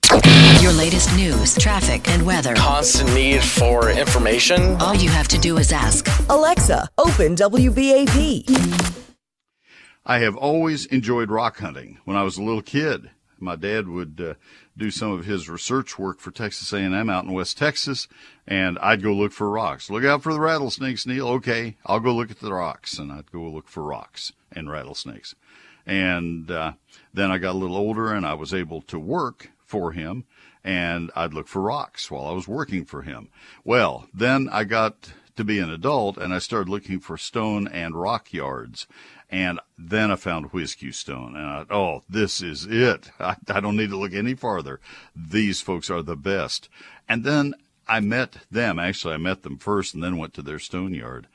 Your 0.62 0.74
latest 0.74 1.12
news, 1.16 1.58
traffic, 1.58 2.08
and 2.08 2.24
weather. 2.26 2.54
Constant 2.56 3.12
need 3.16 3.42
for 3.42 3.90
information. 3.90 4.76
All 4.80 4.94
you 4.94 5.10
have 5.10 5.28
to 5.30 5.40
do 5.40 5.58
is 5.58 5.72
ask 5.72 6.08
Alexa, 6.30 6.88
open 6.98 7.36
WBAP. 7.36 9.02
I 10.06 10.20
have 10.20 10.36
always 10.36 10.86
enjoyed 10.86 11.32
rock 11.32 11.58
hunting. 11.58 11.98
When 12.06 12.16
I 12.16 12.22
was 12.22 12.38
a 12.38 12.44
little 12.44 12.62
kid, 12.62 13.10
my 13.40 13.56
dad 13.56 13.88
would 13.88 14.22
uh, 14.22 14.34
do 14.78 14.92
some 14.92 15.12
of 15.12 15.26
his 15.26 15.50
research 15.50 15.98
work 15.98 16.20
for 16.20 16.32
Texas 16.32 16.74
A&M 16.74 17.10
out 17.10 17.24
in 17.24 17.34
West 17.34 17.58
Texas, 17.58 18.08
and 18.48 18.78
I'd 18.80 19.04
go 19.04 19.14
look 19.14 19.32
for 19.32 19.50
rocks. 19.50 19.90
Look 19.90 20.04
out 20.04 20.24
for 20.24 20.34
the 20.34 20.40
rattlesnakes, 20.40 21.06
Neil. 21.06 21.28
Okay, 21.30 21.78
I'll 21.86 22.00
go 22.00 22.14
look 22.14 22.32
at 22.32 22.40
the 22.40 22.54
rocks, 22.54 22.98
and 22.98 23.12
I'd 23.12 23.32
go 23.32 23.44
look 23.44 23.68
for 23.68 23.84
rocks 23.84 24.34
and 24.52 24.70
rattlesnakes. 24.70 25.36
And 25.86 26.50
uh, 26.52 26.74
then 27.14 27.32
I 27.32 27.38
got 27.38 27.54
a 27.54 27.58
little 27.58 27.78
older, 27.78 28.14
and 28.14 28.26
I 28.26 28.34
was 28.34 28.54
able 28.54 28.82
to 28.84 29.00
work 29.00 29.52
for 29.66 29.92
him 29.92 30.26
and 30.66 31.12
I'd 31.16 31.34
look 31.34 31.48
for 31.48 31.62
rocks 31.62 32.10
while 32.10 32.26
I 32.26 32.32
was 32.32 32.48
working 32.48 32.86
for 32.86 33.04
him. 33.04 33.30
Well, 33.64 34.08
then 34.14 34.50
I 34.52 34.64
got 34.64 35.14
to 35.36 35.44
be 35.44 35.60
an 35.60 35.70
adult 35.70 36.18
and 36.18 36.34
I 36.34 36.40
started 36.40 36.70
looking 36.70 37.00
for 37.00 37.18
stone 37.18 37.68
and 37.68 37.96
rock 37.96 38.34
yards. 38.34 38.88
And 39.30 39.60
then 39.78 40.12
I 40.12 40.16
found 40.16 40.54
Whiz-Q 40.54 40.92
Stone 40.92 41.36
and 41.36 41.46
I, 41.46 41.66
oh, 41.70 42.04
this 42.08 42.42
is 42.42 42.66
it. 42.66 43.12
I, 43.20 43.36
I 43.48 43.60
don't 43.60 43.78
need 43.78 43.90
to 43.90 43.98
look 43.98 44.14
any 44.14 44.36
farther. 44.36 44.80
These 45.16 45.62
folks 45.62 45.90
are 45.90 46.02
the 46.02 46.16
best. 46.16 46.70
And 47.10 47.24
then 47.24 47.56
I 47.88 48.00
met 48.00 48.38
them. 48.52 48.80
Actually, 48.80 49.16
I 49.16 49.18
met 49.18 49.44
them 49.44 49.58
first 49.58 49.94
and 49.94 50.04
then 50.04 50.18
went 50.18 50.34
to 50.36 50.42
their 50.42 50.60
stone 50.60 50.94
yard. 50.94 51.28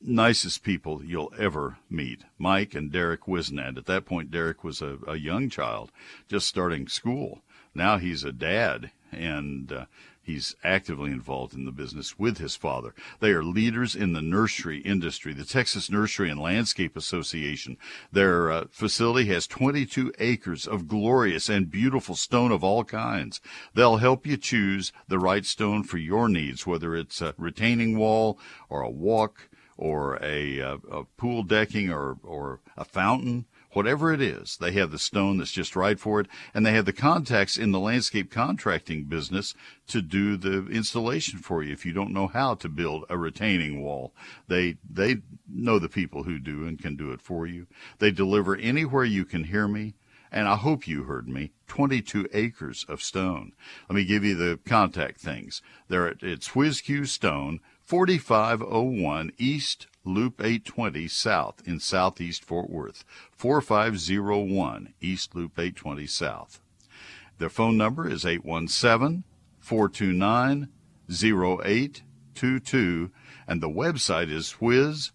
Nicest 0.00 0.62
people 0.62 1.02
you'll 1.04 1.32
ever 1.38 1.78
meet. 1.88 2.22
Mike 2.38 2.74
and 2.74 2.92
Derek 2.92 3.22
Wisnad. 3.24 3.78
At 3.78 3.86
that 3.86 4.04
point, 4.04 4.30
Derek 4.30 4.62
was 4.62 4.82
a, 4.82 4.98
a 5.06 5.16
young 5.16 5.48
child 5.48 5.90
just 6.28 6.46
starting 6.46 6.88
school 6.88 7.42
now 7.74 7.98
he's 7.98 8.24
a 8.24 8.32
dad 8.32 8.90
and 9.10 9.72
uh, 9.72 9.84
he's 10.24 10.54
actively 10.64 11.10
involved 11.10 11.54
in 11.54 11.64
the 11.64 11.72
business 11.72 12.18
with 12.18 12.38
his 12.38 12.56
father. 12.56 12.94
They 13.20 13.30
are 13.30 13.42
leaders 13.42 13.94
in 13.94 14.12
the 14.12 14.22
nursery 14.22 14.78
industry, 14.80 15.32
the 15.32 15.44
Texas 15.44 15.90
Nursery 15.90 16.30
and 16.30 16.40
Landscape 16.40 16.96
Association. 16.96 17.76
Their 18.10 18.50
uh, 18.50 18.64
facility 18.70 19.28
has 19.28 19.46
22 19.46 20.12
acres 20.18 20.66
of 20.66 20.88
glorious 20.88 21.48
and 21.48 21.70
beautiful 21.70 22.16
stone 22.16 22.52
of 22.52 22.64
all 22.64 22.84
kinds. 22.84 23.40
They'll 23.74 23.98
help 23.98 24.26
you 24.26 24.36
choose 24.36 24.92
the 25.08 25.18
right 25.18 25.44
stone 25.44 25.84
for 25.84 25.98
your 25.98 26.28
needs, 26.28 26.66
whether 26.66 26.96
it's 26.96 27.20
a 27.20 27.34
retaining 27.36 27.98
wall 27.98 28.38
or 28.68 28.82
a 28.82 28.90
walk 28.90 29.48
or 29.76 30.16
a, 30.22 30.58
a, 30.58 30.66
uh, 30.66 30.78
a 30.90 31.04
pool 31.16 31.42
decking 31.42 31.90
or, 31.90 32.16
or 32.22 32.60
a 32.76 32.84
fountain 32.84 33.46
whatever 33.74 34.12
it 34.12 34.20
is, 34.20 34.56
they 34.56 34.72
have 34.72 34.90
the 34.90 34.98
stone 34.98 35.38
that's 35.38 35.52
just 35.52 35.76
right 35.76 35.98
for 35.98 36.20
it, 36.20 36.28
and 36.52 36.64
they 36.64 36.72
have 36.72 36.84
the 36.84 36.92
contacts 36.92 37.56
in 37.56 37.72
the 37.72 37.80
landscape 37.80 38.30
contracting 38.30 39.04
business 39.04 39.54
to 39.88 40.00
do 40.00 40.36
the 40.36 40.66
installation 40.68 41.38
for 41.38 41.62
you. 41.62 41.72
If 41.72 41.84
you 41.84 41.92
don't 41.92 42.12
know 42.12 42.26
how 42.26 42.54
to 42.54 42.68
build 42.68 43.04
a 43.08 43.18
retaining 43.18 43.82
wall, 43.82 44.14
they 44.48 44.76
they 44.88 45.16
know 45.48 45.78
the 45.78 45.88
people 45.88 46.24
who 46.24 46.38
do 46.38 46.66
and 46.66 46.80
can 46.80 46.96
do 46.96 47.10
it 47.10 47.20
for 47.20 47.46
you. 47.46 47.66
They 47.98 48.10
deliver 48.10 48.56
anywhere 48.56 49.04
you 49.04 49.24
can 49.24 49.44
hear 49.44 49.68
me. 49.68 49.94
And 50.32 50.48
I 50.48 50.56
hope 50.56 50.88
you 50.88 51.04
heard 51.04 51.28
me. 51.28 51.52
22 51.68 52.28
acres 52.32 52.84
of 52.88 53.00
stone. 53.00 53.52
Let 53.88 53.94
me 53.94 54.04
give 54.04 54.24
you 54.24 54.34
the 54.34 54.58
contact 54.66 55.20
things. 55.20 55.62
There, 55.86 56.12
it's 56.22 56.56
Whiz-Q 56.56 57.04
Stone, 57.04 57.60
4501 57.84 59.30
East 59.38 59.86
Loop 60.04 60.40
820 60.40 61.08
South 61.08 61.60
in 61.66 61.80
Southeast 61.80 62.44
Fort 62.44 62.70
Worth, 62.70 63.04
4501 63.32 64.94
East 65.00 65.34
Loop 65.34 65.58
820 65.58 66.06
South. 66.06 66.60
Their 67.38 67.48
phone 67.48 67.76
number 67.76 68.08
is 68.08 68.24
817 68.24 69.24
429 69.58 70.68
0822 71.10 73.10
and 73.46 73.60
the 73.60 73.68
website 73.68 74.30
is 74.30 74.52
whiz-q.com. 74.52 75.12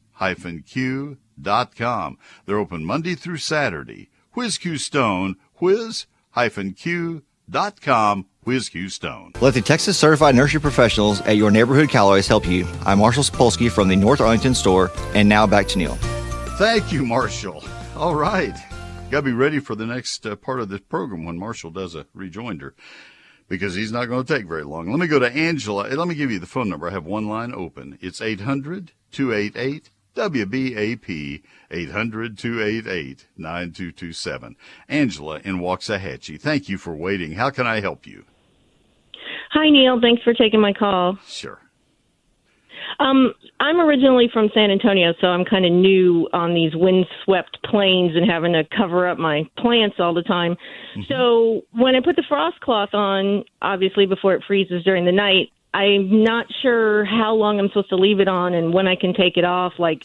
They're 2.46 2.60
open 2.60 2.86
Monday 2.86 3.16
through 3.16 3.38
Saturday. 3.38 4.12
Whiz-Q 4.34 4.78
Stone, 4.78 5.38
whiz-q.com 5.56 6.06
Stone. 8.58 9.34
Let 9.42 9.54
the 9.54 9.62
Texas 9.62 9.98
Certified 9.98 10.36
Nursery 10.36 10.62
Professionals 10.62 11.22
at 11.22 11.38
your 11.38 11.52
neighborhood 11.52 11.90
Calloways 11.90 12.28
help 12.28 12.48
you. 12.48 12.66
I'm 12.86 13.00
Marshall 13.00 13.24
Sapolsky 13.24 13.70
from 13.70 13.88
the 13.88 13.96
North 13.96 14.22
Arlington 14.22 14.56
store, 14.56 14.92
and 15.14 15.30
now 15.30 15.46
back 15.46 15.68
to 15.68 15.78
Neil. 15.78 15.96
Thank 16.58 16.92
you, 16.92 17.06
Marshall. 17.06 17.64
All 17.96 18.16
right. 18.16 18.56
Got 19.12 19.20
to 19.20 19.22
be 19.24 19.34
ready 19.34 19.60
for 19.60 19.76
the 19.76 19.86
next 19.86 20.26
uh, 20.26 20.36
part 20.36 20.60
of 20.60 20.70
this 20.70 20.82
program 20.82 21.26
when 21.26 21.38
Marshall 21.38 21.72
does 21.72 21.96
a 21.96 22.06
rejoinder 22.14 22.74
because 23.48 23.76
he's 23.76 23.92
not 23.92 24.06
going 24.06 24.24
to 24.24 24.34
take 24.34 24.48
very 24.48 24.64
long. 24.64 24.90
Let 24.90 25.00
me 25.00 25.08
go 25.08 25.20
to 25.20 25.32
Angela. 25.32 25.88
Let 25.88 26.08
me 26.08 26.16
give 26.16 26.32
you 26.32 26.40
the 26.40 26.46
phone 26.46 26.70
number. 26.70 26.88
I 26.88 26.94
have 26.94 27.06
one 27.06 27.28
line 27.28 27.54
open. 27.54 27.98
It's 28.02 28.22
800 28.22 28.94
288 29.12 29.90
WBAP 30.16 31.42
800 31.72 32.38
288 32.38 33.28
9227. 33.38 34.56
Angela 34.88 35.40
in 35.44 35.60
Waxahachie, 35.60 36.40
thank 36.40 36.68
you 36.68 36.78
for 36.78 36.96
waiting. 36.96 37.34
How 37.34 37.50
can 37.50 37.66
I 37.66 37.80
help 37.80 38.06
you? 38.06 38.26
Hi, 39.52 39.70
Neil. 39.70 40.00
Thanks 40.00 40.24
for 40.24 40.34
taking 40.34 40.62
my 40.62 40.74
call. 40.74 41.18
Sure. 41.28 41.60
Um, 43.00 43.34
I'm 43.60 43.80
originally 43.80 44.30
from 44.32 44.50
San 44.54 44.72
Antonio, 44.72 45.14
so 45.22 45.28
I'm 45.28 45.46
kind 45.46 45.66
of 45.66 45.72
new 45.72 46.28
on 46.34 46.54
these 46.54 46.76
windswept 46.76 47.58
plains 47.64 48.16
and 48.16 48.30
having 48.30 48.54
to 48.54 48.64
cover 48.76 49.08
up 49.08 49.18
my 49.18 49.44
plants 49.58 49.98
all 50.00 50.14
the 50.14 50.24
time. 50.24 50.54
Mm-hmm. 50.54 51.02
So 51.08 51.62
when 51.72 51.96
I 51.96 52.02
put 52.02 52.16
the 52.16 52.24
frost 52.28 52.60
cloth 52.62 52.94
on, 52.94 53.44
obviously 53.62 54.06
before 54.06 54.34
it 54.34 54.44
freezes 54.46 54.84
during 54.84 55.06
the 55.06 55.12
night, 55.12 55.50
I'm 55.74 56.24
not 56.24 56.48
sure 56.62 57.06
how 57.06 57.34
long 57.36 57.60
I'm 57.60 57.68
supposed 57.68 57.90
to 57.90 57.96
leave 57.96 58.20
it 58.20 58.28
on 58.28 58.54
and 58.54 58.74
when 58.74 58.88
I 58.88 58.96
can 58.96 59.14
take 59.14 59.38
it 59.38 59.46
off. 59.46 59.74
Like 59.78 60.02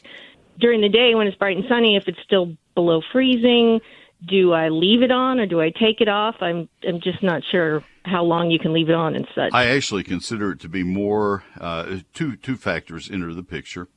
during 0.60 0.80
the 0.80 0.88
day 0.88 1.14
when 1.14 1.26
it's 1.26 1.36
bright 1.36 1.56
and 1.56 1.66
sunny, 1.68 1.96
if 1.96 2.06
it's 2.06 2.18
still 2.22 2.54
below 2.74 3.00
freezing, 3.12 3.80
do 4.28 4.52
I 4.52 4.68
leave 4.68 5.02
it 5.02 5.10
on 5.10 5.40
or 5.40 5.46
do 5.46 5.60
I 5.60 5.70
take 5.70 6.00
it 6.00 6.08
off? 6.08 6.36
I'm 6.40 6.68
I'm 6.86 7.00
just 7.00 7.22
not 7.22 7.42
sure 7.50 7.82
how 8.04 8.22
long 8.22 8.50
you 8.50 8.58
can 8.58 8.72
leave 8.72 8.88
it 8.88 8.94
on 8.94 9.14
and 9.14 9.26
such. 9.34 9.52
I 9.52 9.66
actually 9.66 10.02
consider 10.02 10.52
it 10.52 10.60
to 10.60 10.68
be 10.68 10.82
more 10.82 11.44
uh, 11.58 11.98
two 12.12 12.36
two 12.36 12.56
factors 12.56 13.10
enter 13.10 13.32
the 13.34 13.42
picture. 13.42 13.88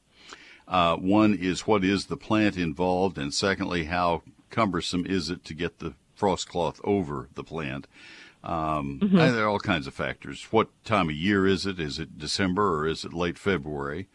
Uh, 0.67 0.97
one 0.97 1.33
is 1.33 1.61
what 1.61 1.83
is 1.83 2.05
the 2.05 2.17
plant 2.17 2.57
involved, 2.57 3.17
and 3.17 3.33
secondly, 3.33 3.85
how 3.85 4.23
cumbersome 4.49 5.05
is 5.05 5.29
it 5.29 5.45
to 5.45 5.53
get 5.53 5.79
the 5.79 5.93
frost 6.17 6.49
cloth 6.49 6.81
over 6.83 7.29
the 7.35 7.43
plant. 7.43 7.87
Um, 8.43 8.99
mm-hmm. 9.01 9.17
there 9.17 9.45
are 9.45 9.49
all 9.49 9.59
kinds 9.59 9.87
of 9.87 9.93
factors. 9.93 10.47
What 10.51 10.69
time 10.83 11.09
of 11.09 11.15
year 11.15 11.45
is 11.45 11.65
it? 11.65 11.79
Is 11.79 11.99
it 11.99 12.17
December 12.17 12.79
or 12.79 12.87
is 12.87 13.05
it 13.05 13.13
late 13.13 13.37
February? 13.37 14.07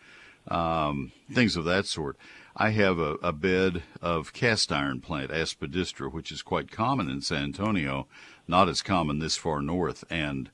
Um, 0.49 1.13
things 1.31 1.57
of 1.57 1.65
that 1.65 1.87
sort. 1.87 2.17
I 2.57 2.71
have 2.71 2.99
a, 2.99 3.15
a, 3.23 3.33
bed 3.33 3.83
of 4.01 4.33
cast 4.33 4.73
iron 4.73 5.01
plant, 5.01 5.31
Aspidistra, 5.31 6.13
which 6.13 6.31
is 6.31 6.43
quite 6.43 6.71
common 6.71 7.09
in 7.09 7.23
San 7.23 7.45
Antonio, 7.45 8.07
not 8.47 8.69
as 8.69 8.83
common 8.83 9.19
this 9.19 9.37
far 9.37 9.63
north. 9.63 10.05
And 10.11 10.51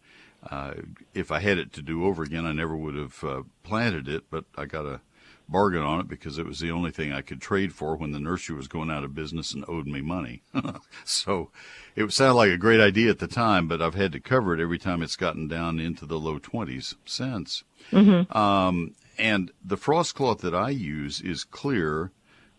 uh, 0.48 0.74
if 1.14 1.32
I 1.32 1.40
had 1.40 1.58
it 1.58 1.72
to 1.74 1.82
do 1.82 2.04
over 2.04 2.22
again, 2.22 2.46
I 2.46 2.52
never 2.52 2.76
would 2.76 2.94
have 2.94 3.24
uh, 3.24 3.42
planted 3.64 4.08
it, 4.08 4.24
but 4.30 4.44
I 4.56 4.66
got 4.66 4.86
a 4.86 5.00
bargain 5.48 5.82
on 5.82 6.00
it 6.00 6.08
because 6.08 6.38
it 6.38 6.46
was 6.46 6.60
the 6.60 6.70
only 6.70 6.90
thing 6.90 7.12
I 7.12 7.22
could 7.22 7.40
trade 7.40 7.72
for 7.72 7.96
when 7.96 8.12
the 8.12 8.20
nursery 8.20 8.54
was 8.54 8.68
going 8.68 8.90
out 8.90 9.04
of 9.04 9.14
business 9.14 9.54
and 9.54 9.64
owed 9.66 9.86
me 9.86 10.00
money. 10.00 10.42
so 11.04 11.50
it 11.96 12.12
sounded 12.12 12.34
like 12.34 12.50
a 12.50 12.58
great 12.58 12.80
idea 12.80 13.10
at 13.10 13.18
the 13.18 13.26
time, 13.26 13.66
but 13.66 13.80
I've 13.80 13.94
had 13.94 14.12
to 14.12 14.20
cover 14.20 14.54
it 14.54 14.60
every 14.60 14.78
time 14.78 15.02
it's 15.02 15.16
gotten 15.16 15.48
down 15.48 15.80
into 15.80 16.06
the 16.06 16.18
low 16.18 16.38
20s 16.38 16.94
since. 17.04 17.64
Mm-hmm. 17.90 18.36
Um, 18.36 18.94
and 19.18 19.50
the 19.64 19.76
frost 19.76 20.14
cloth 20.14 20.38
that 20.38 20.54
I 20.54 20.70
use 20.70 21.20
is 21.20 21.44
clear, 21.44 22.12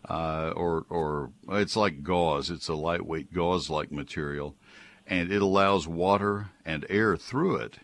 uh, 0.08 0.52
or 0.54 0.84
or 0.88 1.30
it's 1.48 1.76
like 1.76 2.02
gauze. 2.02 2.50
It's 2.50 2.68
a 2.68 2.74
lightweight 2.74 3.32
gauze-like 3.32 3.90
material, 3.90 4.54
and 5.06 5.32
it 5.32 5.42
allows 5.42 5.88
water 5.88 6.50
and 6.64 6.86
air 6.88 7.16
through 7.16 7.56
it. 7.56 7.78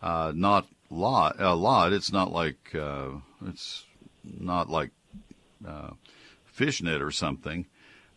Uh, 0.00 0.32
not 0.34 0.66
lot 0.90 1.36
a 1.40 1.54
lot. 1.54 1.92
It's 1.92 2.12
not 2.12 2.32
like 2.32 2.74
uh, 2.74 3.10
it's 3.46 3.84
not 4.24 4.68
like 4.68 4.90
uh, 5.66 5.90
fishnet 6.44 7.00
or 7.00 7.10
something, 7.10 7.66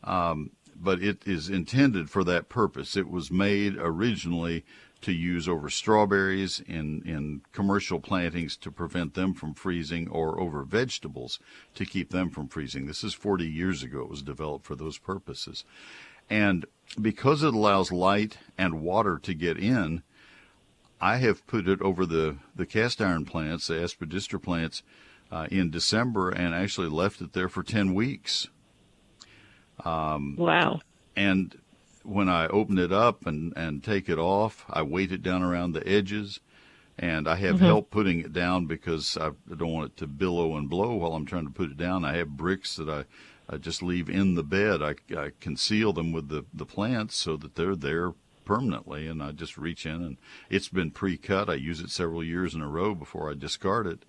um, 0.03 0.51
but 0.75 1.01
it 1.01 1.25
is 1.25 1.49
intended 1.49 2.09
for 2.09 2.23
that 2.25 2.49
purpose. 2.49 2.97
It 2.97 3.09
was 3.09 3.31
made 3.31 3.77
originally 3.77 4.65
to 5.05 5.13
use 5.13 5.47
over 5.47 5.69
strawberries 5.69 6.59
in, 6.61 7.03
in 7.05 7.41
commercial 7.51 7.99
plantings 7.99 8.57
to 8.57 8.71
prevent 8.71 9.13
them 9.13 9.35
from 9.35 9.53
freezing 9.53 10.09
or 10.09 10.39
over 10.39 10.63
vegetables 10.63 11.37
to 11.75 11.85
keep 11.85 12.09
them 12.09 12.31
from 12.31 12.47
freezing. 12.47 12.87
This 12.87 13.03
is 13.03 13.13
40 13.13 13.45
years 13.45 13.83
ago. 13.83 14.01
It 14.01 14.09
was 14.09 14.23
developed 14.23 14.65
for 14.65 14.75
those 14.75 14.97
purposes. 14.97 15.63
And 16.27 16.65
because 16.99 17.43
it 17.43 17.53
allows 17.53 17.91
light 17.91 18.39
and 18.57 18.81
water 18.81 19.19
to 19.19 19.35
get 19.35 19.59
in, 19.59 20.01
I 20.99 21.17
have 21.17 21.45
put 21.45 21.67
it 21.67 21.83
over 21.83 22.07
the, 22.07 22.37
the 22.55 22.65
cast 22.65 22.99
iron 22.99 23.25
plants, 23.25 23.67
the 23.67 23.75
aspidistra 23.75 24.41
plants, 24.41 24.81
uh, 25.31 25.45
in 25.51 25.69
December 25.69 26.31
and 26.31 26.55
actually 26.55 26.89
left 26.89 27.21
it 27.21 27.33
there 27.33 27.49
for 27.49 27.61
10 27.61 27.93
weeks. 27.93 28.47
Um, 29.83 30.35
wow. 30.35 30.79
And 31.15 31.59
when 32.05 32.29
I 32.29 32.47
open 32.47 32.77
it 32.77 32.91
up 32.91 33.25
and, 33.25 33.53
and 33.55 33.83
take 33.83 34.09
it 34.09 34.19
off, 34.19 34.65
I 34.69 34.81
weight 34.81 35.11
it 35.11 35.23
down 35.23 35.41
around 35.41 35.73
the 35.73 35.87
edges. 35.87 36.39
And 36.97 37.27
I 37.27 37.35
have 37.35 37.57
mm-hmm. 37.57 37.65
help 37.65 37.91
putting 37.91 38.21
it 38.21 38.31
down 38.31 38.67
because 38.67 39.17
I 39.17 39.31
don't 39.49 39.73
want 39.73 39.91
it 39.91 39.97
to 39.97 40.07
billow 40.07 40.55
and 40.55 40.69
blow 40.69 40.95
while 40.95 41.13
I'm 41.13 41.25
trying 41.25 41.45
to 41.45 41.51
put 41.51 41.71
it 41.71 41.77
down. 41.77 42.05
I 42.05 42.15
have 42.15 42.37
bricks 42.37 42.77
that 42.77 42.87
I, 42.87 43.03
I 43.53 43.57
just 43.57 43.83
leave 43.83 44.09
in 44.09 44.35
the 44.35 44.43
bed. 44.43 44.81
I, 44.81 44.95
I 45.17 45.31
conceal 45.41 45.91
them 45.91 46.13
with 46.13 46.29
the, 46.29 46.45
the 46.53 46.65
plants 46.65 47.17
so 47.17 47.35
that 47.35 47.55
they're 47.55 47.75
there 47.75 48.13
permanently. 48.45 49.07
And 49.07 49.21
I 49.21 49.31
just 49.31 49.57
reach 49.57 49.85
in 49.85 50.03
and 50.03 50.17
it's 50.49 50.69
been 50.69 50.91
pre 50.91 51.17
cut. 51.17 51.49
I 51.49 51.55
use 51.55 51.81
it 51.81 51.89
several 51.89 52.23
years 52.23 52.55
in 52.55 52.61
a 52.61 52.69
row 52.69 52.95
before 52.95 53.29
I 53.29 53.33
discard 53.33 53.87
it. 53.87 54.05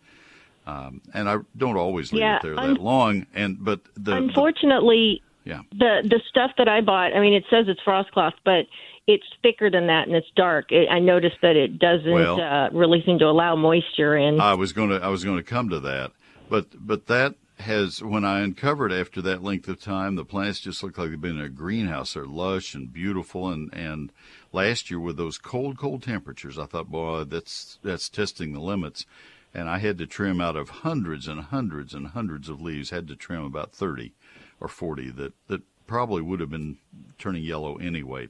Um, 0.67 1.01
and 1.15 1.29
I 1.29 1.39
don't 1.57 1.77
always 1.77 2.13
leave 2.13 2.23
yeah, 2.23 2.37
it 2.37 2.43
there 2.43 2.57
that 2.57 2.81
long. 2.81 3.27
And 3.35 3.65
but 3.65 3.81
the 3.97 4.17
unfortunately, 4.17 5.23
yeah, 5.47 5.63
the 5.71 6.03
the 6.03 6.21
stuff 6.29 6.51
that 6.59 6.69
I 6.69 6.81
bought. 6.83 7.15
I 7.15 7.21
mean, 7.21 7.33
it 7.33 7.45
says 7.49 7.67
it's 7.69 7.81
frost 7.83 8.11
cloth, 8.13 8.35
but 8.45 8.67
it's 9.07 9.25
thicker 9.43 9.71
than 9.71 9.87
that 9.87 10.09
and 10.09 10.17
it's 10.17 10.31
dark. 10.35 10.73
It, 10.73 10.89
I 10.91 10.99
noticed 10.99 11.37
that 11.43 11.57
it 11.57 11.79
doesn't 11.79 12.11
Well- 12.11 12.41
uh, 12.41 12.69
really 12.71 13.03
seem 13.07 13.19
to 13.21 13.27
allow 13.27 13.55
moisture 13.55 14.17
in. 14.17 14.41
I 14.41 14.55
was 14.55 14.73
going 14.73 14.91
to 14.91 14.97
I 14.97 15.09
was 15.09 15.25
going 15.25 15.37
to 15.37 15.45
come 15.45 15.69
to 15.71 15.81
that, 15.81 16.11
but 16.51 16.67
but 16.79 17.07
that 17.07 17.37
has 17.61 18.03
when 18.03 18.25
I 18.25 18.41
uncovered 18.41 18.93
after 18.93 19.23
that 19.23 19.43
length 19.43 19.69
of 19.69 19.81
time, 19.81 20.17
the 20.17 20.25
plants 20.25 20.61
just 20.61 20.83
look 20.83 20.99
like 20.99 21.11
they've 21.11 21.21
been 21.21 21.39
in 21.39 21.45
a 21.45 21.49
greenhouse. 21.49 22.15
They're 22.15 22.27
lush 22.27 22.75
and 22.75 22.93
beautiful, 22.93 23.49
and 23.49 23.73
and 23.73 24.13
last 24.53 24.91
year 24.91 25.01
with 25.01 25.17
those 25.17 25.39
cold 25.39 25.79
cold 25.79 26.03
temperatures, 26.03 26.59
I 26.59 26.67
thought, 26.67 26.91
boy, 26.91 27.25
that's 27.25 27.79
that's 27.83 28.09
testing 28.09 28.53
the 28.53 28.61
limits, 28.61 29.07
and 29.55 29.69
I 29.71 29.79
had 29.79 29.97
to 29.99 30.07
trim 30.07 30.41
out 30.41 30.57
of 30.57 30.69
hundreds 30.69 31.29
and 31.29 31.41
hundreds 31.41 31.95
and 31.95 32.09
hundreds 32.09 32.49
of 32.49 32.61
leaves. 32.61 32.91
Had 32.91 33.09
to 33.09 33.17
trim 33.17 33.45
about 33.45 33.73
thirty 33.73 34.13
or 34.61 34.69
forty 34.69 35.11
that 35.11 35.33
that 35.49 35.63
probably 35.87 36.21
would 36.21 36.41
have 36.41 36.51
been 36.51 36.79
turning 37.17 37.45
yellow 37.45 37.77
anyway. 37.77 38.29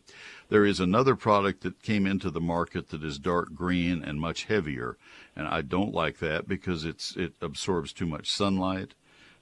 There 0.50 0.66
is 0.66 0.78
another 0.78 1.16
product 1.16 1.62
that 1.62 1.82
came 1.82 2.06
into 2.06 2.30
the 2.30 2.40
market 2.40 2.90
that 2.90 3.02
is 3.02 3.18
dark 3.18 3.54
green 3.54 4.02
and 4.04 4.20
much 4.20 4.44
heavier, 4.44 4.98
and 5.34 5.48
I 5.48 5.62
don't 5.62 5.94
like 5.94 6.18
that 6.18 6.46
because 6.46 6.84
it's 6.84 7.16
it 7.16 7.34
absorbs 7.40 7.92
too 7.92 8.06
much 8.06 8.30
sunlight. 8.30 8.94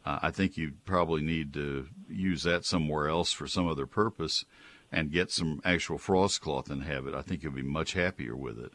Uh, 0.06 0.18
I 0.22 0.30
think 0.30 0.56
you 0.56 0.72
probably 0.84 1.22
need 1.22 1.52
to 1.54 1.88
use 2.08 2.42
that 2.44 2.64
somewhere 2.64 3.08
else 3.08 3.32
for 3.32 3.46
some 3.46 3.66
other 3.68 3.86
purpose, 3.86 4.44
and 4.92 5.10
get 5.10 5.30
some 5.32 5.60
actual 5.64 5.98
frost 5.98 6.40
cloth 6.40 6.70
and 6.70 6.84
have 6.84 7.06
it. 7.06 7.14
I 7.14 7.22
think 7.22 7.42
you'll 7.42 7.52
be 7.52 7.62
much 7.62 7.94
happier 7.94 8.36
with 8.36 8.58
it. 8.58 8.72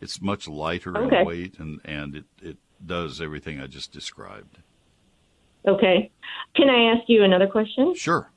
It's 0.00 0.22
much 0.22 0.48
lighter 0.48 0.96
Okay. 0.96 1.18
in 1.20 1.26
weight, 1.26 1.58
and 1.58 1.80
and 1.84 2.16
it 2.16 2.24
it 2.40 2.56
does 2.84 3.20
everything 3.20 3.60
I 3.60 3.66
just 3.66 3.92
described. 3.92 4.58
Okay. 5.66 6.10
Can 6.56 6.68
I 6.68 6.94
ask 6.94 7.08
you 7.08 7.22
another 7.24 7.46
question? 7.46 7.94
Sure. 7.94 8.28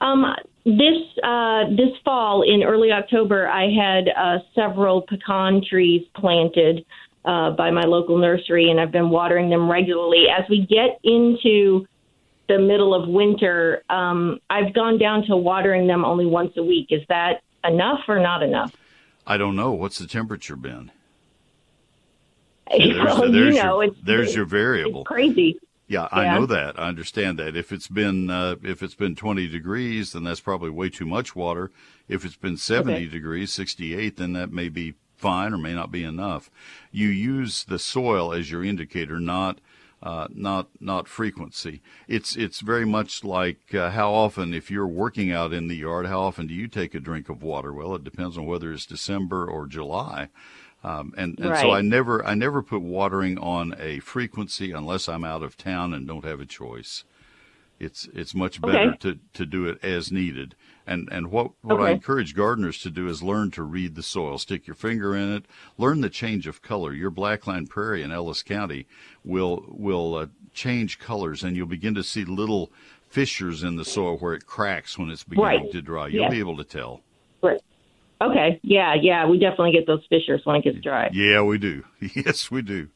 Um, 0.00 0.24
this 0.64 1.02
uh, 1.22 1.64
this 1.70 1.96
fall 2.04 2.42
in 2.42 2.62
early 2.62 2.92
October, 2.92 3.48
I 3.48 3.70
had 3.70 4.08
uh, 4.08 4.38
several 4.54 5.02
pecan 5.02 5.62
trees 5.68 6.06
planted 6.14 6.84
uh, 7.24 7.50
by 7.50 7.70
my 7.70 7.82
local 7.82 8.18
nursery, 8.18 8.70
and 8.70 8.80
I've 8.80 8.92
been 8.92 9.10
watering 9.10 9.50
them 9.50 9.70
regularly. 9.70 10.26
As 10.28 10.48
we 10.48 10.66
get 10.66 10.98
into 11.04 11.86
the 12.48 12.58
middle 12.58 12.94
of 12.94 13.08
winter, 13.08 13.82
um, 13.90 14.40
I've 14.48 14.72
gone 14.72 14.98
down 14.98 15.26
to 15.26 15.36
watering 15.36 15.86
them 15.86 16.04
only 16.04 16.26
once 16.26 16.52
a 16.56 16.62
week. 16.62 16.88
Is 16.90 17.02
that 17.08 17.42
enough 17.64 18.00
or 18.08 18.18
not 18.18 18.42
enough? 18.42 18.72
I 19.26 19.36
don't 19.36 19.56
know 19.56 19.72
what's 19.72 19.98
the 19.98 20.06
temperature 20.06 20.56
been. 20.56 20.90
well, 22.70 23.34
you 23.34 23.52
know, 23.52 23.80
your, 23.80 23.84
it's 23.84 23.96
there's 24.02 24.34
your 24.34 24.44
variable. 24.44 25.00
it's 25.02 25.08
crazy. 25.08 25.58
Yeah, 25.88 26.06
I 26.12 26.26
know 26.38 26.46
that. 26.46 26.78
I 26.78 26.88
understand 26.88 27.38
that. 27.38 27.56
If 27.56 27.72
it's 27.72 27.88
been 27.88 28.28
uh, 28.30 28.56
if 28.62 28.82
it's 28.82 28.94
been 28.94 29.16
20 29.16 29.48
degrees, 29.48 30.12
then 30.12 30.24
that's 30.24 30.40
probably 30.40 30.70
way 30.70 30.90
too 30.90 31.06
much 31.06 31.34
water. 31.34 31.70
If 32.08 32.24
it's 32.26 32.36
been 32.36 32.58
70 32.58 32.94
Okay. 32.94 33.06
degrees, 33.06 33.52
68, 33.52 34.16
then 34.18 34.34
that 34.34 34.52
may 34.52 34.68
be 34.68 34.94
fine 35.16 35.52
or 35.54 35.58
may 35.58 35.74
not 35.74 35.90
be 35.90 36.04
enough. 36.04 36.50
You 36.92 37.08
use 37.08 37.64
the 37.64 37.78
soil 37.78 38.32
as 38.34 38.50
your 38.50 38.62
indicator, 38.62 39.18
not 39.18 39.60
uh, 40.02 40.28
not 40.32 40.68
not 40.78 41.08
frequency. 41.08 41.80
It's 42.06 42.36
it's 42.36 42.60
very 42.60 42.84
much 42.84 43.24
like 43.24 43.74
uh, 43.74 43.90
how 43.90 44.12
often, 44.12 44.52
if 44.54 44.70
you're 44.70 44.86
working 44.86 45.32
out 45.32 45.52
in 45.54 45.68
the 45.68 45.76
yard, 45.76 46.06
how 46.06 46.20
often 46.20 46.46
do 46.46 46.54
you 46.54 46.68
take 46.68 46.94
a 46.94 47.00
drink 47.00 47.28
of 47.30 47.42
water? 47.42 47.72
Well, 47.72 47.94
it 47.94 48.04
depends 48.04 48.36
on 48.38 48.44
whether 48.46 48.72
it's 48.72 48.86
December 48.86 49.46
or 49.46 49.66
July. 49.66 50.28
Um, 50.84 51.12
and 51.16 51.38
and 51.40 51.56
so 51.58 51.72
I 51.72 51.80
never 51.80 52.24
I 52.24 52.34
never 52.34 52.62
put 52.62 52.80
watering 52.82 53.36
on 53.38 53.74
a 53.78 53.98
frequency 54.00 54.70
unless 54.72 55.08
I'm 55.08 55.24
out 55.24 55.42
of 55.42 55.56
town 55.56 55.92
and 55.92 56.06
don't 56.06 56.24
have 56.24 56.40
a 56.40 56.46
choice. 56.46 57.04
It's 57.80 58.08
it's 58.12 58.34
much 58.34 58.60
better 58.60 58.90
Okay. 58.90 58.96
to, 59.00 59.18
to 59.34 59.46
do 59.46 59.66
it 59.66 59.82
as 59.84 60.10
needed. 60.12 60.54
And 60.86 61.08
and 61.12 61.30
what 61.30 61.50
what 61.62 61.80
I 61.80 61.90
encourage 61.90 62.34
gardeners 62.34 62.78
to 62.78 62.90
do 62.90 63.08
is 63.08 63.22
learn 63.22 63.50
to 63.52 63.62
read 63.62 63.94
the 63.96 64.02
soil. 64.02 64.38
Stick 64.38 64.66
your 64.66 64.74
finger 64.76 65.14
in 65.16 65.32
it. 65.32 65.46
Learn 65.76 66.00
the 66.00 66.10
change 66.10 66.46
of 66.46 66.62
color. 66.62 66.92
Your 66.92 67.10
Blackland 67.10 67.70
prairie 67.70 68.02
in 68.02 68.10
Ellis 68.12 68.42
County 68.42 68.86
will 69.24 69.64
will 69.68 70.14
uh, 70.14 70.26
change 70.54 70.98
colors, 70.98 71.42
and 71.44 71.56
you'll 71.56 71.66
begin 71.66 71.94
to 71.94 72.02
see 72.04 72.24
little 72.24 72.70
fissures 73.08 73.62
in 73.62 73.76
the 73.76 73.84
soil 73.84 74.16
where 74.18 74.34
it 74.34 74.46
cracks 74.46 74.98
when 74.98 75.10
it's 75.10 75.24
beginning 75.24 75.62
Right. 75.64 75.72
to 75.72 75.82
dry. 75.82 76.06
You'll 76.08 76.22
Yes. 76.24 76.32
be 76.32 76.38
able 76.40 76.56
to 76.56 76.64
tell. 76.64 77.00
Right. 77.42 77.60
Okay. 78.20 78.60
Yeah. 78.62 78.94
Yeah. 79.00 79.26
We 79.26 79.38
definitely 79.38 79.72
get 79.72 79.86
those 79.86 80.04
fissures 80.08 80.40
when 80.44 80.56
it 80.56 80.64
gets 80.64 80.78
dry. 80.80 81.10
Yeah, 81.12 81.42
we 81.42 81.58
do. 81.58 81.84
Yes, 82.14 82.50
we 82.50 82.62
do. 82.62 82.88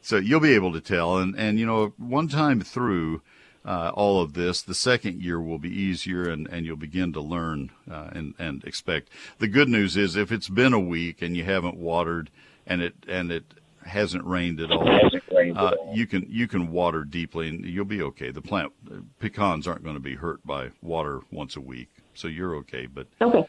So 0.00 0.16
you'll 0.16 0.40
be 0.40 0.54
able 0.54 0.72
to 0.72 0.80
tell, 0.80 1.18
and 1.18 1.34
and 1.38 1.58
you 1.58 1.66
know, 1.66 1.92
one 1.96 2.26
time 2.28 2.60
through 2.60 3.22
uh, 3.64 3.92
all 3.94 4.20
of 4.20 4.32
this, 4.34 4.60
the 4.62 4.74
second 4.74 5.22
year 5.22 5.40
will 5.40 5.58
be 5.60 5.68
easier, 5.72 6.28
and 6.28 6.48
and 6.48 6.66
you'll 6.66 6.76
begin 6.76 7.12
to 7.12 7.20
learn 7.20 7.70
uh, 7.90 8.10
and 8.12 8.34
and 8.38 8.64
expect. 8.64 9.10
The 9.38 9.46
good 9.48 9.68
news 9.68 9.96
is, 9.96 10.16
if 10.16 10.32
it's 10.32 10.48
been 10.48 10.72
a 10.72 10.80
week 10.80 11.22
and 11.22 11.36
you 11.36 11.44
haven't 11.44 11.76
watered, 11.76 12.30
and 12.66 12.82
it 12.82 12.94
and 13.06 13.30
it 13.30 13.44
hasn't 13.86 14.24
rained 14.24 14.60
at 14.60 14.70
all, 14.72 14.84
Hasn't 14.86 15.22
rained 15.32 15.56
at 15.56 15.62
uh, 15.62 15.76
all. 15.78 15.92
you 15.94 16.06
can 16.08 16.26
you 16.28 16.48
can 16.48 16.72
water 16.72 17.04
deeply, 17.04 17.48
and 17.48 17.64
you'll 17.64 17.84
be 17.84 18.02
okay. 18.02 18.32
The 18.32 18.42
plant 18.42 18.72
pecans 19.20 19.68
aren't 19.68 19.84
going 19.84 19.96
to 19.96 20.00
be 20.00 20.16
hurt 20.16 20.44
by 20.44 20.70
water 20.82 21.20
once 21.30 21.54
a 21.54 21.60
week, 21.60 21.90
so 22.14 22.26
you're 22.26 22.56
okay. 22.56 22.86
But 22.86 23.06
Okay. 23.20 23.46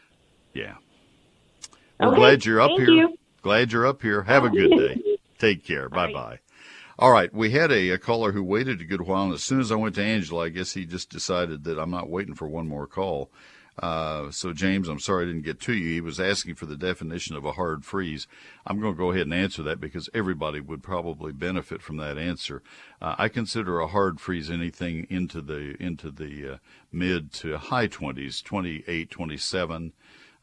yeah. 0.54 0.74
We're 2.00 2.08
Okay, 2.08 2.16
glad 2.16 2.44
you're 2.44 2.60
up 2.60 2.70
thank 2.70 2.80
here. 2.80 2.88
you. 2.88 3.18
Glad 3.42 3.72
you're 3.72 3.86
up 3.86 4.02
here. 4.02 4.22
Have 4.22 4.44
a 4.44 4.50
good 4.50 4.70
day. 4.70 5.00
Take 5.38 5.64
care. 5.64 5.88
Bye 5.88 6.12
bye. 6.12 6.38
All 6.98 7.10
right. 7.10 7.32
We 7.34 7.50
had 7.50 7.70
a, 7.72 7.90
a 7.90 7.98
caller 7.98 8.32
who 8.32 8.42
waited 8.42 8.80
a 8.80 8.84
good 8.84 9.02
while, 9.02 9.24
and 9.24 9.34
as 9.34 9.42
soon 9.42 9.60
as 9.60 9.70
I 9.72 9.76
went 9.76 9.96
to 9.96 10.02
Angela, 10.04 10.44
I 10.46 10.48
guess 10.48 10.72
he 10.74 10.86
just 10.86 11.10
decided 11.10 11.64
that 11.64 11.78
I'm 11.78 11.90
not 11.90 12.08
waiting 12.08 12.34
for 12.34 12.46
one 12.48 12.68
more 12.68 12.86
call. 12.86 13.30
Uh, 13.82 14.30
so, 14.30 14.52
James, 14.52 14.88
I'm 14.88 15.00
sorry 15.00 15.24
I 15.24 15.26
didn't 15.26 15.42
get 15.42 15.58
to 15.62 15.72
you. 15.74 15.88
He 15.94 16.00
was 16.00 16.20
asking 16.20 16.54
for 16.54 16.66
the 16.66 16.76
definition 16.76 17.34
of 17.34 17.44
a 17.44 17.52
hard 17.52 17.84
freeze. 17.84 18.28
I'm 18.64 18.80
going 18.80 18.94
to 18.94 18.98
go 18.98 19.10
ahead 19.10 19.22
and 19.22 19.34
answer 19.34 19.64
that 19.64 19.80
because 19.80 20.08
everybody 20.14 20.60
would 20.60 20.80
probably 20.80 21.32
benefit 21.32 21.82
from 21.82 21.96
that 21.96 22.16
answer. 22.16 22.62
Uh, 23.02 23.16
I 23.18 23.26
consider 23.28 23.80
a 23.80 23.88
hard 23.88 24.20
freeze 24.20 24.48
anything 24.48 25.08
into 25.10 25.40
the 25.42 25.74
into 25.82 26.12
the 26.12 26.54
uh, 26.54 26.56
mid 26.92 27.32
to 27.34 27.58
high 27.58 27.88
20s, 27.88 28.44
28, 28.44 29.10
27 29.10 29.92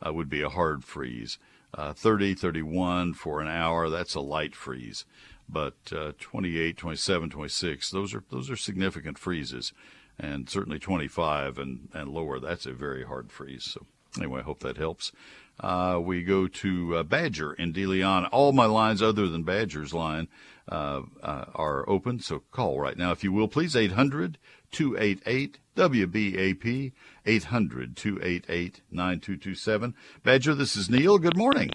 uh, 0.05 0.13
would 0.13 0.29
be 0.29 0.41
a 0.41 0.49
hard 0.49 0.83
freeze. 0.83 1.37
Uh, 1.73 1.93
30, 1.93 2.33
31 2.33 3.13
for 3.13 3.41
an 3.41 3.47
hour, 3.47 3.89
that's 3.89 4.15
a 4.15 4.19
light 4.19 4.55
freeze. 4.55 5.05
But 5.47 5.75
uh, 5.95 6.13
28, 6.19 6.77
27, 6.77 7.29
26, 7.29 7.91
those 7.91 8.13
are 8.13 8.23
those 8.29 8.49
are 8.49 8.55
significant 8.55 9.17
freezes, 9.17 9.73
and 10.17 10.49
certainly 10.49 10.79
25 10.79 11.57
and, 11.57 11.89
and 11.93 12.09
lower, 12.09 12.39
that's 12.39 12.65
a 12.65 12.73
very 12.73 13.03
hard 13.03 13.31
freeze. 13.31 13.65
So 13.65 13.85
anyway, 14.17 14.39
I 14.41 14.43
hope 14.43 14.61
that 14.61 14.77
helps. 14.77 15.11
Uh, 15.59 15.99
we 16.01 16.23
go 16.23 16.47
to 16.47 16.97
uh, 16.97 17.03
Badger 17.03 17.53
in 17.53 17.71
De 17.71 17.85
Leon. 17.85 18.25
All 18.27 18.51
my 18.51 18.65
lines 18.65 19.01
other 19.01 19.27
than 19.27 19.43
Badger's 19.43 19.93
line 19.93 20.27
uh, 20.69 21.01
uh, 21.21 21.45
are 21.53 21.87
open, 21.87 22.19
so 22.19 22.43
call 22.51 22.79
right 22.79 22.97
now 22.97 23.11
if 23.11 23.23
you 23.23 23.31
will, 23.31 23.47
please. 23.47 23.75
800 23.75 24.37
288 24.71 25.59
WBAP 25.75 26.91
800 27.25 27.95
288 27.95 28.81
9227. 28.91 29.95
Badger, 30.23 30.55
this 30.55 30.75
is 30.75 30.89
Neil. 30.89 31.17
Good 31.17 31.37
morning. 31.37 31.69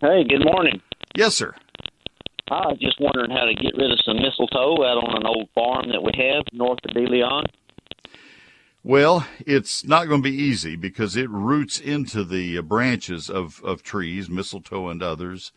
Hey, 0.00 0.24
good 0.24 0.44
morning. 0.44 0.80
Yes, 1.16 1.34
sir. 1.34 1.54
I 2.50 2.66
was 2.68 2.78
just 2.80 3.00
wondering 3.00 3.30
how 3.30 3.46
to 3.46 3.54
get 3.54 3.76
rid 3.76 3.90
of 3.90 3.98
some 4.04 4.16
mistletoe 4.16 4.84
out 4.84 5.02
on 5.02 5.16
an 5.16 5.26
old 5.26 5.48
farm 5.54 5.88
that 5.90 6.02
we 6.02 6.12
have 6.16 6.44
north 6.52 6.78
of 6.86 6.94
De 6.94 7.00
Leon. 7.00 7.46
Well, 8.82 9.26
it's 9.46 9.82
not 9.82 10.08
going 10.08 10.22
to 10.22 10.30
be 10.30 10.36
easy 10.36 10.76
because 10.76 11.16
it 11.16 11.30
roots 11.30 11.80
into 11.80 12.22
the 12.22 12.60
branches 12.60 13.30
of, 13.30 13.62
of 13.64 13.82
trees, 13.82 14.28
mistletoe 14.28 14.90
and 14.90 15.02
others. 15.02 15.52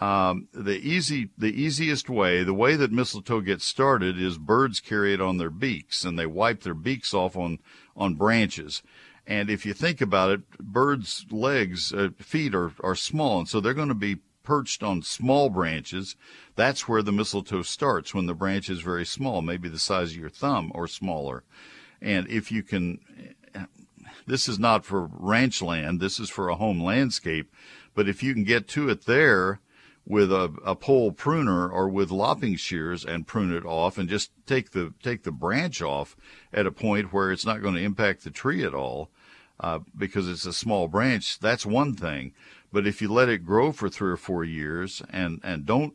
Um, 0.00 0.48
the 0.52 0.78
easy, 0.78 1.28
the 1.36 1.52
easiest 1.52 2.08
way, 2.08 2.42
the 2.42 2.54
way 2.54 2.76
that 2.76 2.92
mistletoe 2.92 3.42
gets 3.42 3.64
started 3.64 4.18
is 4.18 4.38
birds 4.38 4.80
carry 4.80 5.12
it 5.12 5.20
on 5.20 5.36
their 5.36 5.50
beaks 5.50 6.04
and 6.04 6.18
they 6.18 6.26
wipe 6.26 6.62
their 6.62 6.74
beaks 6.74 7.12
off 7.12 7.36
on, 7.36 7.58
on 7.94 8.14
branches. 8.14 8.82
And 9.26 9.50
if 9.50 9.66
you 9.66 9.74
think 9.74 10.00
about 10.00 10.30
it, 10.30 10.58
birds' 10.58 11.26
legs, 11.30 11.92
uh, 11.92 12.08
feet 12.18 12.54
are, 12.54 12.72
are 12.82 12.96
small, 12.96 13.40
and 13.40 13.48
so 13.48 13.60
they're 13.60 13.74
going 13.74 13.88
to 13.88 13.94
be 13.94 14.18
perched 14.42 14.82
on 14.82 15.02
small 15.02 15.48
branches. 15.48 16.16
That's 16.56 16.88
where 16.88 17.02
the 17.02 17.12
mistletoe 17.12 17.62
starts 17.62 18.12
when 18.12 18.26
the 18.26 18.34
branch 18.34 18.68
is 18.68 18.80
very 18.80 19.06
small, 19.06 19.42
maybe 19.42 19.68
the 19.68 19.78
size 19.78 20.12
of 20.12 20.16
your 20.16 20.30
thumb 20.30 20.72
or 20.74 20.88
smaller. 20.88 21.44
And 22.00 22.28
if 22.28 22.50
you 22.50 22.64
can, 22.64 22.98
this 24.26 24.48
is 24.48 24.58
not 24.58 24.84
for 24.84 25.08
ranch 25.12 25.62
land, 25.62 26.00
this 26.00 26.18
is 26.18 26.28
for 26.28 26.48
a 26.48 26.56
home 26.56 26.82
landscape. 26.82 27.52
But 27.94 28.08
if 28.08 28.22
you 28.22 28.34
can 28.34 28.44
get 28.44 28.66
to 28.68 28.88
it 28.88 29.06
there 29.06 29.60
with 30.04 30.32
a, 30.32 30.52
a 30.64 30.74
pole 30.74 31.12
pruner 31.12 31.68
or 31.68 31.88
with 31.88 32.10
lopping 32.10 32.56
shears 32.56 33.04
and 33.04 33.26
prune 33.26 33.54
it 33.54 33.64
off 33.64 33.98
and 33.98 34.08
just 34.08 34.30
take 34.46 34.72
the, 34.72 34.92
take 35.02 35.22
the 35.22 35.32
branch 35.32 35.80
off 35.80 36.16
at 36.52 36.66
a 36.66 36.72
point 36.72 37.12
where 37.12 37.30
it's 37.30 37.46
not 37.46 37.62
going 37.62 37.74
to 37.74 37.80
impact 37.80 38.24
the 38.24 38.30
tree 38.30 38.64
at 38.64 38.74
all, 38.74 39.10
uh, 39.60 39.78
because 39.96 40.28
it's 40.28 40.46
a 40.46 40.52
small 40.52 40.88
branch, 40.88 41.38
that's 41.38 41.64
one 41.64 41.94
thing. 41.94 42.32
But 42.72 42.86
if 42.86 43.00
you 43.00 43.12
let 43.12 43.28
it 43.28 43.44
grow 43.44 43.70
for 43.70 43.88
three 43.88 44.10
or 44.10 44.16
four 44.16 44.42
years 44.42 45.02
and, 45.10 45.40
and 45.44 45.64
don't 45.64 45.94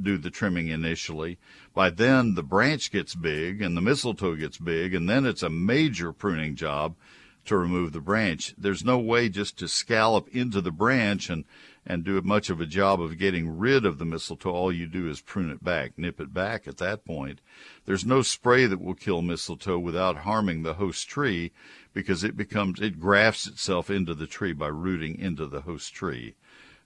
do 0.00 0.18
the 0.18 0.30
trimming 0.30 0.68
initially. 0.68 1.38
By 1.72 1.90
then, 1.90 2.34
the 2.34 2.42
branch 2.42 2.90
gets 2.90 3.14
big 3.14 3.62
and 3.62 3.76
the 3.76 3.80
mistletoe 3.80 4.34
gets 4.36 4.58
big, 4.58 4.94
and 4.94 5.08
then 5.08 5.24
it's 5.24 5.42
a 5.42 5.50
major 5.50 6.12
pruning 6.12 6.56
job 6.56 6.96
to 7.44 7.56
remove 7.56 7.92
the 7.92 8.00
branch. 8.00 8.54
There's 8.56 8.84
no 8.84 8.98
way 8.98 9.28
just 9.28 9.58
to 9.58 9.68
scallop 9.68 10.28
into 10.28 10.60
the 10.60 10.72
branch 10.72 11.28
and 11.28 11.44
and 11.86 12.04
do 12.04 12.20
much 12.22 12.50
of 12.50 12.60
a 12.60 12.66
job 12.66 13.00
of 13.00 13.18
getting 13.18 13.58
rid 13.58 13.84
of 13.84 13.98
the 13.98 14.04
mistletoe. 14.04 14.50
All 14.50 14.72
you 14.72 14.86
do 14.86 15.08
is 15.08 15.20
prune 15.20 15.50
it 15.50 15.62
back, 15.62 15.92
nip 15.98 16.20
it 16.20 16.32
back 16.32 16.66
at 16.66 16.78
that 16.78 17.04
point. 17.04 17.40
There's 17.84 18.06
no 18.06 18.22
spray 18.22 18.66
that 18.66 18.80
will 18.80 18.94
kill 18.94 19.22
mistletoe 19.22 19.78
without 19.78 20.18
harming 20.18 20.62
the 20.62 20.74
host 20.74 21.08
tree 21.08 21.52
because 21.92 22.24
it 22.24 22.36
becomes, 22.36 22.80
it 22.80 22.98
grafts 23.00 23.46
itself 23.46 23.90
into 23.90 24.14
the 24.14 24.26
tree 24.26 24.52
by 24.52 24.68
rooting 24.68 25.18
into 25.18 25.46
the 25.46 25.62
host 25.62 25.92
tree. 25.94 26.34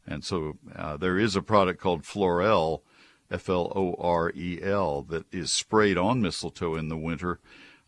And 0.07 0.25
so 0.25 0.57
uh, 0.75 0.97
there 0.97 1.19
is 1.19 1.37
a 1.37 1.43
product 1.43 1.81
called 1.81 2.05
Florel, 2.05 2.83
F 3.31 3.49
L 3.49 3.73
O 3.77 3.95
R 3.99 4.33
E 4.35 4.59
L, 4.63 5.03
that 5.03 5.33
is 5.33 5.53
sprayed 5.53 5.99
on 5.99 6.23
mistletoe 6.23 6.77
in 6.77 6.89
the 6.89 6.97
winter. 6.97 7.41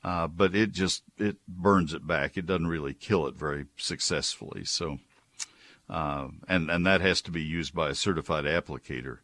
Uh, 0.03 0.27
but 0.27 0.55
it 0.55 0.73
just 0.73 1.03
it 1.19 1.37
burns 1.47 1.93
it 1.93 2.07
back. 2.07 2.37
It 2.37 2.47
doesn't 2.47 2.67
really 2.67 2.95
kill 2.95 3.27
it 3.27 3.35
very 3.35 3.67
successfully. 3.77 4.65
So, 4.65 4.99
uh, 5.91 6.29
and 6.49 6.71
and 6.71 6.87
that 6.87 7.01
has 7.01 7.21
to 7.23 7.31
be 7.31 7.43
used 7.43 7.75
by 7.75 7.91
a 7.91 7.95
certified 7.95 8.45
applicator. 8.45 9.19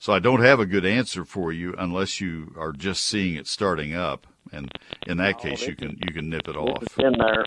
So 0.00 0.12
I 0.12 0.18
don't 0.18 0.42
have 0.42 0.60
a 0.60 0.66
good 0.66 0.84
answer 0.84 1.24
for 1.24 1.52
you 1.52 1.74
unless 1.78 2.20
you 2.20 2.54
are 2.56 2.72
just 2.72 3.04
seeing 3.04 3.36
it 3.36 3.46
starting 3.46 3.94
up, 3.94 4.26
and 4.52 4.70
in 5.06 5.16
that 5.18 5.36
oh, 5.38 5.42
case 5.42 5.66
you 5.66 5.76
can 5.76 5.98
you 6.06 6.12
can 6.12 6.28
nip 6.28 6.48
it 6.48 6.56
off. 6.56 6.82
It's 6.82 6.94
been 6.94 7.16
there. 7.18 7.44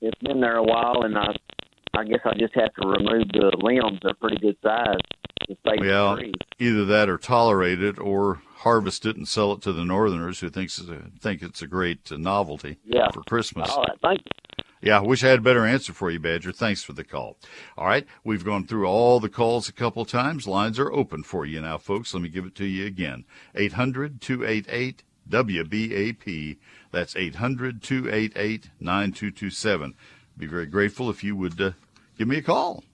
It's 0.00 0.20
been 0.22 0.40
there 0.40 0.56
a 0.56 0.62
while, 0.62 1.02
and 1.02 1.16
I 1.18 1.34
I 1.94 2.04
guess 2.04 2.20
I 2.24 2.32
just 2.38 2.54
have 2.54 2.72
to 2.74 2.88
remove 2.88 3.28
the 3.28 3.52
limbs. 3.58 4.00
They're 4.02 4.14
pretty 4.14 4.38
good 4.38 4.56
size. 4.62 4.98
Well, 5.64 6.18
either 6.58 6.84
that 6.86 7.08
or 7.08 7.16
tolerate 7.16 7.82
it, 7.82 7.98
or 7.98 8.42
harvest 8.58 9.06
it 9.06 9.16
and 9.16 9.28
sell 9.28 9.52
it 9.52 9.62
to 9.62 9.72
the 9.72 9.84
Northerners 9.84 10.40
who 10.40 10.50
thinks 10.50 10.78
it's 10.78 10.88
a, 10.88 11.02
think 11.20 11.42
it's 11.42 11.62
a 11.62 11.66
great 11.66 12.10
uh, 12.10 12.16
novelty 12.16 12.78
yeah. 12.84 13.10
for 13.12 13.22
Christmas. 13.22 13.70
All 13.70 13.82
right, 13.82 13.98
thank 14.02 14.20
you. 14.20 14.64
Yeah, 14.80 14.98
I 14.98 15.02
wish 15.02 15.24
I 15.24 15.28
had 15.28 15.40
a 15.40 15.42
better 15.42 15.66
answer 15.66 15.92
for 15.92 16.10
you, 16.10 16.20
Badger. 16.20 16.52
Thanks 16.52 16.84
for 16.84 16.92
the 16.92 17.02
call. 17.02 17.36
All 17.76 17.86
right, 17.86 18.06
we've 18.22 18.44
gone 18.44 18.64
through 18.64 18.86
all 18.86 19.18
the 19.18 19.28
calls 19.28 19.68
a 19.68 19.72
couple 19.72 20.04
times. 20.04 20.46
Lines 20.46 20.78
are 20.78 20.92
open 20.92 21.24
for 21.24 21.44
you 21.44 21.60
now, 21.60 21.78
folks. 21.78 22.14
Let 22.14 22.22
me 22.22 22.28
give 22.28 22.46
it 22.46 22.54
to 22.56 22.64
you 22.64 22.86
again. 22.86 23.24
800 23.56 24.20
288 24.20 25.02
WBAP. 25.28 26.58
That's 26.92 27.16
800 27.16 27.82
288 27.82 28.70
9227. 28.80 29.94
Be 30.36 30.46
very 30.46 30.66
grateful 30.66 31.10
if 31.10 31.24
you 31.24 31.34
would 31.36 31.60
uh, 31.60 31.72
give 32.16 32.28
me 32.28 32.38
a 32.38 32.42
call. 32.42 32.84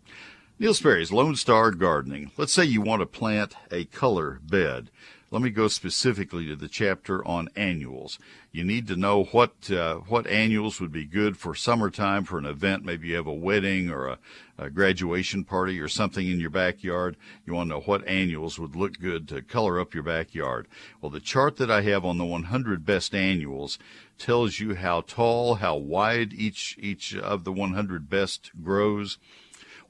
Neil 0.59 0.73
Sperry's 0.73 1.13
Lone 1.13 1.37
Star 1.37 1.73
Gardening. 1.73 2.31
Let's 2.37 2.53
say 2.53 2.65
you 2.65 2.81
want 2.81 3.01
to 3.01 3.07
plant 3.07 3.57
a 3.71 3.85
color 3.87 4.41
bed. 4.43 4.91
Let 5.31 5.43
me 5.43 5.51
go 5.51 5.69
specifically 5.69 6.47
to 6.47 6.57
the 6.57 6.69
chapter 6.69 7.27
on 7.27 7.49
annuals. 7.57 8.19
You 8.53 8.63
need 8.63 8.87
to 8.89 8.97
know 8.97 9.25
what 9.25 9.71
uh, 9.71 9.97
what 10.07 10.27
annuals 10.27 10.81
would 10.81 10.93
be 10.93 11.07
good 11.07 11.37
for 11.37 11.55
summertime 11.55 12.25
for 12.25 12.39
an 12.39 12.47
event. 12.47 12.85
Maybe 12.85 13.09
you 13.09 13.17
have 13.17 13.27
a 13.27 13.33
wedding 13.33 13.91
or 13.91 14.07
a, 14.07 14.19
a 14.59 14.71
graduation 14.71 15.43
party 15.43 15.81
or 15.81 15.89
something 15.89 16.29
in 16.29 16.39
your 16.39 16.51
backyard. 16.51 17.17
You 17.45 17.55
want 17.55 17.69
to 17.71 17.75
know 17.75 17.81
what 17.81 18.07
annuals 18.07 18.59
would 18.59 18.77
look 18.77 19.01
good 19.01 19.27
to 19.29 19.43
color 19.43 19.81
up 19.81 19.93
your 19.93 20.05
backyard. 20.05 20.69
Well, 21.01 21.11
the 21.11 21.21
chart 21.21 21.57
that 21.57 21.71
I 21.71 21.83
have 21.83 22.05
on 22.05 22.19
the 22.19 22.25
100 22.25 22.87
best 22.87 23.15
annuals 23.15 23.79
tells 24.19 24.61
you 24.61 24.77
how 24.77 25.01
tall, 25.01 25.57
how 25.57 25.75
wide 25.77 26.33
each 26.33 26.77
each 26.79 27.17
of 27.17 27.45
the 27.45 27.53
100 27.53 28.09
best 28.09 28.53
grows 28.63 29.19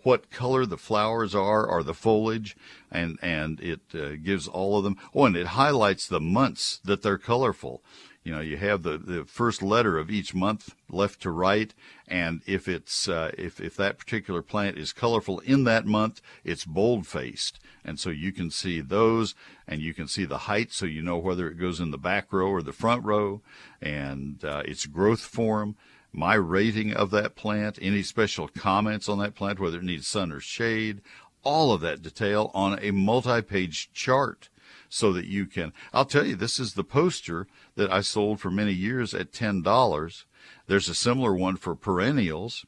what 0.05 0.31
color 0.31 0.65
the 0.67 0.79
flowers 0.79 1.35
are 1.35 1.67
or 1.67 1.83
the 1.83 1.95
foliage, 1.95 2.57
and 2.91 3.19
and 3.23 3.61
it 3.61 3.81
uh, 3.95 4.17
gives 4.23 4.47
all 4.47 4.79
of 4.79 4.85
them. 4.85 4.97
Oh, 5.15 5.25
and 5.25 5.37
it 5.37 5.49
highlights 5.49 6.07
the 6.07 6.21
months 6.21 6.81
that 6.85 7.03
they're 7.03 7.19
colorful. 7.19 7.83
You 8.23 8.33
know, 8.33 8.41
you 8.41 8.57
have 8.57 8.83
the, 8.85 8.97
the 8.97 9.25
first 9.27 9.63
letter 9.63 9.99
of 9.99 10.11
each 10.11 10.35
month 10.35 10.75
left 10.89 11.21
to 11.23 11.31
right, 11.31 11.75
and 12.09 12.41
if 12.47 12.69
it's 12.69 13.07
uh, 13.07 13.33
if 13.37 13.61
if 13.61 13.77
that 13.77 13.99
particular 13.99 14.41
plant 14.41 14.79
is 14.79 14.95
colorful 14.95 15.41
in 15.41 15.65
that 15.65 15.85
month, 15.85 16.23
it's 16.43 16.65
bold 16.65 17.07
faced, 17.07 17.61
and 17.85 18.01
so 18.01 18.09
you 18.09 18.33
can 18.33 18.51
see 18.51 18.81
those, 18.81 19.35
and 19.69 19.83
you 19.83 19.93
can 19.93 20.09
see 20.09 20.25
the 20.25 20.39
height, 20.39 20.73
so 20.73 20.87
you 20.87 21.03
know 21.03 21.19
whether 21.19 21.49
it 21.49 21.59
goes 21.59 21.81
in 21.81 21.91
the 21.91 21.99
back 21.99 22.33
row 22.33 22.49
or 22.49 22.63
the 22.63 22.73
front 22.73 23.05
row, 23.05 23.43
and 23.83 24.43
uh, 24.43 24.63
its 24.65 24.87
growth 24.87 25.21
form 25.21 25.77
my 26.15 26.35
rating 26.35 26.95
of 26.95 27.11
that 27.11 27.35
plant, 27.35 27.79
any 27.83 28.03
special 28.03 28.49
comments 28.49 29.09
on 29.09 29.19
that 29.19 29.35
plant, 29.35 29.59
whether 29.59 29.79
it 29.79 29.85
needs 29.85 30.07
sun 30.07 30.31
or 30.31 30.41
shade, 30.41 31.01
all 31.43 31.73
of 31.73 31.81
that 31.81 32.03
detail 32.03 32.51
on 32.55 32.79
a 32.81 32.93
multi 32.93 33.43
page 33.43 33.91
chart 33.93 34.49
so 34.89 35.13
that 35.13 35.27
you 35.27 35.45
can. 35.45 35.73
I'll 35.93 36.05
tell 36.05 36.25
you, 36.25 36.37
this 36.37 36.61
is 36.61 36.75
the 36.75 36.85
poster 36.85 37.49
that 37.75 37.93
I 37.93 38.01
sold 38.01 38.41
for 38.41 38.51
many 38.51 38.73
years 38.73 39.13
at 39.13 39.33
$10. 39.33 40.25
There's 40.69 40.89
a 40.89 40.95
similar 40.95 41.35
one 41.35 41.57
for 41.57 41.75
perennials. 41.75 42.65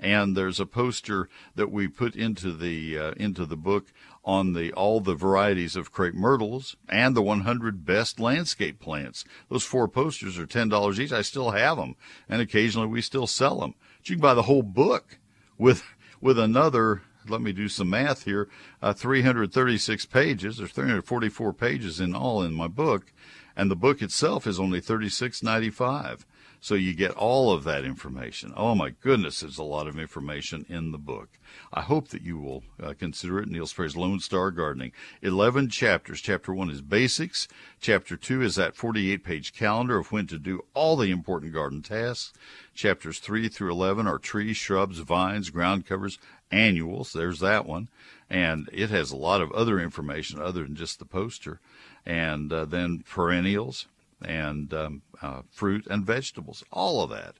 And 0.00 0.36
there's 0.36 0.58
a 0.58 0.66
poster 0.66 1.28
that 1.54 1.70
we 1.70 1.86
put 1.86 2.16
into 2.16 2.52
the 2.52 2.98
uh, 2.98 3.12
into 3.12 3.46
the 3.46 3.56
book 3.56 3.86
on 4.24 4.54
the 4.54 4.72
all 4.72 5.00
the 5.00 5.14
varieties 5.14 5.76
of 5.76 5.92
crepe 5.92 6.14
myrtles 6.14 6.76
and 6.88 7.14
the 7.14 7.22
100 7.22 7.84
best 7.84 8.18
landscape 8.18 8.80
plants. 8.80 9.24
Those 9.48 9.64
four 9.64 9.86
posters 9.88 10.38
are 10.38 10.46
ten 10.46 10.68
dollars 10.68 10.98
each. 10.98 11.12
I 11.12 11.22
still 11.22 11.50
have 11.50 11.76
them, 11.76 11.96
and 12.28 12.40
occasionally 12.40 12.88
we 12.88 13.00
still 13.00 13.26
sell 13.26 13.60
them. 13.60 13.74
But 13.98 14.08
you 14.08 14.16
can 14.16 14.22
buy 14.22 14.34
the 14.34 14.42
whole 14.42 14.62
book 14.62 15.18
with 15.58 15.84
with 16.20 16.38
another. 16.38 17.02
Let 17.26 17.40
me 17.40 17.52
do 17.52 17.70
some 17.70 17.88
math 17.88 18.24
here. 18.24 18.50
Uh, 18.82 18.92
336 18.92 20.04
pages. 20.06 20.58
There's 20.58 20.72
344 20.72 21.54
pages 21.54 21.98
in 21.98 22.14
all 22.14 22.42
in 22.42 22.52
my 22.52 22.68
book, 22.68 23.14
and 23.56 23.70
the 23.70 23.76
book 23.76 24.02
itself 24.02 24.46
is 24.46 24.60
only 24.60 24.80
36.95. 24.80 26.24
So 26.64 26.76
you 26.76 26.94
get 26.94 27.10
all 27.10 27.52
of 27.52 27.64
that 27.64 27.84
information. 27.84 28.54
Oh 28.56 28.74
my 28.74 28.88
goodness, 28.88 29.40
there's 29.40 29.58
a 29.58 29.62
lot 29.62 29.86
of 29.86 29.98
information 29.98 30.64
in 30.66 30.92
the 30.92 30.98
book. 30.98 31.28
I 31.74 31.82
hope 31.82 32.08
that 32.08 32.22
you 32.22 32.38
will 32.38 32.62
uh, 32.82 32.94
consider 32.98 33.38
it. 33.40 33.48
Neil 33.48 33.66
Sperry's 33.66 33.98
Lone 33.98 34.18
Star 34.18 34.50
Gardening. 34.50 34.92
11 35.20 35.68
chapters. 35.68 36.22
Chapter 36.22 36.54
1 36.54 36.70
is 36.70 36.80
basics. 36.80 37.48
Chapter 37.82 38.16
2 38.16 38.40
is 38.40 38.54
that 38.54 38.76
48 38.76 39.22
page 39.22 39.52
calendar 39.52 39.98
of 39.98 40.10
when 40.10 40.26
to 40.26 40.38
do 40.38 40.64
all 40.72 40.96
the 40.96 41.10
important 41.10 41.52
garden 41.52 41.82
tasks. 41.82 42.32
Chapters 42.74 43.18
3 43.18 43.48
through 43.48 43.70
11 43.70 44.06
are 44.06 44.18
trees, 44.18 44.56
shrubs, 44.56 45.00
vines, 45.00 45.50
ground 45.50 45.84
covers, 45.84 46.18
annuals. 46.50 47.12
There's 47.12 47.40
that 47.40 47.66
one. 47.66 47.90
And 48.30 48.70
it 48.72 48.88
has 48.88 49.10
a 49.10 49.16
lot 49.16 49.42
of 49.42 49.52
other 49.52 49.78
information 49.78 50.40
other 50.40 50.62
than 50.62 50.76
just 50.76 50.98
the 50.98 51.04
poster. 51.04 51.60
And 52.06 52.50
uh, 52.50 52.64
then 52.64 53.04
perennials 53.06 53.86
and 54.24 54.72
um, 54.74 55.02
uh, 55.22 55.42
fruit 55.50 55.86
and 55.88 56.04
vegetables, 56.04 56.64
all 56.72 57.02
of 57.02 57.10
that 57.10 57.36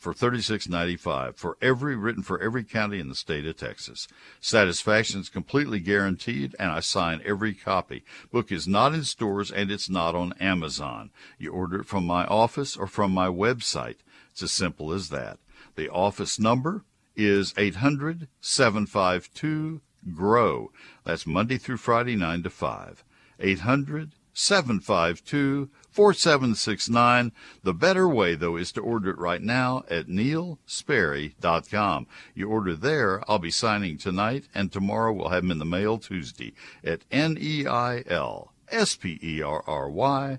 for 0.00 0.14
$36.95 0.14 1.36
for 1.36 1.58
every 1.60 1.94
written 1.94 2.22
for 2.22 2.40
every 2.40 2.64
county 2.64 2.98
in 2.98 3.10
the 3.10 3.14
state 3.14 3.44
of 3.44 3.56
Texas. 3.58 4.08
Satisfaction 4.40 5.20
is 5.20 5.28
completely 5.28 5.78
guaranteed 5.78 6.56
and 6.58 6.70
I 6.70 6.80
sign 6.80 7.20
every 7.22 7.52
copy. 7.52 8.02
Book 8.32 8.50
is 8.50 8.66
not 8.66 8.94
in 8.94 9.04
stores 9.04 9.50
and 9.50 9.70
it's 9.70 9.90
not 9.90 10.14
on 10.14 10.32
Amazon. 10.40 11.10
You 11.38 11.52
order 11.52 11.82
it 11.82 11.86
from 11.86 12.06
my 12.06 12.24
office 12.24 12.78
or 12.78 12.86
from 12.86 13.12
my 13.12 13.26
website. 13.26 13.96
It's 14.30 14.42
as 14.42 14.52
simple 14.52 14.90
as 14.90 15.10
that. 15.10 15.38
The 15.76 15.90
office 15.90 16.38
number 16.38 16.84
is 17.14 17.52
800 17.58 18.28
752 18.40 19.82
GROW. 20.14 20.70
That's 21.04 21.26
Monday 21.26 21.58
through 21.58 21.76
Friday 21.76 22.16
9 22.16 22.42
to 22.44 22.50
5. 22.50 23.04
800 23.38 24.12
752 24.32 25.68
4769. 25.92 27.32
The 27.62 27.74
better 27.74 28.08
way, 28.08 28.34
though, 28.34 28.56
is 28.56 28.72
to 28.72 28.80
order 28.80 29.10
it 29.10 29.18
right 29.18 29.42
now 29.42 29.84
at 29.90 30.06
neilsperry.com. 30.06 32.06
You 32.34 32.48
order 32.48 32.74
there, 32.74 33.22
I'll 33.28 33.38
be 33.38 33.50
signing 33.50 33.98
tonight, 33.98 34.44
and 34.54 34.72
tomorrow 34.72 35.12
we'll 35.12 35.30
have 35.30 35.42
them 35.42 35.50
in 35.50 35.58
the 35.58 35.64
mail 35.64 35.98
Tuesday 35.98 36.54
at 36.84 37.02
N 37.10 37.36
E 37.40 37.66
I 37.66 38.04
L 38.06 38.52
S 38.70 38.96
P 38.96 39.18
E 39.22 39.42
R 39.42 39.64
R 39.66 39.90
Y. 39.90 40.38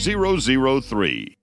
003. 0.00 1.36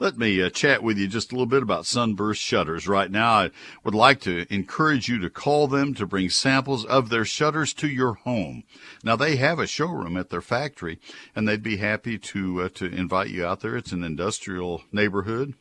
Let 0.00 0.18
me 0.18 0.42
uh, 0.42 0.50
chat 0.50 0.82
with 0.82 0.98
you 0.98 1.06
just 1.06 1.30
a 1.30 1.36
little 1.36 1.46
bit 1.46 1.62
about 1.62 1.86
Sunburst 1.86 2.42
Shutters. 2.42 2.88
Right 2.88 3.08
now, 3.08 3.30
I 3.30 3.50
would 3.84 3.94
like 3.94 4.20
to 4.22 4.52
encourage 4.52 5.08
you 5.08 5.20
to 5.20 5.30
call 5.30 5.68
them 5.68 5.94
to 5.94 6.04
bring 6.04 6.28
samples 6.28 6.84
of 6.84 7.08
their 7.08 7.24
shutters 7.24 7.72
to 7.74 7.86
your 7.86 8.14
home. 8.14 8.64
Now, 9.04 9.14
they 9.14 9.36
have 9.36 9.60
a 9.60 9.68
showroom 9.68 10.16
at 10.16 10.30
their 10.30 10.40
factory, 10.40 10.98
and 11.36 11.46
they'd 11.46 11.62
be 11.62 11.76
happy 11.76 12.18
to 12.18 12.62
uh, 12.62 12.68
to 12.70 12.86
invite 12.86 13.28
you 13.28 13.46
out 13.46 13.60
there. 13.60 13.76
It's 13.76 13.92
an 13.92 14.02
industrial 14.02 14.82
neighborhood, 14.90 15.54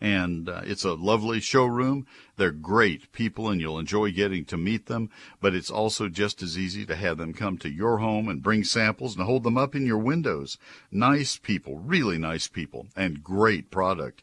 and 0.00 0.48
uh, 0.48 0.62
it's 0.64 0.84
a 0.84 0.94
lovely 0.94 1.40
showroom. 1.40 2.06
They're 2.36 2.52
great 2.52 3.10
people 3.12 3.48
and 3.48 3.60
you'll 3.60 3.78
enjoy 3.78 4.12
getting 4.12 4.44
to 4.46 4.56
meet 4.56 4.86
them, 4.86 5.10
but 5.40 5.54
it's 5.54 5.70
also 5.70 6.08
just 6.08 6.42
as 6.42 6.56
easy 6.56 6.86
to 6.86 6.96
have 6.96 7.18
them 7.18 7.32
come 7.32 7.58
to 7.58 7.68
your 7.68 7.98
home 7.98 8.28
and 8.28 8.42
bring 8.42 8.64
samples 8.64 9.16
and 9.16 9.24
hold 9.24 9.42
them 9.42 9.58
up 9.58 9.74
in 9.74 9.86
your 9.86 9.98
windows. 9.98 10.56
Nice 10.90 11.36
people, 11.36 11.78
really 11.78 12.18
nice 12.18 12.48
people, 12.48 12.86
and 12.96 13.24
great 13.24 13.70
product. 13.70 14.22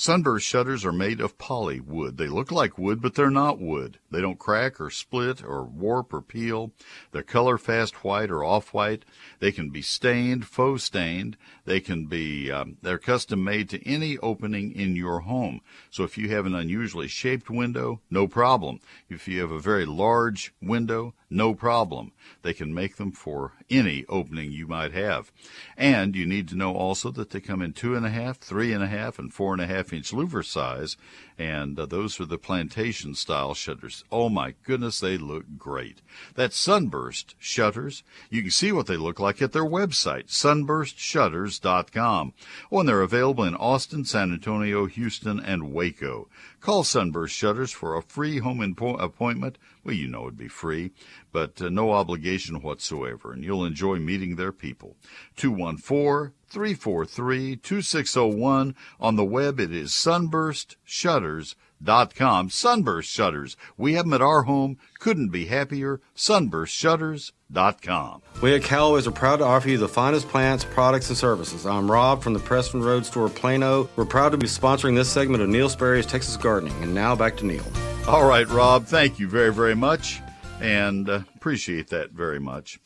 Sunburst 0.00 0.46
shutters 0.46 0.86
are 0.86 0.94
made 0.94 1.20
of 1.20 1.36
poly 1.36 1.78
wood. 1.78 2.16
They 2.16 2.26
look 2.26 2.50
like 2.50 2.78
wood, 2.78 3.02
but 3.02 3.14
they're 3.14 3.28
not 3.28 3.60
wood. 3.60 3.98
They 4.10 4.22
don't 4.22 4.38
crack 4.38 4.80
or 4.80 4.88
split 4.88 5.44
or 5.44 5.62
warp 5.62 6.14
or 6.14 6.22
peel. 6.22 6.72
They're 7.12 7.22
color 7.22 7.58
fast 7.58 8.02
white 8.02 8.30
or 8.30 8.42
off 8.42 8.72
white. 8.72 9.04
They 9.40 9.52
can 9.52 9.68
be 9.68 9.82
stained, 9.82 10.46
faux 10.46 10.84
stained. 10.84 11.36
They 11.66 11.80
can 11.80 12.06
be, 12.06 12.50
um, 12.50 12.78
they're 12.80 12.96
custom 12.96 13.44
made 13.44 13.68
to 13.68 13.86
any 13.86 14.16
opening 14.16 14.72
in 14.72 14.96
your 14.96 15.20
home. 15.20 15.60
So 15.90 16.02
if 16.02 16.16
you 16.16 16.30
have 16.30 16.46
an 16.46 16.54
unusually 16.54 17.08
shaped 17.08 17.50
window, 17.50 18.00
no 18.08 18.26
problem. 18.26 18.80
If 19.10 19.28
you 19.28 19.42
have 19.42 19.50
a 19.50 19.60
very 19.60 19.84
large 19.84 20.54
window, 20.62 21.12
no 21.30 21.54
problem. 21.54 22.12
They 22.42 22.52
can 22.52 22.74
make 22.74 22.96
them 22.96 23.12
for 23.12 23.52
any 23.70 24.04
opening 24.08 24.50
you 24.50 24.66
might 24.66 24.92
have. 24.92 25.30
And 25.76 26.16
you 26.16 26.26
need 26.26 26.48
to 26.48 26.56
know 26.56 26.74
also 26.74 27.10
that 27.12 27.30
they 27.30 27.40
come 27.40 27.62
in 27.62 27.72
two 27.72 27.94
and 27.94 28.04
a 28.04 28.10
half, 28.10 28.38
three 28.38 28.72
and 28.72 28.82
a 28.82 28.88
half, 28.88 29.18
and 29.18 29.32
four 29.32 29.52
and 29.52 29.62
a 29.62 29.66
half 29.66 29.92
inch 29.92 30.10
louver 30.10 30.44
size. 30.44 30.96
And 31.38 31.78
uh, 31.78 31.86
those 31.86 32.20
are 32.20 32.26
the 32.26 32.36
plantation 32.36 33.14
style 33.14 33.54
shutters. 33.54 34.04
Oh 34.10 34.28
my 34.28 34.54
goodness, 34.64 35.00
they 35.00 35.16
look 35.16 35.44
great. 35.56 36.02
That's 36.34 36.56
Sunburst 36.56 37.36
Shutters. 37.38 38.02
You 38.28 38.42
can 38.42 38.50
see 38.50 38.72
what 38.72 38.86
they 38.86 38.96
look 38.96 39.20
like 39.20 39.40
at 39.40 39.52
their 39.52 39.64
website, 39.64 40.28
sunburstshutters.com. 40.28 42.34
Oh, 42.70 42.80
and 42.80 42.88
they're 42.88 43.02
available 43.02 43.44
in 43.44 43.54
Austin, 43.54 44.04
San 44.04 44.32
Antonio, 44.32 44.86
Houston, 44.86 45.40
and 45.40 45.72
Waco. 45.72 46.28
Call 46.60 46.84
Sunburst 46.84 47.34
Shutters 47.34 47.72
for 47.72 47.96
a 47.96 48.02
free 48.02 48.38
home 48.38 48.58
impo- 48.58 49.00
appointment. 49.00 49.56
Well, 49.82 49.94
you 49.94 50.08
know 50.08 50.24
it'd 50.24 50.36
be 50.36 50.48
free, 50.48 50.90
but 51.32 51.62
uh, 51.62 51.68
no 51.68 51.92
obligation 51.92 52.62
whatsoever, 52.62 53.32
and 53.32 53.44
you'll 53.44 53.64
enjoy 53.64 53.96
meeting 53.96 54.36
their 54.36 54.52
people. 54.52 54.96
214 55.36 56.32
343 56.48 57.56
2601. 57.56 58.74
On 58.98 59.16
the 59.16 59.24
web, 59.24 59.60
it 59.60 59.72
is 59.72 59.92
sunburstshutters.com. 59.92 62.50
Sunburst 62.50 63.08
Shutters. 63.08 63.56
We 63.76 63.94
have 63.94 64.04
them 64.04 64.14
at 64.14 64.20
our 64.20 64.42
home. 64.42 64.76
Couldn't 64.98 65.30
be 65.30 65.46
happier. 65.46 66.00
Sunburstshutters.com. 66.16 68.22
We 68.42 68.54
at 68.54 68.62
Calloway's 68.62 69.06
are 69.06 69.12
proud 69.12 69.38
to 69.38 69.44
offer 69.44 69.68
you 69.68 69.78
the 69.78 69.88
finest 69.88 70.28
plants, 70.28 70.64
products, 70.64 71.08
and 71.08 71.16
services. 71.16 71.66
I'm 71.66 71.90
Rob 71.90 72.22
from 72.22 72.34
the 72.34 72.40
Preston 72.40 72.82
Road 72.82 73.06
Store, 73.06 73.28
Plano. 73.28 73.88
We're 73.96 74.04
proud 74.04 74.30
to 74.30 74.38
be 74.38 74.46
sponsoring 74.46 74.94
this 74.94 75.10
segment 75.10 75.42
of 75.42 75.48
Neil 75.48 75.68
Sperry's 75.68 76.06
Texas 76.06 76.36
Gardening. 76.36 76.80
And 76.82 76.94
now 76.94 77.16
back 77.16 77.36
to 77.38 77.46
Neil. 77.46 77.64
All 78.08 78.26
right, 78.26 78.48
Rob, 78.48 78.86
thank 78.86 79.18
you 79.20 79.28
very, 79.28 79.52
very 79.52 79.74
much, 79.76 80.20
and 80.60 81.08
uh, 81.08 81.20
appreciate 81.34 81.88
that 81.88 82.12
very 82.12 82.38
much. 82.38 82.78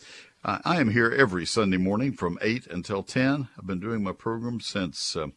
I 0.47 0.79
am 0.79 0.91
here 0.91 1.11
every 1.11 1.47
Sunday 1.47 1.79
morning 1.79 2.13
from 2.13 2.39
8 2.43 2.67
until 2.67 3.03
10. 3.03 3.49
I've 3.59 3.67
been 3.67 3.81
doing 3.81 4.03
my 4.03 4.13
program 4.13 4.61
since 4.61 5.17
uh, 5.17 5.29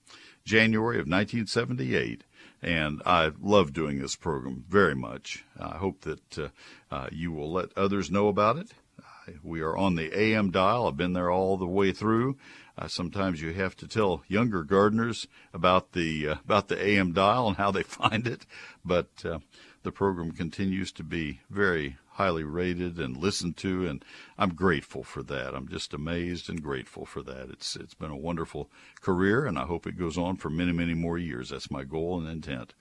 January 0.44 0.98
of 0.98 1.08
1978, 1.08 2.26
and 2.62 3.02
I 3.06 3.32
love 3.40 3.72
doing 3.72 4.00
this 4.00 4.18
program 4.18 4.66
very 4.68 4.96
much. 4.96 5.46
I 5.58 5.78
hope 5.78 6.02
that 6.02 6.38
uh, 6.38 6.48
uh, 6.92 7.08
you 7.10 7.32
will 7.32 7.54
let 7.54 7.70
others 7.78 8.12
know 8.12 8.28
about 8.28 8.58
it. 8.58 8.72
We 9.42 9.62
are 9.62 9.78
on 9.78 9.96
the 9.96 10.18
AM 10.18 10.52
dial. 10.52 10.88
I've 10.88 10.98
been 10.98 11.14
there 11.14 11.32
all 11.32 11.56
the 11.56 11.66
way 11.66 11.94
through. 11.94 12.38
Sometimes 12.88 13.42
you 13.42 13.54
have 13.54 13.76
to 13.78 13.88
tell 13.88 14.24
younger 14.28 14.64
gardeners 14.64 15.28
about 15.54 15.94
the 15.94 16.28
uh, 16.28 16.36
about 16.46 16.68
the 16.68 16.80
AM 16.80 17.12
dial 17.12 17.48
and 17.48 17.58
how 17.58 17.72
they 17.72 17.84
find 18.02 18.28
it, 18.28 18.46
but 18.86 19.10
uh, 19.26 19.40
the 19.84 19.92
program 19.92 20.32
continues 20.32 20.92
to 20.92 21.04
be 21.04 21.42
very 21.50 21.98
highly 22.18 22.43
rated 22.43 22.99
and 22.99 23.15
listened 23.15 23.55
to, 23.57 23.88
and 23.88 24.03
I'm 24.38 24.55
grateful 24.55 25.03
for 25.03 25.22
that. 25.24 25.53
I'm 25.53 25.68
just 25.68 25.93
amazed 25.93 26.49
and 26.49 26.61
grateful 26.61 27.05
for 27.05 27.22
that. 27.24 27.49
It's 27.49 27.76
it's 27.76 27.93
been 27.93 28.11
a 28.11 28.18
wonderful 28.18 28.70
career, 29.01 29.45
and 29.45 29.57
I 29.57 29.65
hope 29.65 29.86
it 29.86 29.99
goes 29.99 30.18
on 30.18 30.38
for 30.38 30.49
many, 30.49 30.72
many 30.72 30.95
more 30.95 31.18
years. 31.18 31.49
That's 31.49 31.72
my 31.72 31.84
goal 31.84 32.20
and 32.20 32.28
intent. 32.28 32.74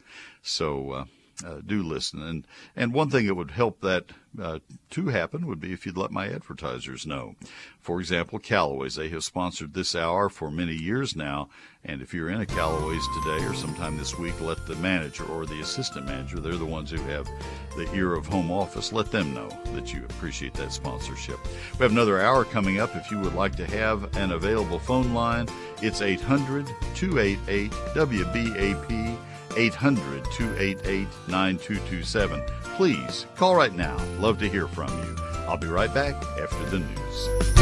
So. 0.42 0.90
Uh, 0.90 1.04
uh, 1.44 1.60
do 1.64 1.82
listen. 1.82 2.22
And 2.22 2.46
and 2.74 2.92
one 2.92 3.10
thing 3.10 3.26
that 3.26 3.34
would 3.34 3.50
help 3.50 3.80
that 3.80 4.06
uh, 4.40 4.58
to 4.90 5.08
happen 5.08 5.46
would 5.46 5.60
be 5.60 5.72
if 5.72 5.86
you'd 5.86 5.96
let 5.96 6.10
my 6.10 6.28
advertisers 6.28 7.06
know. 7.06 7.34
For 7.80 8.00
example, 8.00 8.38
Calloway's. 8.38 8.96
They 8.96 9.08
have 9.10 9.24
sponsored 9.24 9.74
this 9.74 9.94
hour 9.94 10.28
for 10.28 10.50
many 10.50 10.74
years 10.74 11.16
now. 11.16 11.48
And 11.84 12.02
if 12.02 12.12
you're 12.12 12.30
in 12.30 12.40
a 12.40 12.46
Calloway's 12.46 13.06
today 13.22 13.44
or 13.44 13.54
sometime 13.54 13.96
this 13.96 14.18
week, 14.18 14.38
let 14.40 14.66
the 14.66 14.74
manager 14.76 15.24
or 15.24 15.46
the 15.46 15.60
assistant 15.60 16.04
manager, 16.04 16.40
they're 16.40 16.56
the 16.56 16.64
ones 16.64 16.90
who 16.90 17.00
have 17.02 17.28
the 17.76 17.88
ear 17.94 18.14
of 18.14 18.26
home 18.26 18.50
office, 18.50 18.92
let 18.92 19.12
them 19.12 19.32
know 19.32 19.48
that 19.72 19.94
you 19.94 20.04
appreciate 20.04 20.54
that 20.54 20.72
sponsorship. 20.72 21.38
We 21.78 21.84
have 21.84 21.92
another 21.92 22.20
hour 22.20 22.44
coming 22.44 22.80
up. 22.80 22.96
If 22.96 23.10
you 23.10 23.20
would 23.20 23.34
like 23.34 23.54
to 23.56 23.66
have 23.66 24.16
an 24.16 24.32
available 24.32 24.80
phone 24.80 25.14
line, 25.14 25.48
it's 25.80 26.02
800 26.02 26.66
288 26.94 27.70
WBAP. 27.70 29.16
800 29.56 30.24
288 30.32 31.08
9227. 31.28 32.42
Please 32.76 33.26
call 33.36 33.56
right 33.56 33.74
now. 33.74 33.96
Love 34.18 34.38
to 34.40 34.48
hear 34.48 34.68
from 34.68 34.88
you. 35.02 35.16
I'll 35.48 35.56
be 35.56 35.66
right 35.66 35.92
back 35.92 36.14
after 36.40 36.64
the 36.70 36.80
news. 36.80 37.55